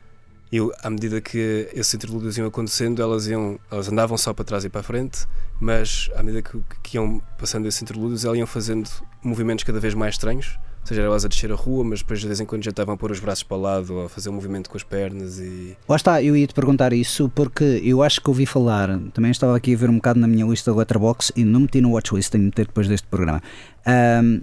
e 0.51 0.59
à 0.83 0.89
medida 0.89 1.21
que 1.21 1.69
esses 1.75 1.93
interlúdios 1.95 2.39
iam 2.39 2.47
acontecendo 2.47 3.03
elas 3.03 3.27
iam 3.27 3.59
elas 3.71 3.89
andavam 3.89 4.17
só 4.17 4.33
para 4.33 4.45
trás 4.45 4.65
e 4.65 4.69
para 4.69 4.81
a 4.81 4.85
frente 4.85 5.27
mas 5.61 6.09
à 6.15 6.23
medida 6.23 6.41
que, 6.43 6.61
que 6.83 6.97
iam 6.97 7.21
passando 7.39 7.67
esses 7.69 7.83
interlúdios 7.83 8.25
elas 8.25 8.39
iam 8.39 8.47
fazendo 8.47 8.89
movimentos 9.23 9.65
cada 9.65 9.79
vez 9.81 9.93
mais 9.95 10.15
estranhos 10.15 10.59
ou 10.87 10.89
seja, 10.89 11.03
elas 11.03 11.25
a 11.25 11.29
descer 11.29 11.51
a 11.51 11.57
rua, 11.57 11.83
mas 11.83 11.99
depois 11.99 12.21
de 12.21 12.29
vez 12.29 12.39
em 12.39 12.47
quando 12.47 12.63
já 12.63 12.71
estavam 12.71 12.95
a 12.95 12.97
pôr 12.97 13.11
os 13.11 13.19
braços 13.19 13.43
para 13.43 13.57
o 13.57 13.61
lado 13.61 13.93
ou 13.93 14.05
a 14.05 14.09
fazer 14.09 14.29
um 14.29 14.35
movimento 14.35 14.71
com 14.71 14.77
as 14.77 14.85
pernas 14.85 15.41
e 15.41 15.77
Lá 15.89 15.97
está, 15.97 16.23
eu 16.23 16.37
ia 16.37 16.47
te 16.47 16.55
perguntar 16.55 16.93
isso 16.93 17.29
porque 17.35 17.83
eu 17.83 18.05
acho 18.05 18.21
que 18.21 18.31
ouvi 18.31 18.47
falar, 18.47 18.97
também 19.13 19.33
estava 19.33 19.57
aqui 19.57 19.75
a 19.75 19.77
ver 19.77 19.91
um 19.91 19.97
bocado 19.97 20.21
na 20.21 20.29
minha 20.29 20.47
lista 20.47 20.71
de 20.71 20.79
Letterboxd 20.79 21.33
e 21.35 21.45
não 21.45 21.61
meti 21.61 21.81
no 21.81 21.91
watchlist, 21.91 22.31
tenho 22.31 22.43
de 22.43 22.47
meter 22.47 22.67
depois 22.69 22.87
deste 22.87 23.09
programa. 23.09 23.43
Ahm, 23.85 24.43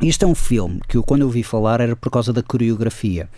isto 0.00 0.24
é 0.24 0.28
um 0.28 0.34
filme 0.34 0.80
que 0.88 0.96
eu, 0.96 1.02
quando 1.02 1.22
ouvi 1.22 1.42
falar 1.42 1.80
era 1.80 1.96
por 1.96 2.10
causa 2.10 2.32
da 2.32 2.42
coreografia 2.42 3.28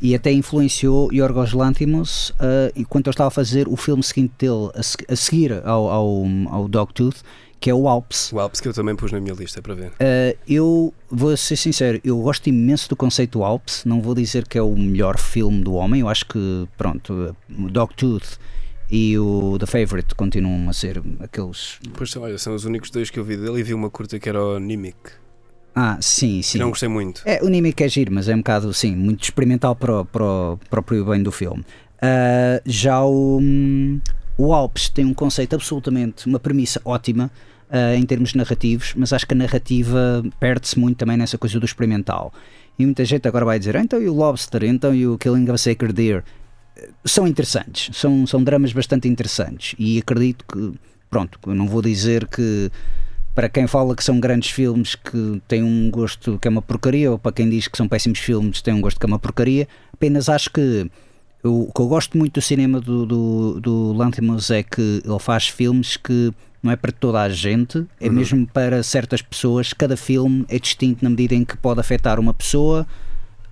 e 0.00 0.14
até 0.14 0.30
influenciou 0.30 1.12
Yorgos 1.12 1.52
Lanthimos 1.52 2.32
ah, 2.38 2.70
e 2.76 2.84
quando 2.84 3.06
eu 3.06 3.10
estava 3.10 3.28
a 3.28 3.30
fazer 3.30 3.66
o 3.66 3.76
filme 3.76 4.02
seguinte 4.02 4.34
dele 4.38 4.70
a, 4.74 5.12
a 5.12 5.16
seguir 5.16 5.52
ao, 5.64 5.88
ao, 5.88 6.24
ao 6.50 6.68
Dogtooth, 6.68 7.22
que 7.60 7.70
é 7.70 7.74
o 7.74 7.88
Alps. 7.88 8.32
o 8.32 8.38
Alps 8.40 8.60
que 8.60 8.68
eu 8.68 8.72
também 8.74 8.94
pus 8.94 9.10
na 9.12 9.20
minha 9.20 9.34
lista 9.34 9.60
para 9.62 9.74
ver. 9.74 9.88
Uh, 9.92 10.36
eu 10.48 10.94
vou 11.10 11.36
ser 11.36 11.56
sincero, 11.56 12.00
eu 12.04 12.18
gosto 12.20 12.46
imenso 12.48 12.88
do 12.88 12.96
conceito 12.96 13.42
Alps. 13.42 13.84
Não 13.84 14.00
vou 14.02 14.14
dizer 14.14 14.46
que 14.46 14.56
é 14.58 14.62
o 14.62 14.76
melhor 14.76 15.18
filme 15.18 15.62
do 15.62 15.74
homem. 15.74 16.00
Eu 16.00 16.08
acho 16.08 16.26
que, 16.26 16.68
pronto, 16.76 17.34
o 17.58 17.68
Dogtooth 17.70 18.38
e 18.90 19.18
o 19.18 19.56
The 19.58 19.66
Favorite 19.66 20.14
continuam 20.14 20.68
a 20.68 20.72
ser 20.72 21.02
aqueles. 21.20 21.78
Pois 21.94 22.14
olha, 22.16 22.38
são 22.38 22.54
os 22.54 22.64
únicos 22.64 22.90
dois 22.90 23.10
que 23.10 23.18
eu 23.18 23.24
vi 23.24 23.36
dele 23.36 23.58
e 23.60 23.62
vi 23.62 23.74
uma 23.74 23.90
curta 23.90 24.18
que 24.18 24.28
era 24.28 24.40
o 24.42 24.58
Nimic. 24.60 24.96
Ah, 25.74 25.98
sim, 26.00 26.38
E 26.38 26.42
sim. 26.42 26.58
não 26.58 26.70
gostei 26.70 26.88
muito. 26.88 27.20
É, 27.26 27.42
o 27.42 27.48
Nimic 27.48 27.82
é 27.82 27.88
giro, 27.88 28.10
mas 28.12 28.28
é 28.28 28.34
um 28.34 28.38
bocado, 28.38 28.72
sim, 28.72 28.94
muito 28.96 29.24
experimental 29.24 29.74
para, 29.76 30.00
o- 30.00 30.04
para 30.04 30.24
o 30.24 30.58
próprio 30.70 31.04
bem 31.04 31.22
do 31.22 31.30
filme. 31.32 31.62
Uh, 31.96 32.60
já 32.64 33.02
o, 33.04 33.38
hum, 33.42 34.00
o 34.38 34.52
Alps 34.52 34.88
tem 34.88 35.04
um 35.04 35.14
conceito 35.14 35.54
absolutamente, 35.54 36.26
uma 36.26 36.38
premissa 36.38 36.80
ótima. 36.84 37.30
uh, 37.70 37.94
em 37.96 38.04
termos 38.04 38.34
narrativos, 38.34 38.94
mas 38.96 39.12
acho 39.12 39.26
que 39.26 39.34
a 39.34 39.36
narrativa 39.36 40.22
perde-se 40.38 40.78
muito 40.78 40.98
também 40.98 41.16
nessa 41.16 41.38
coisa 41.38 41.58
do 41.58 41.66
experimental. 41.66 42.32
E 42.78 42.84
muita 42.84 43.04
gente 43.04 43.26
agora 43.26 43.44
vai 43.44 43.58
dizer, 43.58 43.76
ah, 43.76 43.80
então 43.80 44.00
e 44.00 44.08
o 44.08 44.14
Lobster, 44.14 44.64
então 44.64 44.94
e 44.94 45.06
o 45.06 45.16
Killing 45.16 45.44
of 45.44 45.52
a 45.52 45.58
Sacred 45.58 45.94
Deer? 45.94 46.24
São 47.04 47.26
interessantes, 47.26 47.96
são, 47.96 48.26
são 48.26 48.42
dramas 48.44 48.72
bastante 48.72 49.08
interessantes 49.08 49.74
e 49.78 49.98
acredito 49.98 50.44
que, 50.44 50.74
pronto, 51.08 51.38
não 51.46 51.66
vou 51.66 51.80
dizer 51.80 52.26
que 52.26 52.70
para 53.34 53.48
quem 53.48 53.66
fala 53.66 53.96
que 53.96 54.04
são 54.04 54.20
grandes 54.20 54.50
filmes 54.50 54.94
que 54.94 55.40
têm 55.48 55.62
um 55.62 55.90
gosto 55.90 56.38
que 56.38 56.48
é 56.48 56.50
uma 56.50 56.60
porcaria, 56.60 57.10
ou 57.10 57.18
para 57.18 57.32
quem 57.32 57.48
diz 57.48 57.66
que 57.66 57.76
são 57.76 57.88
péssimos 57.88 58.18
filmes 58.18 58.60
têm 58.60 58.74
um 58.74 58.80
gosto 58.80 58.98
que 59.00 59.06
é 59.06 59.08
uma 59.08 59.18
porcaria, 59.18 59.66
apenas 59.92 60.28
acho 60.28 60.50
que 60.50 60.90
eu, 61.46 61.62
o 61.62 61.72
que 61.72 61.80
eu 61.80 61.86
gosto 61.86 62.18
muito 62.18 62.34
do 62.34 62.42
cinema 62.42 62.80
do, 62.80 63.06
do, 63.06 63.60
do 63.60 63.92
Lanthimos 63.92 64.50
é 64.50 64.62
que 64.62 65.02
ele 65.04 65.18
faz 65.18 65.48
filmes 65.48 65.96
que 65.96 66.32
não 66.62 66.72
é 66.72 66.76
para 66.76 66.90
toda 66.90 67.22
a 67.22 67.28
gente, 67.28 67.86
é 68.00 68.08
uhum. 68.08 68.12
mesmo 68.12 68.46
para 68.46 68.82
certas 68.82 69.22
pessoas. 69.22 69.72
Cada 69.72 69.96
filme 69.96 70.44
é 70.48 70.58
distinto 70.58 71.04
na 71.04 71.10
medida 71.10 71.34
em 71.34 71.44
que 71.44 71.56
pode 71.56 71.78
afetar 71.78 72.18
uma 72.18 72.34
pessoa, 72.34 72.86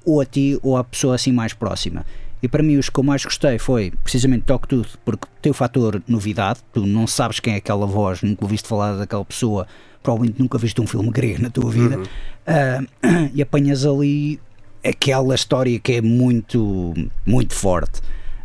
ou 0.04 0.20
a 0.20 0.26
ti, 0.26 0.58
ou 0.62 0.76
a 0.76 0.82
pessoa 0.82 1.14
assim 1.14 1.32
mais 1.32 1.52
próxima. 1.52 2.04
E 2.42 2.48
para 2.48 2.62
mim, 2.62 2.76
os 2.76 2.90
que 2.90 2.98
eu 2.98 3.04
mais 3.04 3.24
gostei 3.24 3.58
foi 3.58 3.92
precisamente 4.02 4.42
Talk 4.42 4.66
Tooth, 4.66 4.98
porque 5.04 5.26
tem 5.40 5.50
o 5.50 5.54
fator 5.54 6.02
novidade, 6.06 6.60
tu 6.72 6.84
não 6.84 7.06
sabes 7.06 7.40
quem 7.40 7.54
é 7.54 7.56
aquela 7.56 7.86
voz, 7.86 8.20
nunca 8.22 8.44
ouviste 8.44 8.68
falar 8.68 8.96
daquela 8.96 9.24
pessoa, 9.24 9.66
provavelmente 10.02 10.40
nunca 10.40 10.58
viste 10.58 10.80
um 10.80 10.86
filme 10.86 11.10
grego 11.10 11.40
na 11.40 11.48
tua 11.48 11.70
vida, 11.70 11.96
uhum. 11.96 12.04
uh, 12.04 13.30
e 13.32 13.40
apanhas 13.40 13.86
ali 13.86 14.40
aquela 14.84 15.34
história 15.34 15.78
que 15.78 15.94
é 15.94 16.00
muito, 16.00 16.94
muito 17.26 17.54
forte. 17.54 18.00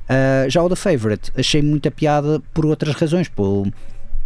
Uh, 0.05 0.49
já 0.49 0.63
o 0.63 0.69
The 0.69 0.75
Favorite, 0.75 1.31
achei 1.37 1.61
muita 1.61 1.91
piada 1.91 2.41
por 2.53 2.65
outras 2.65 2.95
razões, 2.95 3.27
pelo, 3.27 3.71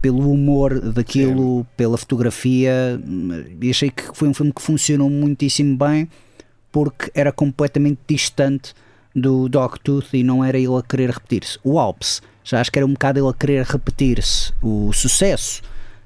pelo 0.02 0.32
humor 0.32 0.80
daquilo, 0.80 1.62
Sim. 1.62 1.68
pela 1.76 1.98
fotografia, 1.98 3.02
e 3.62 3.70
achei 3.70 3.90
que 3.90 4.04
foi 4.14 4.28
um 4.28 4.34
filme 4.34 4.54
que 4.54 4.62
funcionou 4.62 5.10
muitíssimo 5.10 5.78
bem 5.78 6.08
porque 6.72 7.12
era 7.14 7.32
completamente 7.32 8.00
distante 8.08 8.74
do 9.16 9.48
Dogtooth 9.48 10.08
e 10.14 10.24
não 10.24 10.44
era 10.44 10.58
ele 10.58 10.76
a 10.76 10.82
querer 10.82 11.12
repetir-se. 11.12 11.60
O 11.64 11.78
Alps, 11.78 12.22
já 12.44 12.60
acho 12.60 12.72
que 12.72 12.80
era 12.80 12.86
um 12.86 12.94
bocado 12.94 13.20
ele 13.20 13.30
a 13.30 13.34
querer 13.34 13.64
repetir-se 13.64 14.52
o 14.62 14.92
sucesso 14.92 15.62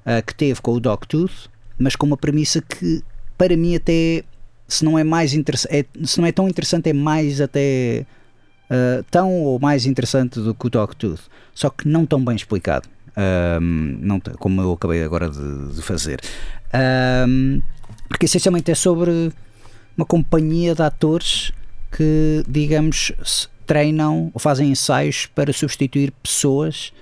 uh, 0.06 0.24
que 0.26 0.36
teve 0.36 0.62
com 0.62 0.74
o 0.74 0.80
Dogtooth, 0.80 1.50
mas 1.80 1.96
com 1.96 2.06
uma 2.06 2.18
premissa 2.18 2.62
que 2.62 3.02
para 3.38 3.56
mim 3.56 3.76
até 3.76 4.24
se 4.68 4.84
não 4.84 4.98
é 4.98 5.04
mais 5.04 5.34
é, 5.70 5.86
se 6.04 6.20
não 6.20 6.28
é 6.28 6.32
tão 6.32 6.48
interessante, 6.48 6.90
é 6.90 6.94
mais 6.94 7.40
até 7.40 8.06
uh, 8.70 9.04
tão 9.10 9.32
ou 9.32 9.60
mais 9.60 9.86
interessante 9.86 10.40
do 10.40 10.54
que 10.54 10.68
o 10.68 10.70
Dogtooth, 10.70 11.22
só 11.54 11.70
que 11.70 11.88
não 11.88 12.06
tão 12.06 12.24
bem 12.24 12.36
explicado, 12.36 12.88
um, 13.62 13.98
não, 14.02 14.20
como 14.20 14.62
eu 14.62 14.74
acabei 14.74 15.04
agora 15.04 15.30
de, 15.30 15.74
de 15.74 15.82
fazer. 15.82 16.20
Um, 17.28 17.62
porque 18.08 18.26
essencialmente 18.26 18.72
é 18.72 18.76
sobre 18.76 19.32
uma 19.96 20.06
companhia 20.06 20.76
de 20.76 20.82
atores 20.82 21.52
que, 21.92 22.44
digamos, 22.48 23.12
treinam 23.66 24.32
ou 24.34 24.40
fazem 24.40 24.70
ensaios 24.70 25.26
para 25.26 25.52
substituir 25.52 26.12
pessoas 26.24 26.94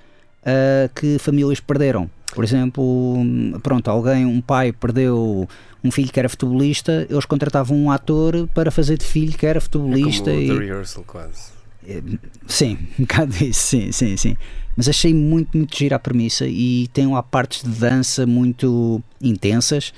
uh, 0.42 0.88
que 0.94 1.18
famílias 1.18 1.60
perderam. 1.60 2.10
Por 2.34 2.44
exemplo, 2.44 3.16
pronto, 3.62 3.88
alguém, 3.88 4.26
um 4.26 4.40
pai 4.40 4.72
perdeu 4.72 5.48
um 5.86 5.90
filho 5.90 6.10
que 6.10 6.18
era 6.18 6.28
futebolista, 6.28 7.06
eles 7.08 7.24
contratavam 7.24 7.76
um 7.76 7.90
ator 7.90 8.48
para 8.54 8.70
fazer 8.70 8.98
de 8.98 9.04
filho 9.04 9.36
que 9.36 9.46
era 9.46 9.60
futebolista. 9.60 10.30
É 10.30 10.34
como 10.34 10.44
e... 10.44 10.48
The 10.48 10.58
Rehearsal, 10.58 11.04
quase. 11.04 11.56
É, 11.86 12.02
sim, 12.46 12.78
um 12.98 13.02
bocado 13.02 13.32
isso, 13.44 13.68
sim, 13.68 13.92
sim, 13.92 14.16
sim. 14.16 14.36
Mas 14.76 14.88
achei 14.88 15.14
muito, 15.14 15.56
muito 15.56 15.76
gira 15.76 15.96
a 15.96 15.98
premissa 15.98 16.46
e 16.46 16.88
tem 16.92 17.06
lá 17.06 17.22
partes 17.22 17.62
de 17.62 17.70
dança 17.70 18.26
muito 18.26 19.02
intensas 19.20 19.92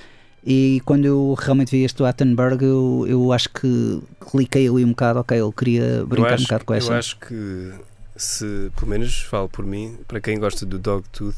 e 0.50 0.80
quando 0.86 1.04
eu 1.04 1.34
realmente 1.38 1.70
vi 1.70 1.84
este 1.84 2.02
Attenberg, 2.02 2.64
eu, 2.64 3.04
eu 3.08 3.32
acho 3.32 3.50
que 3.50 4.02
cliquei 4.30 4.68
ali 4.68 4.82
um 4.82 4.90
bocado, 4.90 5.18
ok, 5.20 5.38
ele 5.38 5.52
queria 5.52 6.06
brincar 6.06 6.34
acho, 6.34 6.42
um 6.42 6.46
bocado 6.46 6.64
com 6.64 6.74
essa. 6.74 6.92
Eu 6.92 6.96
acho 6.96 7.18
que, 7.18 7.72
se, 8.16 8.72
pelo 8.76 8.86
menos 8.86 9.20
falo 9.22 9.48
por 9.48 9.66
mim, 9.66 9.98
para 10.08 10.20
quem 10.20 10.38
gosta 10.38 10.64
do 10.64 10.78
Dogtooth, 10.78 11.36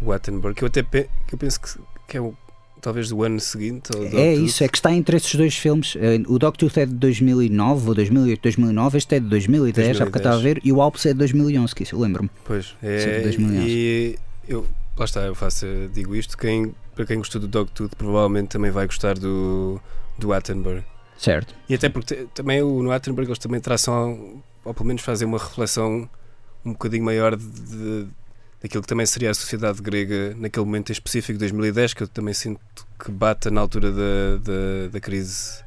o 0.00 0.12
Attenberg, 0.12 0.56
que 0.56 0.62
eu 0.62 0.68
até 0.68 0.82
pe 0.82 1.08
eu 1.32 1.38
penso 1.38 1.60
que, 1.60 1.68
que 2.06 2.16
é 2.16 2.20
o 2.20 2.36
talvez 2.82 3.08
do 3.08 3.22
ano 3.22 3.40
seguinte. 3.40 3.90
é 4.12 4.34
isso, 4.34 4.62
é 4.62 4.68
que 4.68 4.76
está 4.76 4.92
entre 4.92 5.16
esses 5.16 5.34
dois 5.34 5.56
filmes. 5.56 5.96
Eh, 5.96 6.20
o 6.26 6.38
Dogtooth 6.38 6.78
é 6.78 6.84
de 6.84 6.92
2009 6.92 7.88
ou 7.88 7.94
2008, 7.94 8.42
2009, 8.42 8.98
este 8.98 9.14
é 9.14 9.20
de 9.20 9.26
2010, 9.26 9.74
2010. 9.74 9.96
já 9.96 10.04
porque 10.04 10.18
estava 10.18 10.36
a 10.36 10.40
ver, 10.40 10.60
e 10.62 10.72
o 10.72 10.82
Alps 10.82 11.06
é 11.06 11.12
de 11.12 11.18
2011, 11.20 11.74
que 11.74 11.84
isso 11.84 11.94
eu 11.94 12.00
lembro-me. 12.00 12.30
Pois, 12.44 12.74
é, 12.82 13.24
é 13.24 13.66
e 13.66 14.18
eu, 14.46 14.66
lá 14.96 15.04
está, 15.04 15.20
eu 15.20 15.34
faço, 15.34 15.64
digo 15.94 16.14
isto, 16.14 16.36
quem 16.36 16.74
para 16.94 17.06
quem 17.06 17.18
gostou 17.18 17.40
do 17.40 17.48
Dogtooth, 17.48 17.96
provavelmente 17.96 18.48
também 18.48 18.70
vai 18.70 18.86
gostar 18.86 19.18
do, 19.18 19.80
do 20.18 20.32
Attenborough. 20.32 20.84
Certo. 21.16 21.54
E 21.68 21.74
até 21.74 21.88
porque 21.88 22.26
também 22.34 22.62
o, 22.62 22.82
no 22.82 22.90
Attenborough 22.90 23.28
eles 23.28 23.38
também 23.38 23.60
traçam, 23.60 24.42
ou 24.64 24.74
pelo 24.74 24.86
menos 24.86 25.02
fazem 25.02 25.26
uma 25.26 25.38
reflexão 25.38 26.08
um 26.64 26.72
bocadinho 26.72 27.04
maior 27.04 27.36
de, 27.36 27.44
de, 27.44 28.08
daquilo 28.62 28.82
que 28.82 28.88
também 28.88 29.04
seria 29.04 29.30
a 29.30 29.34
sociedade 29.34 29.82
grega 29.82 30.34
naquele 30.38 30.64
momento 30.64 30.90
em 30.90 30.92
específico, 30.92 31.38
2010, 31.38 31.94
que 31.94 32.02
eu 32.04 32.08
também 32.08 32.32
sinto 32.32 32.60
que 32.98 33.10
bata 33.10 33.50
na 33.50 33.60
altura 33.60 33.90
da, 33.90 34.36
da, 34.42 34.88
da 34.92 35.00
crise 35.00 35.62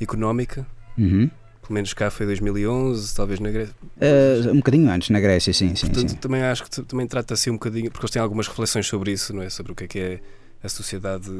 económica. 0.00 0.66
Uhum. 0.96 1.30
Pelo 1.60 1.74
menos 1.74 1.92
cá 1.92 2.10
foi 2.10 2.26
2011, 2.26 3.14
talvez 3.14 3.38
na 3.38 3.50
Grécia. 3.50 3.74
Uh, 3.96 4.50
um 4.50 4.56
bocadinho 4.56 4.90
antes, 4.90 5.10
na 5.10 5.20
Grécia, 5.20 5.52
sim. 5.52 5.76
sim 5.76 5.86
Portanto, 5.86 6.10
sim. 6.10 6.16
também 6.16 6.42
acho 6.42 6.64
que 6.64 6.82
também 6.82 7.06
trata 7.06 7.34
assim 7.34 7.50
um 7.50 7.54
bocadinho, 7.54 7.90
porque 7.90 8.06
eles 8.06 8.10
têm 8.10 8.22
algumas 8.22 8.48
reflexões 8.48 8.86
sobre 8.86 9.12
isso, 9.12 9.34
não 9.34 9.42
é? 9.42 9.50
Sobre 9.50 9.72
o 9.72 9.74
que 9.74 9.84
é 9.84 9.86
que 9.86 9.98
é 9.98 10.20
a 10.64 10.68
sociedade 10.68 11.30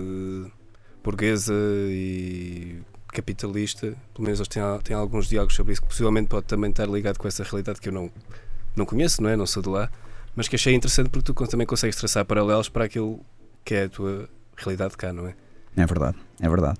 burguesa 1.02 1.54
e 1.88 2.76
capitalista, 3.08 3.96
pelo 4.14 4.24
menos 4.24 4.38
eles 4.38 4.48
têm, 4.48 4.62
têm 4.84 4.94
alguns 4.94 5.28
diálogos 5.28 5.56
sobre 5.56 5.72
isso, 5.72 5.82
que 5.82 5.88
possivelmente 5.88 6.28
pode 6.28 6.46
também 6.46 6.70
estar 6.70 6.86
ligado 6.86 7.18
com 7.18 7.26
essa 7.26 7.42
realidade 7.42 7.80
que 7.80 7.88
eu 7.88 7.92
não, 7.92 8.10
não 8.76 8.84
conheço, 8.86 9.22
não 9.22 9.30
é? 9.30 9.36
Não 9.36 9.46
sou 9.46 9.62
de 9.62 9.68
lá, 9.68 9.90
mas 10.40 10.48
que 10.48 10.56
achei 10.56 10.74
interessante 10.74 11.10
porque 11.10 11.34
tu 11.34 11.46
também 11.46 11.66
consegues 11.66 11.96
traçar 11.96 12.24
paralelos 12.24 12.70
para 12.70 12.86
aquilo 12.86 13.20
que 13.62 13.74
é 13.74 13.84
a 13.84 13.88
tua 13.90 14.26
realidade 14.56 14.96
cá, 14.96 15.12
não 15.12 15.26
é? 15.26 15.34
É 15.76 15.84
verdade, 15.84 16.16
é 16.40 16.48
verdade. 16.48 16.78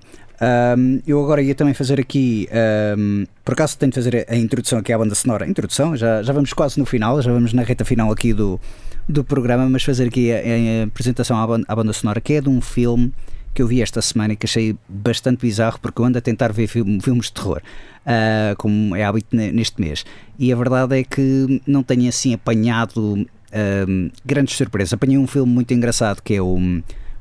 Um, 0.75 0.99
eu 1.05 1.23
agora 1.23 1.43
ia 1.43 1.53
também 1.53 1.75
fazer 1.75 1.99
aqui, 1.99 2.49
um, 2.97 3.27
por 3.45 3.53
acaso 3.53 3.77
tenho 3.77 3.91
de 3.91 3.95
fazer 3.95 4.25
a 4.27 4.35
introdução 4.35 4.79
aqui 4.79 4.91
à 4.91 4.97
banda 4.97 5.13
sonora. 5.13 5.47
Introdução, 5.47 5.95
já, 5.95 6.23
já 6.23 6.33
vamos 6.33 6.51
quase 6.53 6.79
no 6.79 6.87
final, 6.87 7.21
já 7.21 7.31
vamos 7.31 7.53
na 7.53 7.61
reta 7.61 7.85
final 7.85 8.11
aqui 8.11 8.33
do, 8.33 8.59
do 9.07 9.23
programa, 9.23 9.69
mas 9.69 9.83
fazer 9.83 10.07
aqui 10.07 10.31
a, 10.31 10.37
a 10.37 10.87
apresentação 10.87 11.37
à 11.37 11.45
banda, 11.45 11.65
à 11.67 11.75
banda, 11.75 11.93
sonora, 11.93 12.19
que 12.19 12.33
é 12.33 12.41
de 12.41 12.49
um 12.49 12.61
filme 12.61 13.13
que 13.53 13.61
eu 13.61 13.67
vi 13.67 13.79
esta 13.79 14.01
semana 14.01 14.33
e 14.33 14.35
que 14.35 14.47
achei 14.47 14.75
bastante 14.89 15.41
bizarro, 15.41 15.79
porque 15.79 16.01
eu 16.01 16.05
ando 16.05 16.17
a 16.17 16.21
tentar 16.21 16.51
ver 16.51 16.65
filmes 16.65 17.25
de 17.27 17.33
terror, 17.33 17.61
uh, 18.07 18.55
como 18.57 18.95
é 18.95 19.03
hábito 19.03 19.35
neste 19.35 19.79
mês. 19.79 20.03
E 20.39 20.51
a 20.51 20.55
verdade 20.55 20.99
é 20.99 21.03
que 21.03 21.61
não 21.67 21.83
tenho 21.83 22.09
assim 22.09 22.33
apanhado 22.33 23.27
uh, 23.51 24.11
grandes 24.25 24.55
surpresas. 24.55 24.93
Apanhei 24.93 25.17
um 25.17 25.27
filme 25.27 25.51
muito 25.51 25.73
engraçado 25.73 26.21
que 26.21 26.35
é 26.35 26.41
o, 26.41 26.57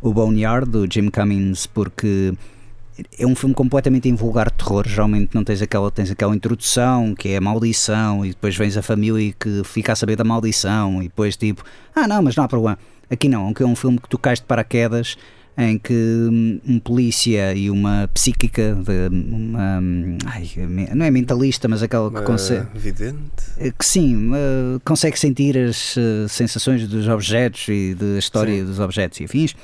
o 0.00 0.12
Boneyard, 0.12 0.70
do 0.70 0.86
Jim 0.90 1.08
Cummings, 1.08 1.66
porque 1.66 2.32
é 3.18 3.26
um 3.26 3.34
filme 3.34 3.54
completamente 3.54 4.08
invulgar 4.08 4.50
de 4.50 4.56
terror. 4.56 4.86
Geralmente 4.86 5.34
não 5.34 5.44
tens 5.44 5.62
aquela, 5.62 5.90
tens 5.90 6.10
aquela 6.10 6.34
introdução 6.34 7.14
que 7.14 7.28
é 7.28 7.36
a 7.36 7.40
maldição, 7.40 8.24
e 8.24 8.30
depois 8.30 8.56
vens 8.56 8.76
a 8.76 8.82
família 8.82 9.34
que 9.38 9.62
fica 9.64 9.92
a 9.92 9.96
saber 9.96 10.16
da 10.16 10.24
maldição, 10.24 11.02
e 11.02 11.04
depois 11.04 11.36
tipo, 11.36 11.64
ah 11.94 12.06
não, 12.06 12.22
mas 12.22 12.36
não 12.36 12.44
há 12.44 12.48
problema. 12.48 12.78
Aqui 13.10 13.28
não, 13.28 13.52
é 13.58 13.64
um 13.64 13.74
filme 13.74 13.98
que 13.98 14.08
tu 14.08 14.16
cais 14.16 14.38
de 14.38 14.46
paraquedas 14.46 15.16
em 15.58 15.78
que 15.78 16.60
um 16.66 16.78
polícia 16.78 17.52
e 17.54 17.70
uma 17.70 18.08
psíquica, 18.14 18.74
de, 18.74 19.08
uma, 19.08 19.80
ai, 20.26 20.48
não 20.94 21.04
é 21.04 21.10
mentalista, 21.10 21.68
mas 21.68 21.82
aquela 21.82 22.10
que 22.10 22.22
consegue. 22.22 22.66
Vidente? 22.74 23.18
Eh, 23.58 23.72
que 23.76 23.84
sim, 23.84 24.30
uh, 24.30 24.80
consegue 24.84 25.18
sentir 25.18 25.58
as 25.58 25.96
uh, 25.96 26.28
sensações 26.28 26.86
dos 26.88 27.08
objetos 27.08 27.68
e 27.68 27.94
da 27.94 28.18
história 28.18 28.58
sim. 28.58 28.64
dos 28.64 28.78
objetos 28.78 29.20
e 29.20 29.24
afins 29.24 29.54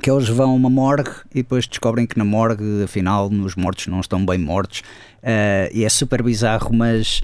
que 0.00 0.10
eles 0.10 0.28
vão 0.28 0.52
a 0.52 0.54
uma 0.54 0.70
morgue 0.70 1.10
e 1.30 1.42
depois 1.42 1.66
descobrem 1.66 2.06
que 2.06 2.16
na 2.16 2.24
morgue, 2.24 2.82
afinal, 2.82 3.28
os 3.28 3.54
mortos 3.54 3.86
não 3.86 4.00
estão 4.00 4.24
bem 4.24 4.38
mortos. 4.38 4.80
Uh, 5.18 5.68
e 5.72 5.84
é 5.84 5.88
super 5.88 6.22
bizarro, 6.22 6.74
mas 6.74 7.22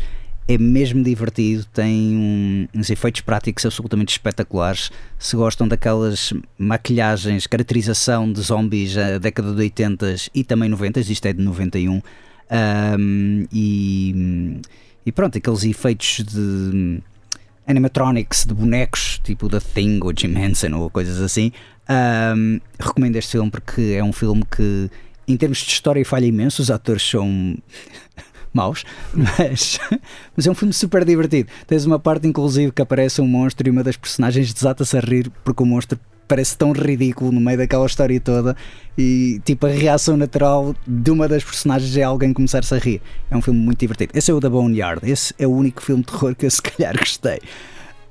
é 0.49 0.57
mesmo 0.59 1.03
divertido. 1.03 1.65
Tem 1.73 2.17
um, 2.17 2.69
uns 2.75 2.91
efeitos 2.91 3.21
práticos 3.21 3.65
absolutamente 3.65 4.13
espetaculares. 4.13 4.91
Se 5.19 5.37
gostam 5.37 5.67
daquelas 5.67 6.33
maquilhagens, 6.59 7.47
caracterização 7.47 8.33
de 8.33 8.41
zombies 8.41 8.95
da 8.95 9.19
década 9.19 9.53
de 9.53 9.61
80 9.61 10.15
e 10.35 10.45
também 10.45 10.69
90, 10.69 11.01
isto 11.01 11.27
é 11.27 11.33
de 11.33 11.43
91. 11.43 12.01
Um, 12.49 13.47
e, 13.53 14.61
e 15.05 15.13
pronto, 15.13 15.37
aqueles 15.37 15.65
efeitos 15.65 16.25
de 16.25 17.01
animatronics 17.67 18.45
de 18.45 18.55
bonecos, 18.55 19.21
tipo 19.25 19.49
da 19.49 19.61
Thing 19.61 19.99
ou 20.03 20.13
Jim 20.17 20.37
Henson 20.39 20.73
ou 20.75 20.89
coisas 20.89 21.21
assim. 21.21 21.51
Um, 21.89 22.61
recomendo 22.79 23.17
este 23.17 23.33
filme 23.33 23.51
porque 23.51 23.95
é 23.97 24.05
um 24.05 24.13
filme 24.13 24.45
que, 24.45 24.89
em 25.27 25.37
termos 25.37 25.59
de 25.59 25.73
história, 25.73 26.05
falha 26.05 26.27
imenso. 26.27 26.63
Os 26.63 26.71
atores 26.71 27.03
são 27.03 27.57
maus, 28.57 28.85
mas, 29.13 29.79
mas 30.37 30.47
é 30.47 30.51
um 30.51 30.55
filme 30.55 30.73
super 30.73 31.05
divertido. 31.05 31.51
Tens 31.67 31.85
uma 31.85 31.99
parte, 31.99 32.27
inclusive, 32.27 32.73
que 32.73 32.83
aparece 32.83 33.21
um 33.21 33.27
monstro 33.27 33.69
e 33.69 33.71
uma 33.71 33.85
das 33.85 33.97
personagens 33.97 34.53
desata-se 34.53 34.97
a 34.97 35.01
rir 35.01 35.31
porque 35.45 35.63
o 35.63 35.67
monstro 35.67 35.99
parece 36.27 36.57
tão 36.57 36.73
ridículo 36.73 37.31
no 37.31 37.41
meio 37.41 37.59
daquela 37.59 37.87
história 37.87 38.21
toda 38.21 38.57
e 38.99 39.41
tipo 39.45 39.67
a 39.67 39.71
reação 39.71 40.17
natural 40.17 40.75
de 40.87 41.11
uma 41.11 41.29
das 41.29 41.45
personagens 41.45 41.97
é 41.97 42.03
alguém 42.03 42.33
começar-se 42.33 42.75
a 42.75 42.79
rir. 42.79 43.01
É 43.31 43.37
um 43.37 43.43
filme 43.43 43.61
muito 43.61 43.79
divertido. 43.79 44.13
Esse 44.15 44.31
é 44.31 44.35
o 44.35 44.41
da 44.41 44.51
Boneyard, 44.51 45.09
esse 45.09 45.35
é 45.39 45.47
o 45.47 45.51
único 45.51 45.83
filme 45.83 46.03
de 46.03 46.13
terror 46.13 46.35
que 46.35 46.47
eu 46.47 46.51
se 46.51 46.63
calhar 46.63 46.97
gostei. 46.99 47.41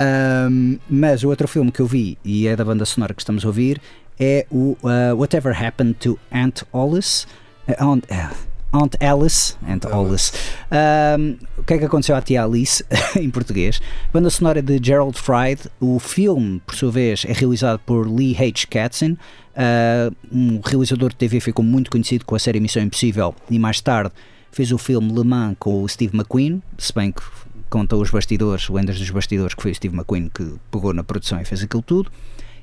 Um, 0.02 0.78
mas 0.90 1.24
o 1.24 1.30
outro 1.30 1.48
filme 1.48 1.72
que 1.72 1.80
eu 1.80 1.88
vi 1.88 2.18
e 2.24 2.48
é 2.48 2.56
da 2.56 2.66
banda 2.66 2.86
sonora 2.86 3.14
que 3.14 3.22
estamos 3.22 3.46
a 3.46 3.48
ouvir 3.48 3.82
é 4.20 4.46
o 4.50 4.78
uh, 4.84 5.16
Whatever 5.16 5.56
Happened 5.66 5.96
to 6.00 6.20
Aunt 6.32 6.64
Alice. 6.74 7.26
Uh, 7.68 7.84
Aunt, 7.84 8.04
uh, 8.06 8.36
Aunt 8.72 8.96
Alice, 9.02 9.56
Aunt 9.68 9.86
Alice. 9.86 10.32
Um, 10.72 11.38
o 11.58 11.64
que 11.64 11.74
é 11.74 11.78
que 11.78 11.86
aconteceu 11.86 12.16
à 12.16 12.22
tia 12.22 12.44
Alice 12.44 12.84
em 13.16 13.30
português? 13.30 13.82
Banda 14.14 14.30
sonora 14.30 14.62
de 14.62 14.80
Gerald 14.82 15.18
Fried. 15.18 15.62
O 15.80 16.00
filme, 16.00 16.62
por 16.66 16.76
sua 16.76 16.92
vez, 16.92 17.26
é 17.26 17.34
realizado 17.34 17.80
por 17.86 18.08
Lee 18.08 18.36
H. 18.36 18.68
Katzin, 18.70 19.14
uh, 19.14 20.16
um 20.32 20.60
realizador 20.64 21.10
de 21.10 21.16
TV 21.16 21.40
ficou 21.40 21.64
muito 21.64 21.90
conhecido 21.90 22.26
com 22.26 22.36
a 22.36 22.40
série 22.40 22.60
Missão 22.60 22.84
Impossível 22.84 23.34
e 23.50 23.58
mais 23.58 23.80
tarde 23.82 24.12
fez 24.52 24.72
o 24.72 24.78
filme 24.78 25.12
Le 25.12 25.24
Mans 25.24 25.56
com 25.60 25.84
o 25.84 25.90
Steve 25.90 26.16
McQueen, 26.16 26.62
se 26.78 26.94
bem 26.94 27.12
que 27.12 27.22
conta 27.70 27.96
os 27.96 28.10
bastidores, 28.10 28.70
lendas 28.70 28.98
dos 28.98 29.10
bastidores, 29.10 29.54
que 29.54 29.62
foi 29.62 29.72
o 29.72 29.76
Steve 29.76 29.94
McQueen 29.94 30.30
que 30.34 30.54
pegou 30.72 30.94
na 30.94 31.04
produção 31.04 31.42
e 31.42 31.46
fez 31.46 31.62
aquilo 31.64 31.82
tudo. 31.82 32.10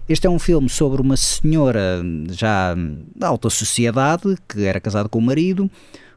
Este 0.09 0.26
é 0.26 0.30
um 0.30 0.38
filme 0.38 0.68
sobre 0.68 1.00
uma 1.00 1.16
senhora 1.16 2.03
já 2.30 2.74
da 3.14 3.28
alta 3.28 3.48
sociedade 3.48 4.36
que 4.48 4.64
era 4.64 4.80
casada 4.80 5.09
com 5.09 5.18
o 5.18 5.22
marido. 5.22 5.70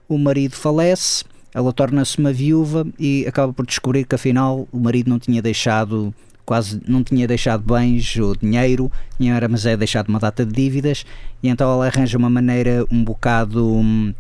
O 0.10 0.18
marido 0.18 0.56
falece, 0.56 1.24
ela 1.54 1.72
torna-se 1.72 2.18
uma 2.18 2.34
viúva 2.34 2.86
e 3.00 3.26
acaba 3.28 3.54
por 3.54 3.66
descobrir 3.66 4.06
que 4.06 4.16
afinal 4.16 4.68
o 4.72 4.80
marido 4.80 5.10
não 5.10 5.20
tinha 5.20 5.42
deixado 5.42 6.14
quase 6.44 6.80
não 6.88 7.04
tinha 7.04 7.28
deixado 7.28 7.64
bens 7.64 8.18
ou 8.18 8.36
dinheiro, 8.36 8.92
tinha, 9.18 9.40
mas 9.50 9.66
é 9.66 9.76
deixado 9.76 10.10
uma 10.10 10.20
data 10.20 10.46
de 10.46 10.54
dívidas 10.54 11.06
e 11.42 11.48
então 11.48 11.72
ela 11.72 11.88
arranja 11.88 12.18
uma 12.18 12.30
maneira 12.30 12.86
um 12.92 13.04
bocado 13.04 13.66
hum, 13.66 14.14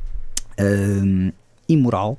hum, 0.59 1.31
imoral 1.67 2.17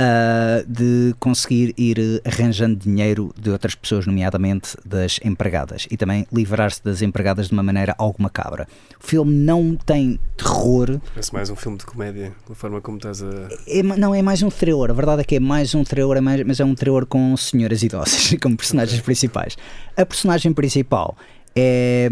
uh, 0.00 0.66
de 0.66 1.14
conseguir 1.20 1.74
ir 1.76 2.22
arranjando 2.24 2.76
dinheiro 2.76 3.32
de 3.38 3.50
outras 3.50 3.74
pessoas, 3.74 4.06
nomeadamente 4.06 4.76
das 4.84 5.20
empregadas, 5.22 5.86
e 5.90 5.96
também 5.96 6.26
livrar-se 6.32 6.82
das 6.82 7.02
empregadas 7.02 7.48
de 7.48 7.52
uma 7.52 7.62
maneira 7.62 7.94
algo 7.98 8.22
macabra. 8.22 8.66
O 9.02 9.06
filme 9.06 9.32
não 9.32 9.76
tem 9.76 10.18
terror. 10.36 11.00
Parece 11.12 11.32
mais 11.32 11.50
um 11.50 11.56
filme 11.56 11.76
de 11.76 11.84
comédia, 11.84 12.32
da 12.48 12.54
forma 12.54 12.80
como 12.80 12.96
estás 12.96 13.22
a. 13.22 13.48
É, 13.66 13.82
não, 13.82 14.14
é 14.14 14.22
mais 14.22 14.42
um 14.42 14.48
terror. 14.48 14.90
A 14.90 14.94
verdade 14.94 15.20
é 15.20 15.24
que 15.24 15.36
é 15.36 15.40
mais 15.40 15.74
um 15.74 15.84
terror, 15.84 16.16
é 16.16 16.20
mais, 16.20 16.44
mas 16.46 16.58
é 16.58 16.64
um 16.64 16.74
terror 16.74 17.06
com 17.06 17.36
senhoras 17.36 17.82
idosas 17.82 18.34
como 18.40 18.56
personagens 18.56 19.00
principais. 19.00 19.56
A 19.96 20.06
personagem 20.06 20.52
principal 20.52 21.16
é. 21.54 22.08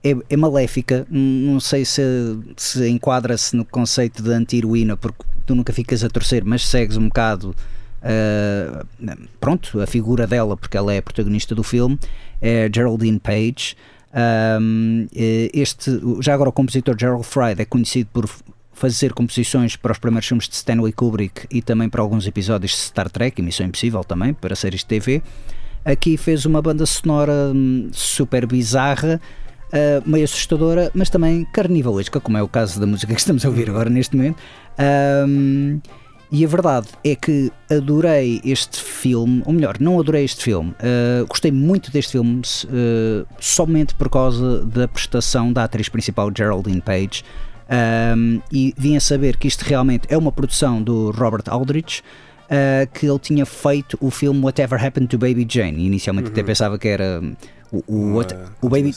É, 0.00 0.16
é, 0.30 0.36
maléfica, 0.36 1.04
não 1.10 1.58
sei 1.58 1.84
se, 1.84 2.00
se 2.56 2.88
enquadra-se 2.88 3.56
no 3.56 3.64
conceito 3.64 4.22
de 4.22 4.30
anti-heroína, 4.30 4.96
porque 4.96 5.24
tu 5.48 5.54
nunca 5.54 5.72
ficas 5.72 6.04
a 6.04 6.10
torcer, 6.10 6.44
mas 6.44 6.66
segues 6.66 6.98
um 6.98 7.08
bocado 7.08 7.56
uh, 8.02 8.86
pronto, 9.40 9.80
a 9.80 9.86
figura 9.86 10.26
dela, 10.26 10.56
porque 10.56 10.76
ela 10.76 10.92
é 10.92 10.98
a 10.98 11.02
protagonista 11.02 11.54
do 11.54 11.62
filme, 11.62 11.98
é 12.40 12.70
Geraldine 12.72 13.18
Page. 13.18 13.74
Um, 14.60 15.06
este, 15.12 15.90
já 16.20 16.34
agora 16.34 16.50
o 16.50 16.52
compositor 16.52 16.96
Gerald 16.98 17.24
Fried 17.24 17.60
é 17.60 17.64
conhecido 17.64 18.10
por 18.12 18.28
fazer 18.72 19.12
composições 19.12 19.74
para 19.74 19.92
os 19.92 19.98
primeiros 19.98 20.28
filmes 20.28 20.48
de 20.48 20.54
Stanley 20.54 20.92
Kubrick 20.92 21.46
e 21.50 21.60
também 21.62 21.88
para 21.88 22.00
alguns 22.00 22.26
episódios 22.26 22.72
de 22.72 22.78
Star 22.78 23.10
Trek 23.10 23.40
e 23.40 23.44
Missão 23.44 23.66
Impossível 23.66 24.04
também, 24.04 24.34
para 24.34 24.54
séries 24.54 24.80
de 24.80 24.86
TV. 24.86 25.22
Aqui 25.84 26.16
fez 26.18 26.44
uma 26.44 26.60
banda 26.60 26.84
sonora 26.84 27.52
hum, 27.54 27.88
super 27.92 28.46
bizarra, 28.46 29.20
uh, 29.72 30.08
meio 30.08 30.24
assustadora, 30.24 30.90
mas 30.94 31.10
também 31.10 31.46
carnivalesca, 31.52 32.20
como 32.20 32.36
é 32.36 32.42
o 32.42 32.48
caso 32.48 32.80
da 32.80 32.86
música 32.86 33.14
que 33.14 33.20
estamos 33.20 33.44
a 33.44 33.48
ouvir 33.48 33.70
agora 33.70 33.90
neste 33.90 34.16
momento. 34.16 34.38
Um, 35.26 35.80
e 36.30 36.44
a 36.44 36.48
verdade 36.48 36.88
é 37.02 37.14
que 37.14 37.50
adorei 37.70 38.40
este 38.44 38.82
filme, 38.82 39.42
ou 39.46 39.52
melhor, 39.52 39.76
não 39.80 39.98
adorei 39.98 40.24
este 40.24 40.44
filme, 40.44 40.72
uh, 40.72 41.26
gostei 41.26 41.50
muito 41.50 41.90
deste 41.90 42.12
filme 42.12 42.40
uh, 42.40 43.26
somente 43.40 43.94
por 43.94 44.10
causa 44.10 44.62
da 44.64 44.86
prestação 44.86 45.52
da 45.52 45.64
atriz 45.64 45.88
principal 45.88 46.30
Geraldine 46.36 46.82
Page. 46.82 47.24
Um, 47.70 48.40
e 48.50 48.74
vim 48.76 48.96
a 48.96 49.00
saber 49.00 49.36
que 49.36 49.46
isto 49.46 49.62
realmente 49.62 50.06
é 50.08 50.16
uma 50.16 50.32
produção 50.32 50.82
do 50.82 51.10
Robert 51.10 51.44
Aldrich. 51.46 52.02
Uh, 52.48 52.88
que 52.94 53.04
ele 53.04 53.18
tinha 53.18 53.44
feito 53.44 53.98
o 54.00 54.10
filme 54.10 54.40
Whatever 54.42 54.82
Happened 54.82 55.08
to 55.08 55.18
Baby 55.18 55.46
Jane. 55.46 55.84
Inicialmente 55.84 56.28
uhum. 56.28 56.32
até 56.32 56.42
pensava 56.42 56.78
que 56.78 56.88
era 56.88 57.22
o, 57.70 57.84
o, 57.86 58.20
o 58.62 58.68
Baby. 58.70 58.94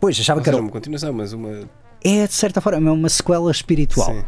Pois, 0.00 0.18
achava 0.18 0.40
Ou 0.40 0.44
que 0.44 0.50
era. 0.50 0.60
uma 0.60 0.70
continuação, 0.70 1.12
mas 1.12 1.32
uma. 1.32 1.68
É 2.02 2.26
de 2.26 2.34
certa 2.34 2.60
forma, 2.60 2.88
é 2.88 2.92
uma 2.92 3.08
sequela 3.08 3.50
espiritual. 3.50 4.14
Sim. 4.14 4.24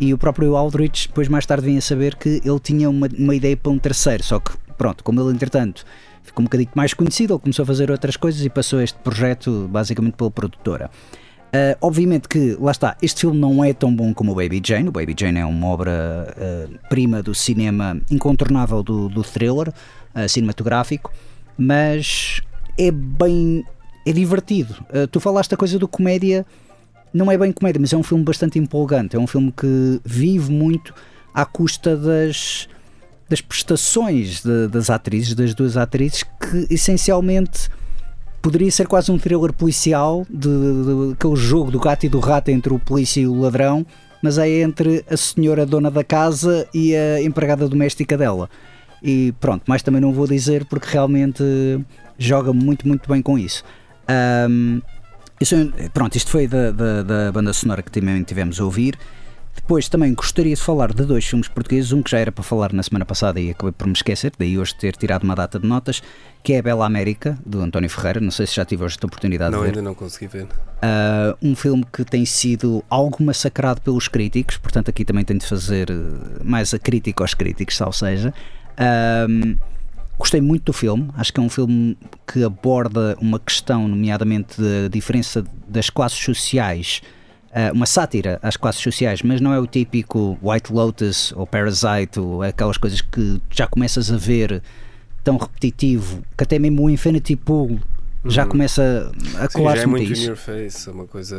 E 0.00 0.14
o 0.14 0.18
próprio 0.18 0.56
Aldrich, 0.56 1.08
depois 1.08 1.28
mais 1.28 1.44
tarde, 1.44 1.66
vinha 1.66 1.78
a 1.78 1.82
saber 1.82 2.14
que 2.14 2.40
ele 2.44 2.60
tinha 2.60 2.88
uma, 2.88 3.08
uma 3.18 3.34
ideia 3.34 3.56
para 3.56 3.72
um 3.72 3.78
terceiro, 3.78 4.22
só 4.22 4.38
que, 4.38 4.52
pronto, 4.76 5.02
como 5.02 5.20
ele 5.20 5.32
entretanto 5.32 5.84
ficou 6.22 6.42
um 6.42 6.44
bocadinho 6.44 6.70
mais 6.74 6.94
conhecido, 6.94 7.34
ele 7.34 7.40
começou 7.40 7.62
a 7.62 7.66
fazer 7.66 7.90
outras 7.90 8.16
coisas 8.16 8.44
e 8.44 8.48
passou 8.48 8.80
este 8.80 8.98
projeto 8.98 9.68
basicamente 9.70 10.14
pela 10.14 10.30
produtora. 10.30 10.90
Uh, 11.48 11.74
obviamente 11.80 12.28
que, 12.28 12.56
lá 12.60 12.70
está, 12.70 12.94
este 13.00 13.22
filme 13.22 13.38
não 13.38 13.64
é 13.64 13.72
tão 13.72 13.94
bom 13.94 14.12
como 14.12 14.32
o 14.32 14.34
Baby 14.34 14.60
Jane. 14.64 14.88
O 14.88 14.92
Baby 14.92 15.14
Jane 15.18 15.38
é 15.38 15.46
uma 15.46 15.68
obra-prima 15.68 17.20
uh, 17.20 17.22
do 17.22 17.34
cinema 17.34 17.98
incontornável 18.10 18.82
do, 18.82 19.08
do 19.08 19.22
thriller 19.22 19.68
uh, 19.68 20.28
cinematográfico, 20.28 21.10
mas 21.56 22.42
é 22.76 22.90
bem. 22.90 23.64
É 24.08 24.12
divertido. 24.12 24.74
tu 25.10 25.20
falaste 25.20 25.52
a 25.54 25.56
coisa 25.56 25.78
do 25.78 25.86
comédia 25.86 26.46
não 27.12 27.30
é 27.30 27.38
bem 27.38 27.52
comédia, 27.52 27.80
mas 27.80 27.92
é 27.92 27.96
um 27.96 28.02
filme 28.02 28.24
bastante 28.24 28.58
empolgante. 28.58 29.16
É 29.16 29.18
um 29.18 29.26
filme 29.26 29.52
que 29.52 30.00
vive 30.04 30.50
muito 30.50 30.94
à 31.32 31.44
custa 31.44 31.96
das, 31.96 32.68
das 33.28 33.40
prestações 33.40 34.42
de, 34.42 34.68
das 34.68 34.90
atrizes, 34.90 35.34
das 35.34 35.54
duas 35.54 35.76
atrizes, 35.76 36.22
que 36.22 36.66
essencialmente 36.70 37.68
poderia 38.40 38.70
ser 38.70 38.86
quase 38.86 39.10
um 39.10 39.18
thriller 39.18 39.52
policial, 39.52 40.26
de, 40.28 40.48
de, 40.48 41.12
aquele 41.12 41.36
jogo 41.36 41.70
do 41.70 41.80
gato 41.80 42.04
e 42.04 42.08
do 42.08 42.20
rato 42.20 42.50
entre 42.50 42.72
o 42.72 42.78
polícia 42.78 43.20
e 43.20 43.26
o 43.26 43.40
ladrão, 43.40 43.84
mas 44.22 44.38
é 44.38 44.48
entre 44.60 45.04
a 45.08 45.16
senhora 45.16 45.64
dona 45.64 45.90
da 45.90 46.04
casa 46.04 46.68
e 46.72 46.94
a 46.94 47.22
empregada 47.22 47.68
doméstica 47.68 48.16
dela. 48.16 48.48
E 49.02 49.32
pronto, 49.38 49.62
mais 49.66 49.82
também 49.82 50.00
não 50.00 50.12
vou 50.12 50.26
dizer 50.26 50.64
porque 50.64 50.88
realmente 50.90 51.42
joga 52.18 52.52
muito, 52.52 52.86
muito 52.86 53.08
bem 53.08 53.22
com 53.22 53.38
isso. 53.38 53.62
Um, 54.08 54.80
pronto, 55.92 56.16
isto 56.16 56.30
foi 56.30 56.46
da, 56.46 56.70
da, 56.70 57.02
da, 57.02 57.32
banda 57.32 57.52
sonora 57.52 57.82
que 57.82 57.90
também 57.90 58.22
tivemos 58.22 58.60
a 58.60 58.64
ouvir. 58.64 58.98
Depois 59.54 59.88
também 59.88 60.14
gostaria 60.14 60.54
de 60.54 60.62
falar 60.62 60.94
de 60.94 61.04
dois 61.04 61.26
filmes 61.26 61.48
portugueses, 61.48 61.92
um 61.92 62.00
que 62.00 62.10
já 62.10 62.18
era 62.18 62.30
para 62.30 62.44
falar 62.44 62.72
na 62.72 62.82
semana 62.82 63.04
passada 63.04 63.40
e 63.40 63.50
acabei 63.50 63.72
por 63.72 63.86
me 63.86 63.92
esquecer, 63.92 64.32
daí 64.38 64.56
hoje 64.56 64.74
ter 64.74 64.96
tirado 64.96 65.24
uma 65.24 65.34
data 65.34 65.58
de 65.58 65.66
notas, 65.66 66.00
que 66.42 66.52
é 66.52 66.60
a 66.60 66.62
Bela 66.62 66.86
América, 66.86 67.36
do 67.44 67.60
António 67.60 67.90
Ferreira. 67.90 68.20
Não 68.20 68.30
sei 68.30 68.46
se 68.46 68.54
já 68.54 68.64
tive 68.64 68.84
hoje 68.84 68.96
a 69.02 69.06
oportunidade 69.06 69.50
não, 69.50 69.58
de 69.58 69.66
ver. 69.66 69.72
Não, 69.72 69.78
ainda 69.78 69.90
não 69.90 69.94
consegui 69.94 70.28
ver. 70.28 70.44
Uh, 70.44 71.36
um 71.42 71.56
filme 71.56 71.84
que 71.92 72.04
tem 72.04 72.24
sido 72.24 72.84
algo 72.88 73.22
massacrado 73.22 73.80
pelos 73.80 74.06
críticos, 74.06 74.56
portanto 74.56 74.88
aqui 74.90 75.04
também 75.04 75.24
tenho 75.24 75.40
de 75.40 75.46
fazer 75.46 75.90
eh, 75.90 76.42
mais 76.44 76.72
a 76.72 76.78
crítica 76.78 77.24
aos 77.24 77.34
críticos, 77.34 77.78
ou 77.80 77.92
seja. 77.92 78.32
Gostei 80.18 80.40
muito 80.40 80.64
do 80.64 80.72
filme, 80.72 81.08
acho 81.16 81.32
que 81.32 81.38
é 81.38 81.42
um 81.42 81.48
filme 81.48 81.96
que 82.26 82.42
aborda 82.42 83.16
uma 83.20 83.38
questão, 83.38 83.86
nomeadamente 83.86 84.60
da 84.60 84.88
diferença 84.90 85.44
das 85.68 85.88
classes 85.90 86.18
sociais, 86.18 87.00
eh, 87.52 87.70
uma 87.70 87.86
sátira 87.86 88.38
às 88.42 88.56
classes 88.56 88.82
sociais, 88.82 89.22
mas 89.22 89.40
não 89.40 89.52
é 89.52 89.60
o 89.60 89.66
típico 89.66 90.36
White 90.42 90.72
Lotus 90.72 91.32
ou 91.36 91.46
Parasite 91.46 92.18
ou 92.18 92.42
aquelas 92.42 92.76
coisas 92.76 93.00
que 93.00 93.40
já 93.50 93.66
começas 93.66 94.10
a 94.10 94.16
ver 94.16 94.60
tão 95.22 95.36
repetitivo 95.36 96.22
que 96.36 96.44
até 96.44 96.58
mesmo 96.58 96.84
o 96.84 96.90
Infinity 96.90 97.36
Pool 97.36 97.78
já 98.24 98.42
uhum. 98.42 98.48
começa 98.50 99.12
a 99.38 99.48
colar-se 99.48 99.84
é 99.84 99.86
muito 99.86 100.12
in 100.12 100.24
your 100.24 100.36
face, 100.36 100.88
é 100.88 100.92
uma 100.92 101.06
coisa, 101.06 101.36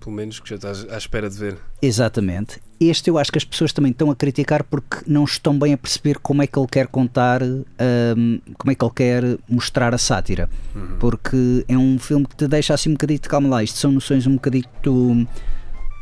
pelo 0.00 0.16
menos, 0.16 0.40
que 0.40 0.48
já 0.48 0.56
estás 0.56 0.88
à 0.88 0.96
espera 0.96 1.28
de 1.28 1.36
ver. 1.36 1.56
Exatamente. 1.82 2.60
Este 2.80 3.08
eu 3.08 3.18
acho 3.18 3.30
que 3.30 3.38
as 3.38 3.44
pessoas 3.44 3.72
também 3.72 3.92
estão 3.92 4.10
a 4.10 4.16
criticar 4.16 4.64
porque 4.64 4.98
não 5.06 5.24
estão 5.24 5.58
bem 5.58 5.72
a 5.72 5.78
perceber 5.78 6.18
como 6.18 6.42
é 6.42 6.46
que 6.46 6.58
ele 6.58 6.66
quer 6.66 6.86
contar, 6.88 7.42
um, 7.42 8.40
como 8.58 8.72
é 8.72 8.74
que 8.74 8.84
ele 8.84 8.92
quer 8.94 9.22
mostrar 9.48 9.94
a 9.94 9.98
sátira. 9.98 10.50
Uhum. 10.74 10.96
Porque 10.98 11.64
é 11.68 11.78
um 11.78 11.98
filme 11.98 12.26
que 12.26 12.36
te 12.36 12.48
deixa 12.48 12.74
assim 12.74 12.90
um 12.90 12.94
bocadito, 12.94 13.28
calma 13.28 13.48
lá, 13.48 13.62
isto 13.62 13.78
são 13.78 13.92
noções 13.92 14.26
um 14.26 14.34
bocadito 14.34 15.26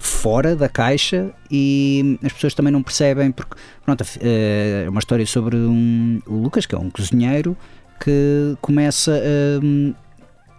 fora 0.01 0.57
da 0.57 0.69
caixa 0.69 1.31
e 1.49 2.19
as 2.25 2.33
pessoas 2.33 2.55
também 2.55 2.73
não 2.73 2.83
percebem 2.83 3.31
porque 3.31 3.55
pronto, 3.85 4.05
é 4.21 4.87
uma 4.89 4.99
história 4.99 5.25
sobre 5.25 5.57
um, 5.57 6.21
o 6.27 6.35
Lucas 6.35 6.67
que 6.67 6.75
é 6.75 6.79
um 6.79 6.91
cozinheiro 6.91 7.57
que 8.01 8.57
começa 8.61 9.13
a 9.13 9.65
hum, 9.65 9.95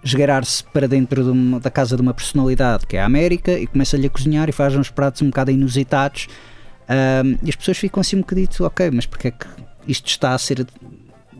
esgueirar-se 0.03 0.63
para 0.65 0.87
dentro 0.87 1.23
de 1.23 1.29
uma, 1.29 1.59
da 1.59 1.71
casa 1.71 1.95
de 1.95 2.01
uma 2.01 2.13
personalidade 2.13 2.85
que 2.85 2.97
é 2.97 3.01
a 3.01 3.05
América 3.05 3.51
e 3.51 3.67
começa-lhe 3.67 4.07
a 4.07 4.09
cozinhar 4.09 4.49
e 4.49 4.51
faz 4.51 4.75
uns 4.75 4.89
pratos 4.89 5.21
um 5.21 5.27
bocado 5.27 5.51
inusitados 5.51 6.27
um, 6.89 7.37
e 7.41 7.49
as 7.49 7.55
pessoas 7.55 7.77
ficam 7.77 8.01
assim 8.01 8.17
um 8.17 8.19
bocadito, 8.19 8.63
ok, 8.65 8.91
mas 8.91 9.05
porque 9.05 9.29
é 9.29 9.31
que 9.31 9.47
isto 9.87 10.07
está 10.07 10.33
a 10.33 10.37
ser 10.37 10.65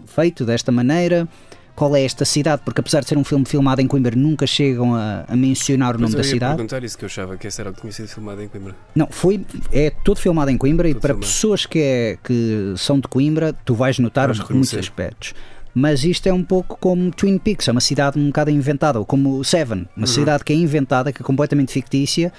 feito 0.05 0.45
desta 0.45 0.71
maneira? 0.71 1.27
qual 1.75 1.95
é 1.95 2.03
esta 2.03 2.23
cidade, 2.23 2.61
porque 2.63 2.81
apesar 2.81 3.01
de 3.01 3.07
ser 3.07 3.17
um 3.17 3.23
filme 3.23 3.45
filmado 3.45 3.81
em 3.81 3.87
Coimbra, 3.87 4.15
nunca 4.15 4.45
chegam 4.45 4.93
a, 4.93 5.25
a 5.27 5.35
mencionar 5.35 5.95
o 5.95 5.99
nome 5.99 6.13
eu 6.13 6.17
da 6.17 6.23
cidade. 6.23 6.55
perguntar 6.55 6.83
isso 6.83 6.97
que 6.97 7.03
eu 7.03 7.07
achava 7.07 7.35
que 7.35 7.47
esse 7.47 7.59
era 7.59 7.71
o 7.71 7.73
que 7.73 7.81
tinha 7.81 7.91
sido 7.91 8.07
filmado 8.07 8.41
em 8.43 8.47
Coimbra. 8.47 8.75
Não, 8.95 9.07
foi, 9.09 9.43
é 9.71 9.89
todo 9.89 10.19
filmado 10.19 10.51
em 10.51 10.57
Coimbra 10.57 10.87
e 10.87 10.93
Todo 10.93 11.01
para 11.01 11.13
filmado. 11.13 11.25
pessoas 11.25 11.65
que, 11.65 11.79
é, 11.79 12.17
que 12.23 12.73
são 12.77 12.99
de 12.99 13.07
Coimbra, 13.07 13.53
tu 13.65 13.73
vais 13.73 13.97
notar 13.97 14.29
muitos 14.51 14.75
aspectos. 14.75 15.33
Mas 15.75 16.03
isto 16.03 16.27
é 16.27 16.33
um 16.33 16.43
pouco 16.43 16.77
como 16.79 17.09
Twin 17.11 17.37
Peaks, 17.37 17.67
é 17.67 17.71
uma 17.71 17.81
cidade 17.81 18.19
um 18.19 18.27
bocado 18.27 18.51
inventada, 18.51 18.99
ou 18.99 19.05
como 19.05 19.43
Seven, 19.43 19.87
uma 19.97 20.05
cidade 20.07 20.43
que 20.43 20.53
é 20.53 20.55
inventada, 20.55 21.11
que 21.11 21.21
é 21.21 21.25
completamente 21.25 21.71
fictícia, 21.71 22.31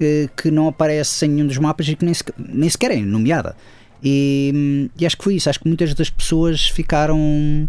eh, 0.00 0.28
que 0.36 0.50
não 0.50 0.66
aparece 0.66 1.24
em 1.24 1.28
nenhum 1.28 1.46
dos 1.46 1.58
mapas 1.58 1.86
e 1.88 1.94
que 1.94 2.04
nem, 2.04 2.12
sequer- 2.14 2.34
nem 2.38 2.68
sequer 2.68 2.90
é 2.90 2.96
nomeada. 3.00 3.54
E, 4.02 4.50
hum, 4.54 4.88
e 4.98 5.06
acho 5.06 5.16
que 5.16 5.22
foi 5.22 5.34
isso, 5.36 5.48
acho 5.48 5.60
que 5.60 5.68
muitas 5.68 5.94
das 5.94 6.10
pessoas 6.10 6.68
ficaram 6.68 7.68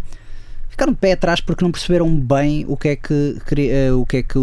ficaram 0.68 0.92
de 0.94 0.98
pé 0.98 1.12
atrás 1.12 1.38
porque 1.40 1.62
não 1.62 1.70
perceberam 1.70 2.08
bem 2.18 2.64
o 2.66 2.76
que 2.78 2.88
é 2.88 2.96
que, 2.96 3.36
eh, 3.70 3.92
o 3.92 4.06
que, 4.06 4.16
é 4.16 4.22
que 4.22 4.38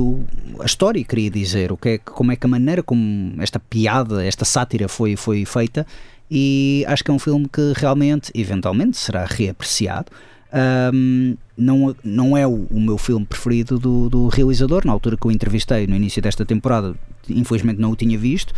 a 0.60 0.66
história 0.66 1.04
queria 1.04 1.30
dizer, 1.32 1.72
o 1.72 1.78
que 1.78 1.90
é 1.90 1.98
que, 1.98 2.06
como 2.12 2.32
é 2.32 2.36
que 2.36 2.46
a 2.46 2.50
maneira 2.50 2.84
como 2.84 3.34
esta 3.42 3.60
piada, 3.60 4.24
esta 4.24 4.46
sátira 4.46 4.88
foi, 4.88 5.16
foi 5.16 5.44
feita 5.44 5.86
e 6.30 6.86
acho 6.88 7.04
que 7.04 7.10
é 7.10 7.14
um 7.14 7.18
filme 7.20 7.50
que 7.52 7.74
realmente, 7.76 8.32
eventualmente, 8.36 8.96
será 8.96 9.26
reapreciado. 9.26 10.12
Ahm, 10.52 11.36
não, 11.56 11.96
não 12.04 12.38
é 12.38 12.48
o, 12.48 12.66
o 12.72 12.80
meu 12.80 12.98
filme 12.98 13.26
preferido 13.26 13.78
do, 13.78 14.10
do 14.10 14.28
realizador, 14.28 14.86
na 14.86 14.92
altura 14.92 15.18
que 15.18 15.28
o 15.28 15.32
entrevistei 15.32 15.86
no 15.86 15.96
início 15.96 16.22
desta 16.22 16.46
temporada, 16.46 16.96
infelizmente 17.30 17.80
não 17.80 17.92
o 17.92 17.96
tinha 17.96 18.18
visto, 18.18 18.54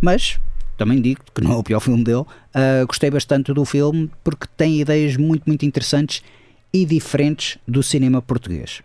mas 0.00 0.38
também 0.76 1.00
digo 1.00 1.20
que 1.34 1.40
não 1.40 1.52
é 1.52 1.56
o 1.56 1.62
pior 1.62 1.80
filme 1.80 2.04
dele. 2.04 2.24
Ah, 2.54 2.84
gostei 2.86 3.10
bastante 3.10 3.52
do 3.52 3.64
filme 3.64 4.10
porque 4.22 4.46
tem 4.56 4.80
ideias 4.80 5.16
muito, 5.16 5.44
muito 5.46 5.64
interessantes 5.64 6.22
e 6.72 6.84
diferentes 6.84 7.58
do 7.66 7.82
cinema 7.82 8.22
português. 8.22 8.82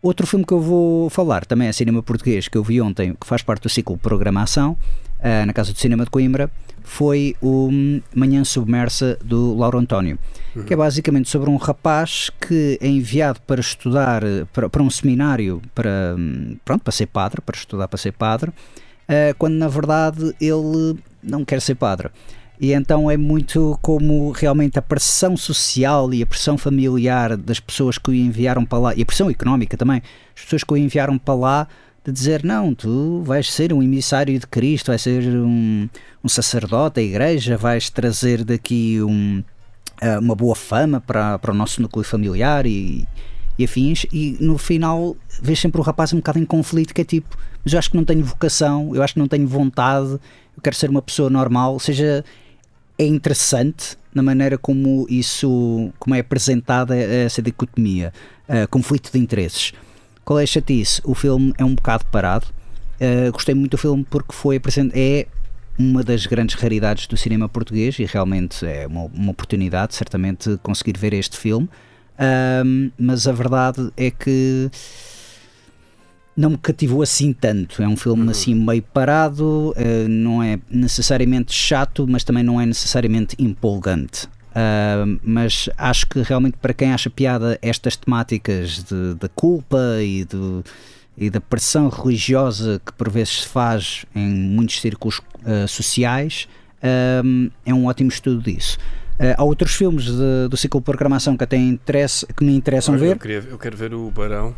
Outro 0.00 0.26
filme 0.26 0.44
que 0.44 0.52
eu 0.52 0.60
vou 0.60 1.10
falar 1.10 1.44
também 1.44 1.68
é 1.68 1.72
cinema 1.72 2.02
português, 2.02 2.46
que 2.46 2.56
eu 2.56 2.62
vi 2.62 2.80
ontem, 2.80 3.14
que 3.20 3.26
faz 3.26 3.42
parte 3.42 3.62
do 3.62 3.68
ciclo 3.68 3.98
Programação, 3.98 4.76
ah, 5.20 5.44
na 5.44 5.52
Casa 5.52 5.72
do 5.72 5.78
Cinema 5.78 6.04
de 6.04 6.10
Coimbra, 6.10 6.50
foi 6.88 7.36
o 7.42 7.70
Manhã 8.14 8.42
Submersa 8.44 9.18
do 9.22 9.54
Lauro 9.54 9.78
António, 9.78 10.18
que 10.66 10.72
é 10.72 10.76
basicamente 10.76 11.28
sobre 11.28 11.50
um 11.50 11.56
rapaz 11.56 12.30
que 12.40 12.78
é 12.80 12.88
enviado 12.88 13.40
para 13.46 13.60
estudar, 13.60 14.24
eh, 14.24 14.46
para, 14.52 14.70
para 14.70 14.82
um 14.82 14.88
seminário, 14.88 15.60
para, 15.74 16.16
hum, 16.18 16.56
pronto, 16.64 16.82
para 16.82 16.92
ser 16.92 17.06
padre, 17.06 17.42
para 17.42 17.56
estudar 17.56 17.86
para 17.86 17.98
ser 17.98 18.12
padre, 18.12 18.50
ah, 19.06 19.34
quando 19.38 19.54
na 19.54 19.68
verdade 19.68 20.34
ele 20.40 20.98
não 21.22 21.44
quer 21.44 21.60
ser 21.60 21.74
padre. 21.74 22.08
E 22.58 22.72
então 22.72 23.08
é 23.08 23.16
muito 23.16 23.78
como 23.82 24.32
realmente 24.32 24.78
a 24.78 24.82
pressão 24.82 25.36
social 25.36 26.12
e 26.12 26.22
a 26.22 26.26
pressão 26.26 26.58
familiar 26.58 27.36
das 27.36 27.60
pessoas 27.60 27.98
que 27.98 28.10
o 28.10 28.14
enviaram 28.14 28.64
para 28.64 28.78
lá, 28.78 28.94
e 28.96 29.02
a 29.02 29.06
pressão 29.06 29.30
económica 29.30 29.76
também, 29.76 30.02
as 30.34 30.42
pessoas 30.42 30.64
que 30.64 30.72
o 30.72 30.76
enviaram 30.76 31.18
para 31.18 31.34
lá, 31.34 31.68
de 32.08 32.18
dizer: 32.18 32.42
não, 32.42 32.74
tu 32.74 33.22
vais 33.22 33.52
ser 33.52 33.72
um 33.72 33.82
emissário 33.82 34.38
de 34.38 34.46
Cristo, 34.46 34.88
vais 34.88 35.02
ser 35.02 35.22
um, 35.24 35.88
um 36.24 36.28
sacerdote 36.28 36.96
da 36.96 37.02
igreja, 37.02 37.56
vais 37.56 37.90
trazer 37.90 38.44
daqui 38.44 39.00
um, 39.02 39.42
ah, 40.00 40.18
uma 40.18 40.34
boa 40.34 40.54
fama 40.54 41.00
para, 41.00 41.38
para 41.38 41.52
o 41.52 41.54
nosso 41.54 41.82
núcleo 41.82 42.04
familiar 42.04 42.66
e, 42.66 43.06
e 43.58 43.64
afins. 43.64 44.06
E 44.12 44.36
no 44.40 44.56
final 44.56 45.16
vês 45.40 45.58
sempre 45.58 45.80
o 45.80 45.84
rapaz 45.84 46.12
um 46.12 46.16
bocado 46.16 46.38
em 46.38 46.44
conflito, 46.44 46.94
que 46.94 47.02
é 47.02 47.04
tipo: 47.04 47.36
mas 47.62 47.72
eu 47.72 47.78
acho 47.78 47.90
que 47.90 47.96
não 47.96 48.04
tenho 48.04 48.24
vocação, 48.24 48.94
eu 48.94 49.02
acho 49.02 49.14
que 49.14 49.20
não 49.20 49.28
tenho 49.28 49.46
vontade, 49.46 50.12
eu 50.12 50.62
quero 50.62 50.76
ser 50.76 50.88
uma 50.88 51.02
pessoa 51.02 51.28
normal, 51.28 51.74
ou 51.74 51.80
seja 51.80 52.24
é 52.98 53.06
interessante 53.06 53.96
na 54.12 54.22
maneira 54.22 54.58
como 54.58 55.06
isso 55.08 55.92
como 55.98 56.14
é 56.14 56.20
apresentada 56.20 56.96
essa 56.96 57.40
dicotomia, 57.40 58.12
uh, 58.48 58.66
conflito 58.68 59.12
de 59.12 59.18
interesses. 59.18 59.72
Qual 60.28 60.38
é 60.38 60.42
a 60.42 60.46
chatice? 60.46 61.00
O 61.04 61.14
filme 61.14 61.54
é 61.56 61.64
um 61.64 61.74
bocado 61.74 62.04
parado. 62.12 62.48
Uh, 63.00 63.32
gostei 63.32 63.54
muito 63.54 63.70
do 63.70 63.78
filme 63.78 64.04
porque 64.10 64.34
foi. 64.34 64.60
É 64.92 65.26
uma 65.78 66.04
das 66.04 66.26
grandes 66.26 66.54
raridades 66.54 67.06
do 67.06 67.16
cinema 67.16 67.48
português 67.48 67.98
e 67.98 68.04
realmente 68.04 68.66
é 68.66 68.86
uma, 68.86 69.04
uma 69.04 69.30
oportunidade, 69.30 69.94
certamente, 69.94 70.58
conseguir 70.62 70.98
ver 70.98 71.14
este 71.14 71.34
filme. 71.34 71.66
Um, 72.62 72.90
mas 72.98 73.26
a 73.26 73.32
verdade 73.32 73.90
é 73.96 74.10
que 74.10 74.70
não 76.36 76.50
me 76.50 76.58
cativou 76.58 77.00
assim 77.00 77.32
tanto. 77.32 77.82
É 77.82 77.88
um 77.88 77.96
filme 77.96 78.30
assim 78.30 78.54
meio 78.54 78.82
parado, 78.82 79.72
eh, 79.78 80.06
não 80.08 80.42
é 80.42 80.58
necessariamente 80.70 81.54
chato, 81.54 82.06
mas 82.06 82.22
também 82.22 82.42
não 82.44 82.60
é 82.60 82.66
necessariamente 82.66 83.34
empolgante. 83.38 84.28
Ah, 84.54 85.04
mas 85.22 85.68
acho 85.76 86.06
que 86.06 86.20
realmente 86.22 86.56
para 86.60 86.72
quem 86.74 86.92
acha 86.92 87.08
piada 87.10 87.58
estas 87.62 87.96
temáticas 87.96 88.82
de, 88.84 89.14
da 89.14 89.28
culpa 89.28 89.78
e, 90.00 90.26
e 91.16 91.30
da 91.30 91.40
pressão 91.40 91.88
religiosa 91.88 92.80
que 92.84 92.92
por 92.92 93.10
vezes 93.10 93.42
se 93.42 93.48
faz 93.48 94.04
em 94.14 94.28
muitos 94.28 94.80
círculos 94.80 95.20
ah, 95.44 95.66
sociais, 95.66 96.48
ah, 96.82 97.22
é 97.64 97.72
um 97.74 97.86
ótimo 97.86 98.08
estudo 98.10 98.42
disso. 98.42 98.78
Há 99.36 99.42
outros 99.42 99.74
filmes 99.74 100.04
de- 100.04 100.46
do 100.48 100.56
ciclo 100.56 100.80
de 100.80 100.84
programação 100.84 101.36
que 101.36 101.42
até 101.42 101.56
interesse, 101.56 102.24
que 102.24 102.44
me 102.44 102.54
interessam 102.54 102.94
Olha, 102.94 103.00
ver, 103.02 103.10
Eu, 103.14 103.18
queria- 103.18 103.44
eu 103.50 103.58
quero 103.58 103.76
ver 103.76 103.92
o 103.92 104.08
Barão. 104.12 104.54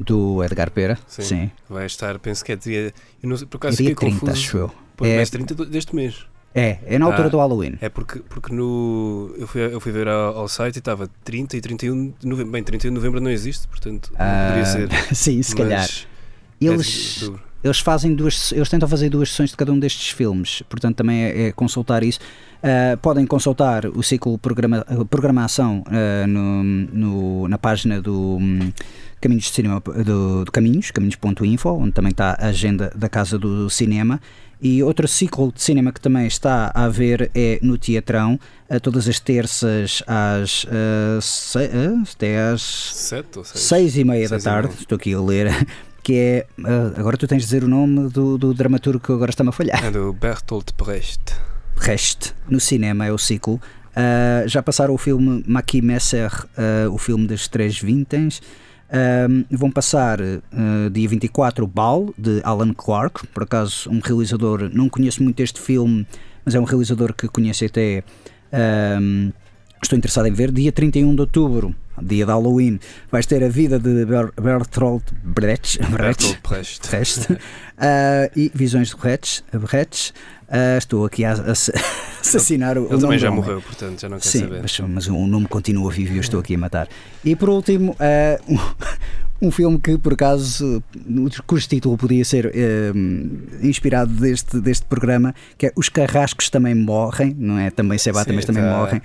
do 0.00 0.42
Edgar 0.42 0.68
Pera. 0.72 0.98
Sim. 1.06 1.22
Sim. 1.22 1.50
Vai 1.70 1.86
estar, 1.86 2.18
penso 2.18 2.44
que 2.44 2.50
é 2.50 2.56
dia. 2.56 2.92
Eu 3.22 3.28
não 3.28 3.36
por 3.46 3.56
acaso 3.58 3.74
É 3.74 3.76
dia 3.76 3.90
fiquei 3.90 4.08
30, 4.08 4.20
confuso. 4.26 4.32
acho 4.32 4.56
eu. 4.56 4.74
É- 5.02 5.16
mas 5.18 5.30
30 5.30 5.54
do- 5.54 5.64
deste 5.64 5.94
mês. 5.94 6.26
É, 6.54 6.78
é 6.86 6.98
na 6.98 7.06
altura 7.06 7.26
Ah. 7.26 7.30
do 7.30 7.38
Halloween. 7.38 7.74
É 7.80 7.88
porque, 7.88 8.20
porque 8.28 8.54
no, 8.54 9.34
eu, 9.36 9.46
fui, 9.48 9.60
eu 9.60 9.80
fui 9.80 9.90
ver 9.90 10.06
ao, 10.06 10.38
ao 10.38 10.48
site 10.48 10.76
e 10.76 10.78
estava 10.78 11.10
30 11.24 11.56
e 11.56 11.60
31 11.60 12.12
de 12.20 12.26
novembro. 12.26 12.52
Bem, 12.52 12.62
31 12.62 12.90
de 12.90 12.94
novembro 12.94 13.20
não 13.20 13.30
existe, 13.30 13.66
portanto 13.66 14.12
Ah, 14.16 14.46
poderia 14.48 14.64
ser. 14.66 14.88
sim, 15.14 15.42
se 15.42 15.54
calhar. 15.56 15.84
é 15.84 16.64
Eles, 16.64 17.22
outubro. 17.22 17.42
eles 17.64 17.80
fazem 17.80 18.14
duas, 18.14 18.52
eles 18.52 18.68
tentam 18.68 18.88
fazer 18.88 19.08
duas 19.10 19.30
sessões 19.30 19.50
de 19.50 19.56
cada 19.56 19.72
um 19.72 19.78
destes 19.78 20.10
filmes, 20.10 20.62
portanto 20.68 20.96
também 20.96 21.24
é, 21.24 21.46
é 21.48 21.52
consultar 21.52 22.04
isso. 22.04 22.20
Ah, 22.62 22.96
podem 23.02 23.26
consultar 23.26 23.84
o 23.86 24.02
ciclo 24.02 24.38
programa, 24.38 24.86
programação 25.10 25.82
ah, 25.88 26.24
no, 26.26 26.62
no- 26.62 27.48
na 27.48 27.58
página 27.58 28.00
do 28.00 28.38
hum, 28.40 28.72
Caminhos 29.20 29.44
de 29.46 29.50
Cinema 29.52 29.80
do, 29.80 30.44
do 30.44 30.52
Caminhos, 30.52 30.90
caminhos.info, 30.92 31.68
onde 31.70 31.92
também 31.92 32.10
está 32.10 32.36
a 32.38 32.46
agenda 32.46 32.92
da 32.94 33.08
Casa 33.08 33.38
do 33.38 33.68
Cinema. 33.68 34.20
E 34.60 34.82
outro 34.82 35.06
ciclo 35.06 35.52
de 35.52 35.62
cinema 35.62 35.92
que 35.92 36.00
também 36.00 36.26
está 36.26 36.72
a 36.74 36.84
haver 36.84 37.30
é 37.34 37.58
no 37.62 37.76
Teatrão, 37.76 38.38
a 38.70 38.80
todas 38.80 39.06
as 39.08 39.18
terças 39.20 40.02
às, 40.06 40.66
ah, 40.70 41.18
se- 41.20 41.58
ah, 41.58 42.02
até 42.14 42.48
às 42.48 42.62
7 42.62 43.38
ou 43.38 43.44
6? 43.44 43.60
seis 43.62 43.96
e 43.98 44.04
meia 44.04 44.22
da 44.22 44.28
Seis 44.30 44.42
e 44.42 44.44
tarde, 44.44 44.74
estou 44.80 44.96
aqui 44.96 45.12
a 45.12 45.20
ler, 45.20 45.48
que 46.02 46.14
é, 46.14 46.46
ah, 46.64 46.92
agora 46.98 47.16
tu 47.16 47.26
tens 47.26 47.40
de 47.40 47.44
dizer 47.44 47.62
o 47.64 47.68
nome 47.68 48.08
do, 48.08 48.38
do 48.38 48.54
dramaturgo 48.54 49.00
que 49.04 49.12
agora 49.12 49.30
está-me 49.30 49.50
a 49.50 49.52
falhar, 49.52 49.84
É 49.84 49.90
do 49.90 50.12
Bertolt 50.12 50.70
Brecht. 50.76 51.34
Reste, 51.76 52.32
no 52.48 52.60
cinema 52.60 53.04
é 53.06 53.12
o 53.12 53.18
ciclo, 53.18 53.60
Ah, 53.96 54.42
já 54.46 54.62
passaram 54.62 54.94
o 54.94 54.98
filme 54.98 55.44
Maqui 55.46 55.80
Messer, 55.82 56.30
ah, 56.56 56.88
o 56.90 56.96
filme 56.98 57.26
das 57.26 57.46
três 57.48 57.78
vintas, 57.78 58.40
Ah, 58.94 59.26
vão 59.50 59.72
passar 59.72 60.20
ah, 60.22 60.88
dia 60.92 61.08
24 61.08 61.64
o 61.64 61.66
Bal, 61.66 62.14
de 62.16 62.40
Alan 62.44 62.72
Clark, 62.72 63.26
por 63.26 63.42
acaso 63.42 63.90
um 63.90 63.98
realizador, 63.98 64.70
não 64.72 64.88
conheço 64.88 65.20
muito 65.20 65.40
este 65.40 65.60
filme, 65.60 66.06
mas 66.44 66.54
é 66.54 66.60
um 66.60 66.64
realizador 66.64 67.12
que 67.12 67.26
conheço 67.26 67.64
até... 67.64 68.04
ah, 68.52 68.98
Estou 69.84 69.96
interessado 69.98 70.26
em 70.26 70.32
ver. 70.32 70.50
Dia 70.50 70.72
31 70.72 71.14
de 71.14 71.20
outubro, 71.20 71.74
dia 72.02 72.24
de 72.24 72.30
Halloween, 72.32 72.78
vais 73.12 73.26
ter 73.26 73.44
a 73.44 73.48
vida 73.48 73.78
de 73.78 74.04
Ber 74.06 74.32
Bertolt 74.40 75.02
Brecht, 75.22 75.78
Brecht, 75.90 76.38
Brecht. 76.48 76.88
Brecht, 76.90 77.38
ah, 77.78 78.30
e 78.34 78.50
Visões 78.54 78.88
de 78.90 78.96
Brecht. 78.96 79.44
Brecht. 79.52 80.12
Ah, 80.48 80.76
estou 80.78 81.04
aqui 81.04 81.24
a, 81.24 81.32
a 81.32 81.50
ass- 81.52 81.70
assassinar 82.20 82.76
o, 82.78 82.82
o 82.82 82.84
Ele 82.84 82.90
nome 82.92 83.02
também 83.02 83.18
já 83.18 83.30
morreu, 83.30 83.60
portanto 83.60 84.00
já 84.00 84.08
não 84.08 84.18
quer 84.18 84.28
Sim, 84.28 84.40
saber. 84.40 84.62
mas, 84.62 84.80
mas 84.80 85.06
o 85.08 85.26
nome 85.26 85.46
continua 85.48 85.90
vivo 85.90 86.12
e 86.12 86.16
eu 86.16 86.20
estou 86.20 86.40
aqui 86.40 86.54
a 86.54 86.58
matar. 86.58 86.88
E 87.24 87.34
por 87.36 87.48
último, 87.50 87.96
ah, 87.98 88.38
um, 88.48 88.58
um 89.48 89.50
filme 89.50 89.78
que 89.80 89.98
por 89.98 90.12
acaso, 90.12 90.82
cujo 91.46 91.66
título 91.68 91.96
podia 91.98 92.24
ser 92.24 92.52
eh, 92.54 92.92
inspirado 93.62 94.12
deste, 94.12 94.60
deste 94.60 94.86
programa, 94.86 95.34
que 95.58 95.66
é 95.66 95.72
Os 95.76 95.88
Carrascos 95.88 96.48
Também 96.50 96.74
Morrem, 96.74 97.34
não 97.38 97.58
é? 97.58 97.70
Também 97.70 97.98
se 97.98 98.12
batem, 98.12 98.32
Sim, 98.32 98.36
mas 98.36 98.44
também 98.44 98.62
tá. 98.62 98.70
morrem. 98.78 99.02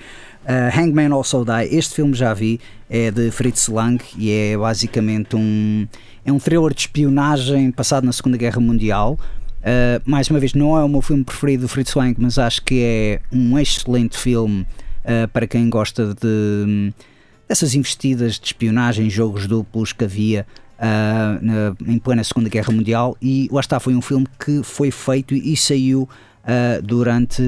Ah, 0.51 0.71
Hangman 0.75 1.13
Also 1.13 1.45
Die, 1.45 1.75
este 1.77 1.93
filme 1.93 2.15
já 2.15 2.33
vi, 2.33 2.59
é 2.89 3.11
de 3.11 3.29
Fritz 3.29 3.67
Lang 3.67 4.03
e 4.17 4.31
é 4.31 4.57
basicamente 4.57 5.35
um, 5.35 5.87
é 6.25 6.31
um 6.31 6.39
thriller 6.39 6.73
de 6.73 6.81
espionagem 6.81 7.69
passado 7.71 8.03
na 8.03 8.11
Segunda 8.11 8.35
Guerra 8.35 8.59
Mundial. 8.59 9.19
Uh, 9.59 10.01
mais 10.09 10.27
uma 10.27 10.39
vez, 10.39 10.55
não 10.55 10.75
é 10.75 10.83
o 10.83 10.89
meu 10.89 11.03
filme 11.03 11.23
preferido 11.23 11.63
do 11.63 11.67
Fritz 11.67 11.93
Lang, 11.93 12.15
mas 12.17 12.39
acho 12.39 12.63
que 12.63 12.81
é 12.81 13.21
um 13.31 13.59
excelente 13.59 14.17
filme 14.17 14.65
uh, 15.05 15.27
para 15.27 15.45
quem 15.45 15.69
gosta 15.69 16.15
de 16.15 16.91
dessas 17.47 17.75
investidas 17.75 18.39
de 18.39 18.47
espionagem, 18.47 19.07
jogos 19.07 19.45
duplos 19.45 19.93
que 19.93 20.03
havia 20.03 20.47
uh, 20.79 21.45
na- 21.45 21.75
em 21.93 21.99
plena 21.99 22.23
Segunda 22.23 22.49
Guerra 22.49 22.73
Mundial. 22.73 23.15
E 23.21 23.47
lá 23.51 23.59
está, 23.59 23.79
foi 23.79 23.93
um 23.93 24.01
filme 24.01 24.25
que 24.43 24.63
foi 24.63 24.89
feito 24.89 25.35
e 25.35 25.55
saiu 25.55 26.09
uh, 26.43 26.81
durante 26.81 27.43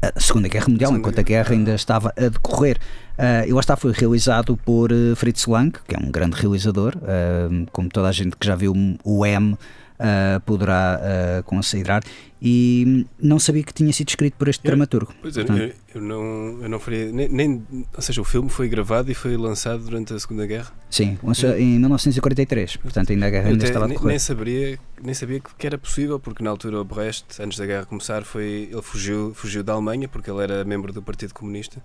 a 0.00 0.20
Segunda 0.20 0.48
Guerra 0.48 0.68
Mundial, 0.68 0.90
Segunda 0.90 1.00
enquanto 1.00 1.18
a 1.18 1.22
guerra 1.22 1.52
ainda 1.52 1.74
estava 1.74 2.12
a 2.16 2.28
decorrer. 2.28 2.78
Uh, 3.18 3.48
eu 3.48 3.58
está 3.58 3.76
foi 3.76 3.92
realizado 3.92 4.56
por 4.56 4.92
uh, 4.92 5.16
Fritz 5.16 5.46
Lang, 5.46 5.76
que 5.86 5.94
é 5.94 5.98
um 5.98 6.10
grande 6.10 6.36
realizador, 6.36 6.96
uh, 6.96 7.66
como 7.72 7.88
toda 7.88 8.08
a 8.08 8.12
gente 8.12 8.36
que 8.36 8.46
já 8.46 8.54
viu 8.54 8.72
o 9.04 9.26
M 9.26 9.56
uh, 9.98 10.40
poderá 10.40 11.00
uh, 11.00 11.42
considerar. 11.44 12.02
E 12.40 13.04
não 13.20 13.40
sabia 13.40 13.64
que 13.64 13.74
tinha 13.74 13.92
sido 13.92 14.10
escrito 14.10 14.34
por 14.34 14.46
este 14.46 14.64
eu, 14.64 14.70
dramaturgo. 14.70 15.12
Pois 15.20 15.36
é, 15.36 15.40
eu, 15.40 15.74
eu, 15.96 16.00
não, 16.00 16.62
eu 16.62 16.68
não 16.68 16.78
faria. 16.78 17.10
Nem, 17.10 17.28
nem, 17.28 17.66
ou 17.92 18.00
seja, 18.00 18.20
o 18.20 18.24
filme 18.24 18.48
foi 18.48 18.68
gravado 18.68 19.10
e 19.10 19.14
foi 19.14 19.36
lançado 19.36 19.82
durante 19.82 20.14
a 20.14 20.18
Segunda 20.20 20.46
Guerra? 20.46 20.72
Sim, 20.88 21.18
em 21.58 21.80
1943. 21.80 22.76
Portanto, 22.76 23.10
ainda 23.10 23.26
a 23.26 23.30
guerra 23.30 23.48
ainda 23.48 23.64
estava 23.64 23.86
a 23.86 23.88
decorrer. 23.88 24.10
Nem, 24.10 24.18
sabia, 24.20 24.78
nem 25.02 25.14
sabia 25.14 25.40
que 25.40 25.66
era 25.66 25.76
possível, 25.76 26.20
porque 26.20 26.42
na 26.42 26.50
altura 26.50 26.80
o 26.80 26.84
Brecht, 26.84 27.42
antes 27.42 27.58
da 27.58 27.66
guerra 27.66 27.86
começar, 27.86 28.22
foi, 28.22 28.68
ele 28.70 28.82
fugiu, 28.82 29.32
fugiu 29.34 29.64
da 29.64 29.72
Alemanha, 29.72 30.06
porque 30.06 30.30
ele 30.30 30.42
era 30.42 30.64
membro 30.64 30.92
do 30.92 31.02
Partido 31.02 31.34
Comunista 31.34 31.82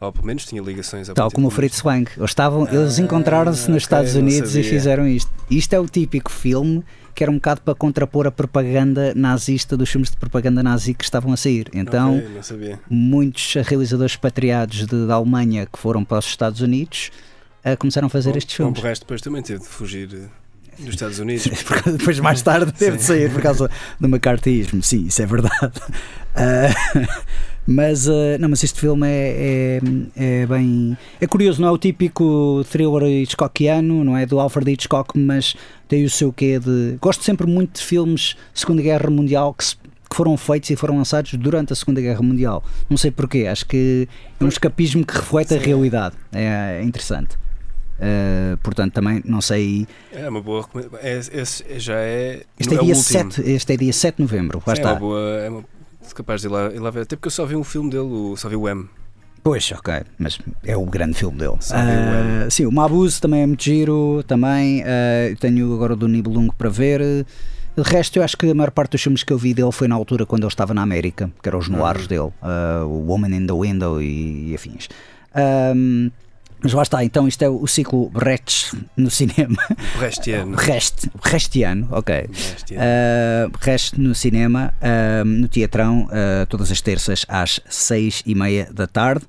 ou 0.00 0.12
pelo 0.12 0.26
menos 0.26 0.46
tinha 0.46 0.62
ligações 0.62 1.08
ao 1.08 1.14
Tal 1.14 1.30
como 1.30 1.48
o 1.48 1.50
Fritz 1.50 1.82
Lang. 1.82 2.10
Eles, 2.16 2.30
estavam, 2.30 2.66
eles 2.66 2.98
ah, 2.98 3.02
encontraram-se 3.02 3.62
nos 3.62 3.68
okay, 3.68 3.76
Estados 3.76 4.14
Unidos 4.14 4.56
e 4.56 4.62
fizeram 4.62 5.06
isto. 5.06 5.30
Isto 5.50 5.74
é 5.74 5.80
o 5.80 5.86
típico 5.86 6.32
filme 6.32 6.82
que 7.14 7.22
era 7.22 7.30
um 7.30 7.34
bocado 7.34 7.60
para 7.60 7.74
contrapor 7.74 8.26
a 8.26 8.30
propaganda 8.30 9.12
nazista 9.14 9.76
dos 9.76 9.90
filmes 9.90 10.10
de 10.10 10.16
propaganda 10.16 10.62
nazi 10.62 10.94
que 10.94 11.04
estavam 11.04 11.32
a 11.32 11.36
sair. 11.36 11.68
Então, 11.74 12.16
okay, 12.16 12.76
muitos 12.88 13.54
realizadores 13.54 14.12
expatriados 14.12 14.86
de, 14.86 15.06
da 15.06 15.14
Alemanha 15.14 15.66
que 15.66 15.78
foram 15.78 16.02
para 16.02 16.18
os 16.18 16.24
Estados 16.24 16.62
Unidos 16.62 17.10
uh, 17.62 17.76
começaram 17.76 18.06
a 18.06 18.08
fazer 18.08 18.30
bom, 18.30 18.38
estes 18.38 18.56
filmes. 18.56 18.74
Bom, 18.74 18.80
o 18.80 18.84
resto 18.88 19.02
depois 19.02 19.20
também 19.20 19.42
teve 19.42 19.60
de 19.60 19.66
fugir 19.66 20.08
eh, 20.14 20.82
dos 20.82 20.94
Estados 20.94 21.18
Unidos. 21.18 21.46
depois, 21.98 22.18
mais 22.20 22.40
tarde, 22.40 22.72
teve 22.72 22.96
de 22.96 23.02
sair 23.02 23.30
por 23.30 23.42
causa 23.42 23.70
do 23.98 24.08
macartismo. 24.08 24.82
Sim, 24.82 25.06
isso 25.06 25.20
é 25.20 25.26
verdade. 25.26 25.78
Uh, 26.34 27.00
Mas, 27.66 28.08
uh, 28.08 28.38
não, 28.38 28.48
mas 28.48 28.64
este 28.64 28.80
filme 28.80 29.06
é, 29.06 29.80
é, 30.16 30.42
é, 30.42 30.46
bem. 30.46 30.96
É 31.20 31.26
curioso, 31.26 31.60
não 31.60 31.68
é 31.68 31.70
o 31.70 31.78
típico 31.78 32.64
thriller 32.70 33.02
Hitchcockiano, 33.22 34.04
não 34.04 34.16
é 34.16 34.26
do 34.26 34.40
Alfred 34.40 34.72
Hitchcock, 34.72 35.18
mas 35.18 35.54
tem 35.86 36.04
o 36.04 36.10
seu 36.10 36.32
quê 36.32 36.58
de. 36.58 36.96
Gosto 37.00 37.22
sempre 37.22 37.46
muito 37.46 37.78
de 37.78 37.84
filmes 37.84 38.36
Segunda 38.54 38.82
Guerra 38.82 39.10
Mundial 39.10 39.54
que, 39.54 39.64
se, 39.64 39.76
que 39.76 40.16
foram 40.16 40.36
feitos 40.36 40.70
e 40.70 40.76
foram 40.76 40.96
lançados 40.96 41.34
durante 41.34 41.72
a 41.72 41.76
Segunda 41.76 42.00
Guerra 42.00 42.22
Mundial. 42.22 42.64
Não 42.88 42.96
sei 42.96 43.10
porquê, 43.10 43.46
acho 43.46 43.66
que 43.66 44.08
é 44.40 44.44
um 44.44 44.48
escapismo 44.48 45.04
que 45.04 45.14
reflete 45.14 45.54
a 45.54 45.58
realidade. 45.58 46.16
É, 46.32 46.80
é 46.80 46.82
interessante. 46.82 47.36
Uh, 48.00 48.56
portanto, 48.62 48.94
também 48.94 49.22
não 49.26 49.42
sei. 49.42 49.86
É 50.10 50.26
uma 50.26 50.40
boa 50.40 50.66
é, 51.02 51.20
é, 51.20 51.78
já 51.78 51.98
é. 51.98 52.42
Este 52.58 52.74
é, 52.74 52.78
é 52.78 52.80
dia 52.80 52.94
7, 52.94 53.42
este 53.42 53.72
é 53.74 53.76
dia 53.76 53.92
7 53.92 54.16
de 54.16 54.22
novembro. 54.22 54.62
Lá 54.66 54.74
Sim, 54.74 54.80
está. 54.80 54.88
É 54.88 54.92
uma 54.92 55.00
boa, 55.00 55.20
é 55.20 55.50
uma 55.50 55.64
capaz 56.14 56.40
de 56.40 56.48
ir 56.48 56.50
lá, 56.50 56.66
ir 56.72 56.78
lá 56.78 56.90
ver, 56.90 57.02
até 57.02 57.16
porque 57.16 57.28
eu 57.28 57.32
só 57.32 57.44
vi 57.44 57.56
um 57.56 57.64
filme 57.64 57.90
dele, 57.90 58.02
o, 58.02 58.36
só 58.36 58.48
vi 58.48 58.56
o 58.56 58.68
M. 58.68 58.88
Pois, 59.42 59.72
ok, 59.72 60.02
mas 60.18 60.38
é 60.64 60.76
o 60.76 60.84
grande 60.84 61.14
filme 61.14 61.38
dele. 61.38 61.52
Uh, 61.54 62.50
sim, 62.50 62.66
o 62.66 62.72
Mabuse 62.72 63.20
também 63.20 63.42
é 63.42 63.46
muito 63.46 63.64
giro, 63.64 64.22
também. 64.26 64.82
Uh, 64.82 65.36
tenho 65.38 65.72
agora 65.74 65.94
o 65.94 65.96
do 65.96 66.06
Nibelungo 66.06 66.54
para 66.54 66.68
ver. 66.68 67.00
De 67.00 67.82
resto, 67.82 68.18
eu 68.18 68.22
acho 68.22 68.36
que 68.36 68.50
a 68.50 68.54
maior 68.54 68.70
parte 68.70 68.92
dos 68.92 69.02
filmes 69.02 69.22
que 69.22 69.32
eu 69.32 69.38
vi 69.38 69.54
dele 69.54 69.72
foi 69.72 69.88
na 69.88 69.94
altura 69.94 70.26
quando 70.26 70.42
ele 70.42 70.48
estava 70.48 70.74
na 70.74 70.82
América, 70.82 71.30
que 71.42 71.48
eram 71.48 71.58
os 71.58 71.68
noirs 71.68 72.02
uhum. 72.02 72.08
dele, 72.08 72.32
uh, 72.42 72.84
o 72.84 73.06
Woman 73.06 73.34
in 73.34 73.46
the 73.46 73.54
Window 73.54 74.02
e, 74.02 74.50
e 74.50 74.54
afins. 74.54 74.88
Um, 75.74 76.10
mas 76.62 76.72
lá 76.72 76.82
está, 76.82 77.04
então 77.04 77.26
isto 77.26 77.42
é 77.42 77.48
o 77.48 77.66
ciclo 77.66 78.10
Brecht 78.10 78.76
no 78.96 79.10
cinema. 79.10 79.56
Brechtiano. 79.98 80.56
Rest, 80.56 81.06
Brechtiano, 81.22 81.88
ok. 81.90 82.28
Brechtiano. 82.28 82.84
Uh, 82.84 83.58
Rest 83.60 83.94
no 83.96 84.14
cinema, 84.14 84.72
uh, 84.80 85.24
no 85.24 85.48
Teatrão, 85.48 86.04
uh, 86.04 86.46
todas 86.48 86.70
as 86.70 86.80
terças 86.80 87.24
às 87.28 87.60
seis 87.68 88.22
e 88.26 88.34
meia 88.34 88.68
da 88.72 88.86
tarde. 88.86 89.24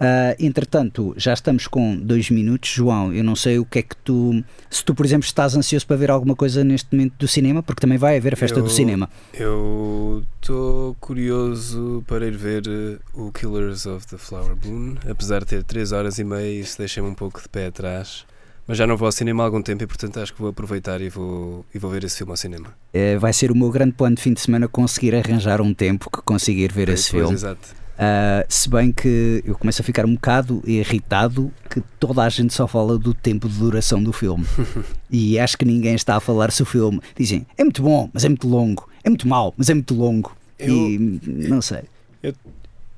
Uh, 0.00 0.34
entretanto, 0.38 1.12
já 1.18 1.34
estamos 1.34 1.66
com 1.66 1.94
dois 1.94 2.30
minutos. 2.30 2.70
João, 2.70 3.12
eu 3.12 3.22
não 3.22 3.36
sei 3.36 3.58
o 3.58 3.66
que 3.66 3.80
é 3.80 3.82
que 3.82 3.94
tu. 3.96 4.42
Se 4.70 4.82
tu, 4.82 4.94
por 4.94 5.04
exemplo, 5.04 5.26
estás 5.26 5.54
ansioso 5.54 5.86
para 5.86 5.96
ver 5.96 6.10
alguma 6.10 6.34
coisa 6.34 6.64
neste 6.64 6.88
momento 6.94 7.14
do 7.18 7.28
cinema, 7.28 7.62
porque 7.62 7.80
também 7.80 7.98
vai 7.98 8.16
haver 8.16 8.32
a 8.32 8.36
festa 8.36 8.58
eu, 8.58 8.62
do 8.62 8.70
cinema. 8.70 9.10
Eu 9.34 10.24
estou 10.40 10.96
curioso 11.00 12.02
para 12.06 12.26
ir 12.26 12.36
ver 12.36 12.62
uh, 12.66 12.98
o 13.26 13.30
Killers 13.30 13.84
of 13.84 14.06
the 14.06 14.16
Flower 14.16 14.56
Moon, 14.64 14.96
apesar 15.06 15.40
de 15.40 15.46
ter 15.46 15.64
3 15.64 15.92
horas 15.92 16.18
e 16.18 16.24
meia, 16.24 16.60
isso 16.60 16.78
deixa-me 16.78 17.08
um 17.08 17.14
pouco 17.14 17.42
de 17.42 17.48
pé 17.50 17.66
atrás. 17.66 18.24
Mas 18.66 18.78
já 18.78 18.86
não 18.86 18.96
vou 18.96 19.06
ao 19.06 19.12
cinema 19.12 19.42
há 19.42 19.46
algum 19.46 19.60
tempo 19.60 19.82
e, 19.82 19.86
portanto, 19.86 20.20
acho 20.20 20.32
que 20.32 20.40
vou 20.40 20.50
aproveitar 20.50 21.00
e 21.00 21.08
vou, 21.08 21.66
e 21.74 21.78
vou 21.78 21.90
ver 21.90 22.04
esse 22.04 22.16
filme 22.16 22.30
ao 22.30 22.36
cinema. 22.36 22.68
É, 22.92 23.18
vai 23.18 23.32
ser 23.32 23.50
o 23.50 23.56
meu 23.56 23.68
grande 23.68 23.92
plano 23.92 24.14
de 24.14 24.22
fim 24.22 24.32
de 24.32 24.40
semana 24.40 24.68
conseguir 24.68 25.14
arranjar 25.14 25.60
um 25.60 25.74
tempo 25.74 26.08
que 26.08 26.22
conseguir 26.22 26.72
ver 26.72 26.88
esse 26.88 27.10
pois, 27.10 27.22
filme. 27.22 27.34
Exato. 27.34 27.80
Uh, 28.00 28.46
se 28.48 28.66
bem 28.70 28.90
que 28.90 29.42
eu 29.44 29.54
começo 29.54 29.82
a 29.82 29.84
ficar 29.84 30.06
um 30.06 30.14
bocado 30.14 30.62
irritado 30.64 31.52
que 31.68 31.82
toda 31.98 32.22
a 32.22 32.28
gente 32.30 32.54
só 32.54 32.66
fala 32.66 32.98
do 32.98 33.12
tempo 33.12 33.46
de 33.46 33.58
duração 33.58 34.02
do 34.02 34.10
filme. 34.10 34.46
e 35.10 35.38
acho 35.38 35.58
que 35.58 35.66
ninguém 35.66 35.94
está 35.94 36.16
a 36.16 36.20
falar 36.20 36.50
se 36.50 36.62
o 36.62 36.64
filme. 36.66 36.98
Dizem, 37.14 37.46
é 37.58 37.62
muito 37.62 37.82
bom, 37.82 38.08
mas 38.10 38.24
é 38.24 38.28
muito 38.30 38.48
longo. 38.48 38.88
É 39.04 39.10
muito 39.10 39.28
mau, 39.28 39.52
mas 39.54 39.68
é 39.68 39.74
muito 39.74 39.94
longo. 39.94 40.34
Eu, 40.58 40.74
e 40.74 41.20
não 41.46 41.60
sei. 41.60 41.82
Eu, 42.22 42.34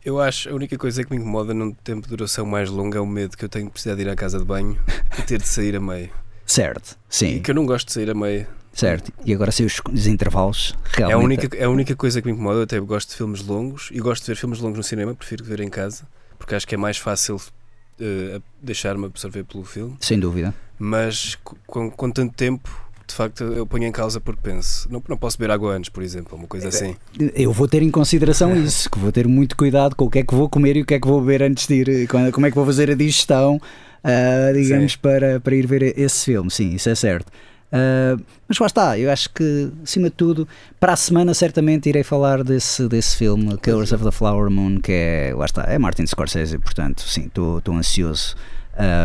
eu 0.05 0.21
acho 0.21 0.49
a 0.49 0.55
única 0.55 0.79
coisa 0.79 1.03
que 1.03 1.11
me 1.11 1.17
incomoda 1.17 1.53
num 1.53 1.73
tempo 1.73 2.03
de 2.03 2.09
duração 2.09 2.47
mais 2.47 2.71
longo 2.71 2.97
é 2.97 3.01
o 3.01 3.07
medo 3.07 3.37
que 3.37 3.45
eu 3.45 3.49
tenho 3.49 3.67
de 3.67 3.73
precisar 3.73 3.97
de 3.97 4.03
ir 4.03 4.09
à 4.09 4.15
casa 4.15 4.39
de 4.39 4.45
banho 4.45 4.79
e 5.19 5.23
ter 5.23 5.41
de 5.41 5.49
sair 5.49 5.75
a 5.75 5.81
meio. 5.81 6.11
Certo, 6.47 6.97
sim. 7.09 7.37
E 7.37 7.41
que 7.41 7.51
eu 7.51 7.55
não 7.57 7.67
gosto 7.67 7.89
de 7.89 7.93
sair 7.93 8.09
a 8.09 8.15
meio. 8.15 8.47
Certo, 8.73 9.13
e 9.25 9.35
agora 9.35 9.53
se 9.53 9.65
os, 9.65 9.81
os 9.93 10.07
intervalos 10.07 10.75
realmente. 10.85 11.13
É 11.13 11.15
a, 11.15 11.19
única, 11.19 11.57
é 11.59 11.65
a 11.65 11.71
única 11.71 11.95
coisa 11.95 12.21
que 12.23 12.27
me 12.27 12.33
incomoda. 12.33 12.61
Eu 12.61 12.63
até 12.63 12.81
gosto 12.81 13.11
de 13.11 13.17
filmes 13.17 13.43
longos 13.43 13.91
e 13.93 14.01
gosto 14.01 14.25
de 14.25 14.29
ver 14.29 14.37
filmes 14.37 14.61
longos 14.61 14.79
no 14.79 14.83
cinema, 14.83 15.15
prefiro 15.15 15.45
ver 15.45 15.61
em 15.61 15.69
casa, 15.69 16.05
porque 16.39 16.55
acho 16.55 16.67
que 16.67 16.75
é 16.75 16.79
mais 16.79 16.97
fácil 16.97 17.37
uh, 17.37 18.43
deixar-me 18.63 19.07
absorver 19.07 19.45
pelo 19.45 19.65
filme. 19.65 19.97
Sem 20.01 20.19
dúvida. 20.19 20.55
Mas 20.79 21.39
com, 21.67 21.91
com 21.91 22.11
tanto 22.11 22.35
tempo, 22.35 22.69
de 23.07 23.15
facto, 23.15 23.45
eu 23.45 23.67
ponho 23.67 23.85
em 23.85 23.93
causa 23.93 24.21
porque 24.21 24.41
penso, 24.43 24.89
não, 24.91 25.03
não 25.07 25.17
posso 25.17 25.39
beber 25.39 25.53
água 25.53 25.75
antes, 25.75 25.91
por 25.91 26.03
exemplo, 26.03 26.37
uma 26.37 26.49
coisa 26.49 26.69
assim. 26.69 26.97
Eu 27.35 27.53
vou 27.53 27.69
ter 27.69 27.83
em 27.83 27.91
consideração 27.91 28.57
isso, 28.57 28.91
que 28.91 28.99
vou 28.99 29.13
ter 29.13 29.29
muito 29.29 29.57
cuidado 29.57 29.95
com 29.95 30.07
o 30.07 30.11
que 30.11 30.21
é 30.21 30.25
que 30.25 30.35
vou 30.35 30.49
comer 30.49 30.77
e 30.77 30.83
o 30.83 30.87
que 30.87 30.95
é 30.95 31.01
que 31.01 31.07
vou 31.07 31.21
beber 31.21 31.43
antes 31.43 31.67
de 31.67 31.75
ir, 31.75 32.09
como 32.09 32.47
é 32.47 32.51
que 32.51 32.57
vou 32.57 32.65
fazer 32.65 32.91
a 32.91 32.95
digestão, 32.95 33.57
uh, 33.57 34.55
digamos, 34.55 34.97
para, 34.97 35.41
para 35.41 35.55
ir 35.55 35.67
ver 35.67 35.99
esse 35.99 36.25
filme. 36.25 36.51
Sim, 36.51 36.75
isso 36.75 36.89
é 36.89 36.95
certo. 36.95 37.31
Uh, 37.73 38.23
mas 38.47 38.59
lá 38.59 38.67
está, 38.67 38.99
eu 38.99 39.11
acho 39.11 39.31
que, 39.31 39.73
acima 39.83 40.11
de 40.11 40.15
tudo, 40.15 40.47
para 40.79 40.93
a 40.93 40.97
semana 40.97 41.33
certamente 41.33 41.89
irei 41.89 42.03
falar 42.03 42.45
desse, 42.45 42.87
desse 42.87 43.17
filme, 43.17 43.57
Killers 43.57 43.93
of 43.93 44.05
the 44.05 44.11
Flower 44.11 44.51
Moon, 44.51 44.79
que 44.79 44.93
é, 44.93 45.35
lá 45.35 45.47
está, 45.47 45.63
é 45.63 45.79
Martin 45.79 46.07
Scorsese, 46.07 46.59
portanto, 46.59 47.03
sim, 47.03 47.27
estou 47.27 47.63
ansioso 47.75 48.37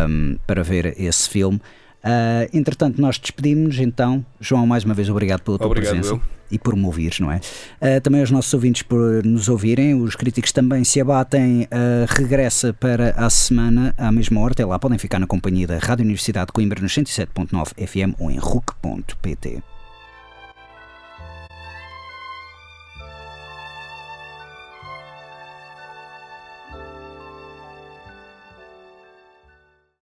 um, 0.10 0.38
para 0.46 0.64
ver 0.64 1.00
esse 1.00 1.30
filme. 1.30 1.62
Uh, 2.04 2.48
entretanto, 2.54 3.02
nós 3.02 3.18
despedimos 3.18 3.80
então. 3.80 4.26
João, 4.40 4.68
mais 4.68 4.84
uma 4.84 4.94
vez, 4.94 5.10
obrigado 5.10 5.42
pela 5.42 5.58
tua 5.58 5.68
obrigado, 5.68 5.94
presença. 5.94 6.16
Eu. 6.16 6.37
E 6.50 6.58
por 6.58 6.76
me 6.76 6.86
ouvires, 6.86 7.20
não 7.20 7.32
é? 7.32 7.38
Uh, 7.82 8.02
também 8.02 8.22
aos 8.22 8.32
nossos 8.32 8.54
ouvintes 8.54 8.82
por 8.82 9.24
nos 9.24 9.50
ouvirem. 9.50 9.94
Os 9.96 10.16
críticos 10.16 10.52
também 10.52 10.84
se 10.84 11.00
abatem. 11.02 11.64
Uh, 11.64 12.06
regressa 12.08 12.74
para 12.74 13.12
a 13.12 13.30
semana 13.30 13.94
à 13.98 14.12
mesma 14.12 14.42
hora. 14.42 14.54
Até 14.54 14.66
lá 14.66 14.80
podem 14.80 14.98
ficar 14.98 15.20
na 15.20 15.28
companhia 15.28 15.68
da 15.68 15.78
Rádio 15.78 16.04
Universidade 16.04 16.48
de 16.48 16.54
Coimbra 16.54 16.82
nos 16.82 16.94
107.9 16.94 17.88
FM 17.88 18.20
ou 18.20 18.32
em 18.32 18.38
RUC.pt. 18.38 19.77